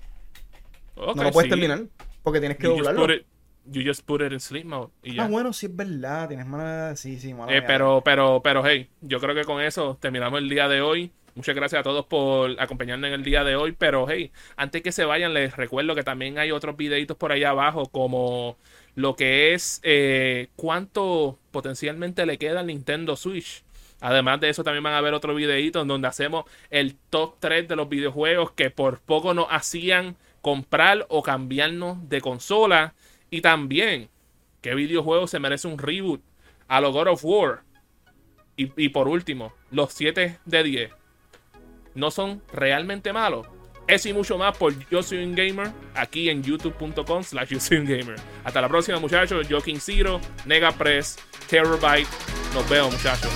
no 0.95 1.23
lo 1.23 1.31
puedes 1.31 1.47
terminar 1.47 1.81
porque 2.23 2.39
tienes 2.39 2.57
que 2.57 2.65
doblarlo. 2.65 3.05
you 3.69 3.83
just 3.85 4.03
put 4.03 4.21
it 4.21 4.31
in 4.31 4.39
sleep 4.39 4.65
mode 4.65 4.89
Ah, 5.19 5.27
bueno, 5.27 5.53
sí 5.53 5.67
es 5.67 5.75
verdad, 5.75 6.27
tienes 6.27 6.47
mala... 6.47 6.95
Sí, 6.95 7.19
sí, 7.19 7.35
mala 7.35 7.55
eh, 7.55 7.61
pero, 7.61 8.01
pero, 8.03 8.41
pero, 8.43 8.65
hey, 8.65 8.89
yo 9.01 9.19
creo 9.19 9.35
que 9.35 9.43
con 9.43 9.61
eso 9.61 9.95
terminamos 10.01 10.39
el 10.39 10.49
día 10.49 10.67
de 10.67 10.81
hoy. 10.81 11.11
Muchas 11.35 11.55
gracias 11.55 11.81
a 11.81 11.83
todos 11.83 12.03
por 12.07 12.59
acompañarnos 12.59 13.09
en 13.09 13.13
el 13.13 13.23
día 13.23 13.43
de 13.43 13.55
hoy. 13.55 13.73
Pero 13.73 14.07
hey, 14.09 14.31
antes 14.55 14.81
que 14.81 14.91
se 14.91 15.05
vayan, 15.05 15.35
les 15.35 15.55
recuerdo 15.55 15.93
que 15.93 16.01
también 16.01 16.39
hay 16.39 16.49
otros 16.49 16.75
videitos 16.75 17.15
por 17.15 17.31
ahí 17.31 17.43
abajo, 17.43 17.85
como 17.91 18.57
lo 18.97 19.15
que 19.15 19.53
es 19.53 19.79
eh, 19.83 20.47
cuánto 20.55 21.37
potencialmente 21.51 22.25
le 22.25 22.39
queda 22.39 22.61
al 22.61 22.65
Nintendo 22.65 23.15
Switch. 23.15 23.63
Además 24.01 24.41
de 24.41 24.49
eso, 24.49 24.63
también 24.63 24.83
van 24.83 24.95
a 24.95 25.01
ver 25.01 25.13
otro 25.13 25.35
videito 25.35 25.81
en 25.81 25.87
donde 25.87 26.07
hacemos 26.07 26.45
el 26.71 26.95
top 27.11 27.35
3 27.39 27.67
de 27.67 27.75
los 27.75 27.89
videojuegos 27.89 28.53
que 28.53 28.71
por 28.71 28.99
poco 29.01 29.35
nos 29.35 29.45
hacían 29.51 30.15
comprar 30.41 31.05
o 31.09 31.21
cambiarnos 31.21 32.09
de 32.09 32.21
consola. 32.21 32.95
Y 33.29 33.41
también, 33.41 34.09
¿qué 34.61 34.73
videojuego 34.73 35.27
se 35.27 35.39
merece 35.39 35.67
un 35.67 35.77
reboot? 35.77 36.21
A 36.67 36.81
lo 36.81 36.91
God 36.91 37.09
of 37.09 37.23
War. 37.23 37.61
Y, 38.55 38.71
y 38.83 38.89
por 38.89 39.07
último, 39.07 39.53
los 39.69 39.93
7 39.93 40.39
de 40.43 40.63
10 40.63 40.91
no 41.93 42.09
son 42.09 42.41
realmente 42.51 43.13
malos. 43.13 43.45
Eso 43.87 44.09
y 44.09 44.13
mucho 44.13 44.37
más 44.37 44.57
por 44.57 44.73
Yo 44.89 45.01
Soy 45.01 45.23
un 45.23 45.33
Gamer 45.33 45.71
aquí 45.95 46.29
en 46.29 46.43
youtube.com 46.43 47.23
slash 47.23 47.53
Yo. 47.53 48.15
Hasta 48.43 48.61
la 48.61 48.67
próxima 48.67 48.99
muchachos. 48.99 49.47
Yo 49.47 49.61
King 49.61 49.79
Zero, 49.79 50.19
Negapress, 50.45 51.17
Terabyte. 51.49 52.07
Nos 52.53 52.69
vemos 52.69 52.93
muchachos. 52.93 53.31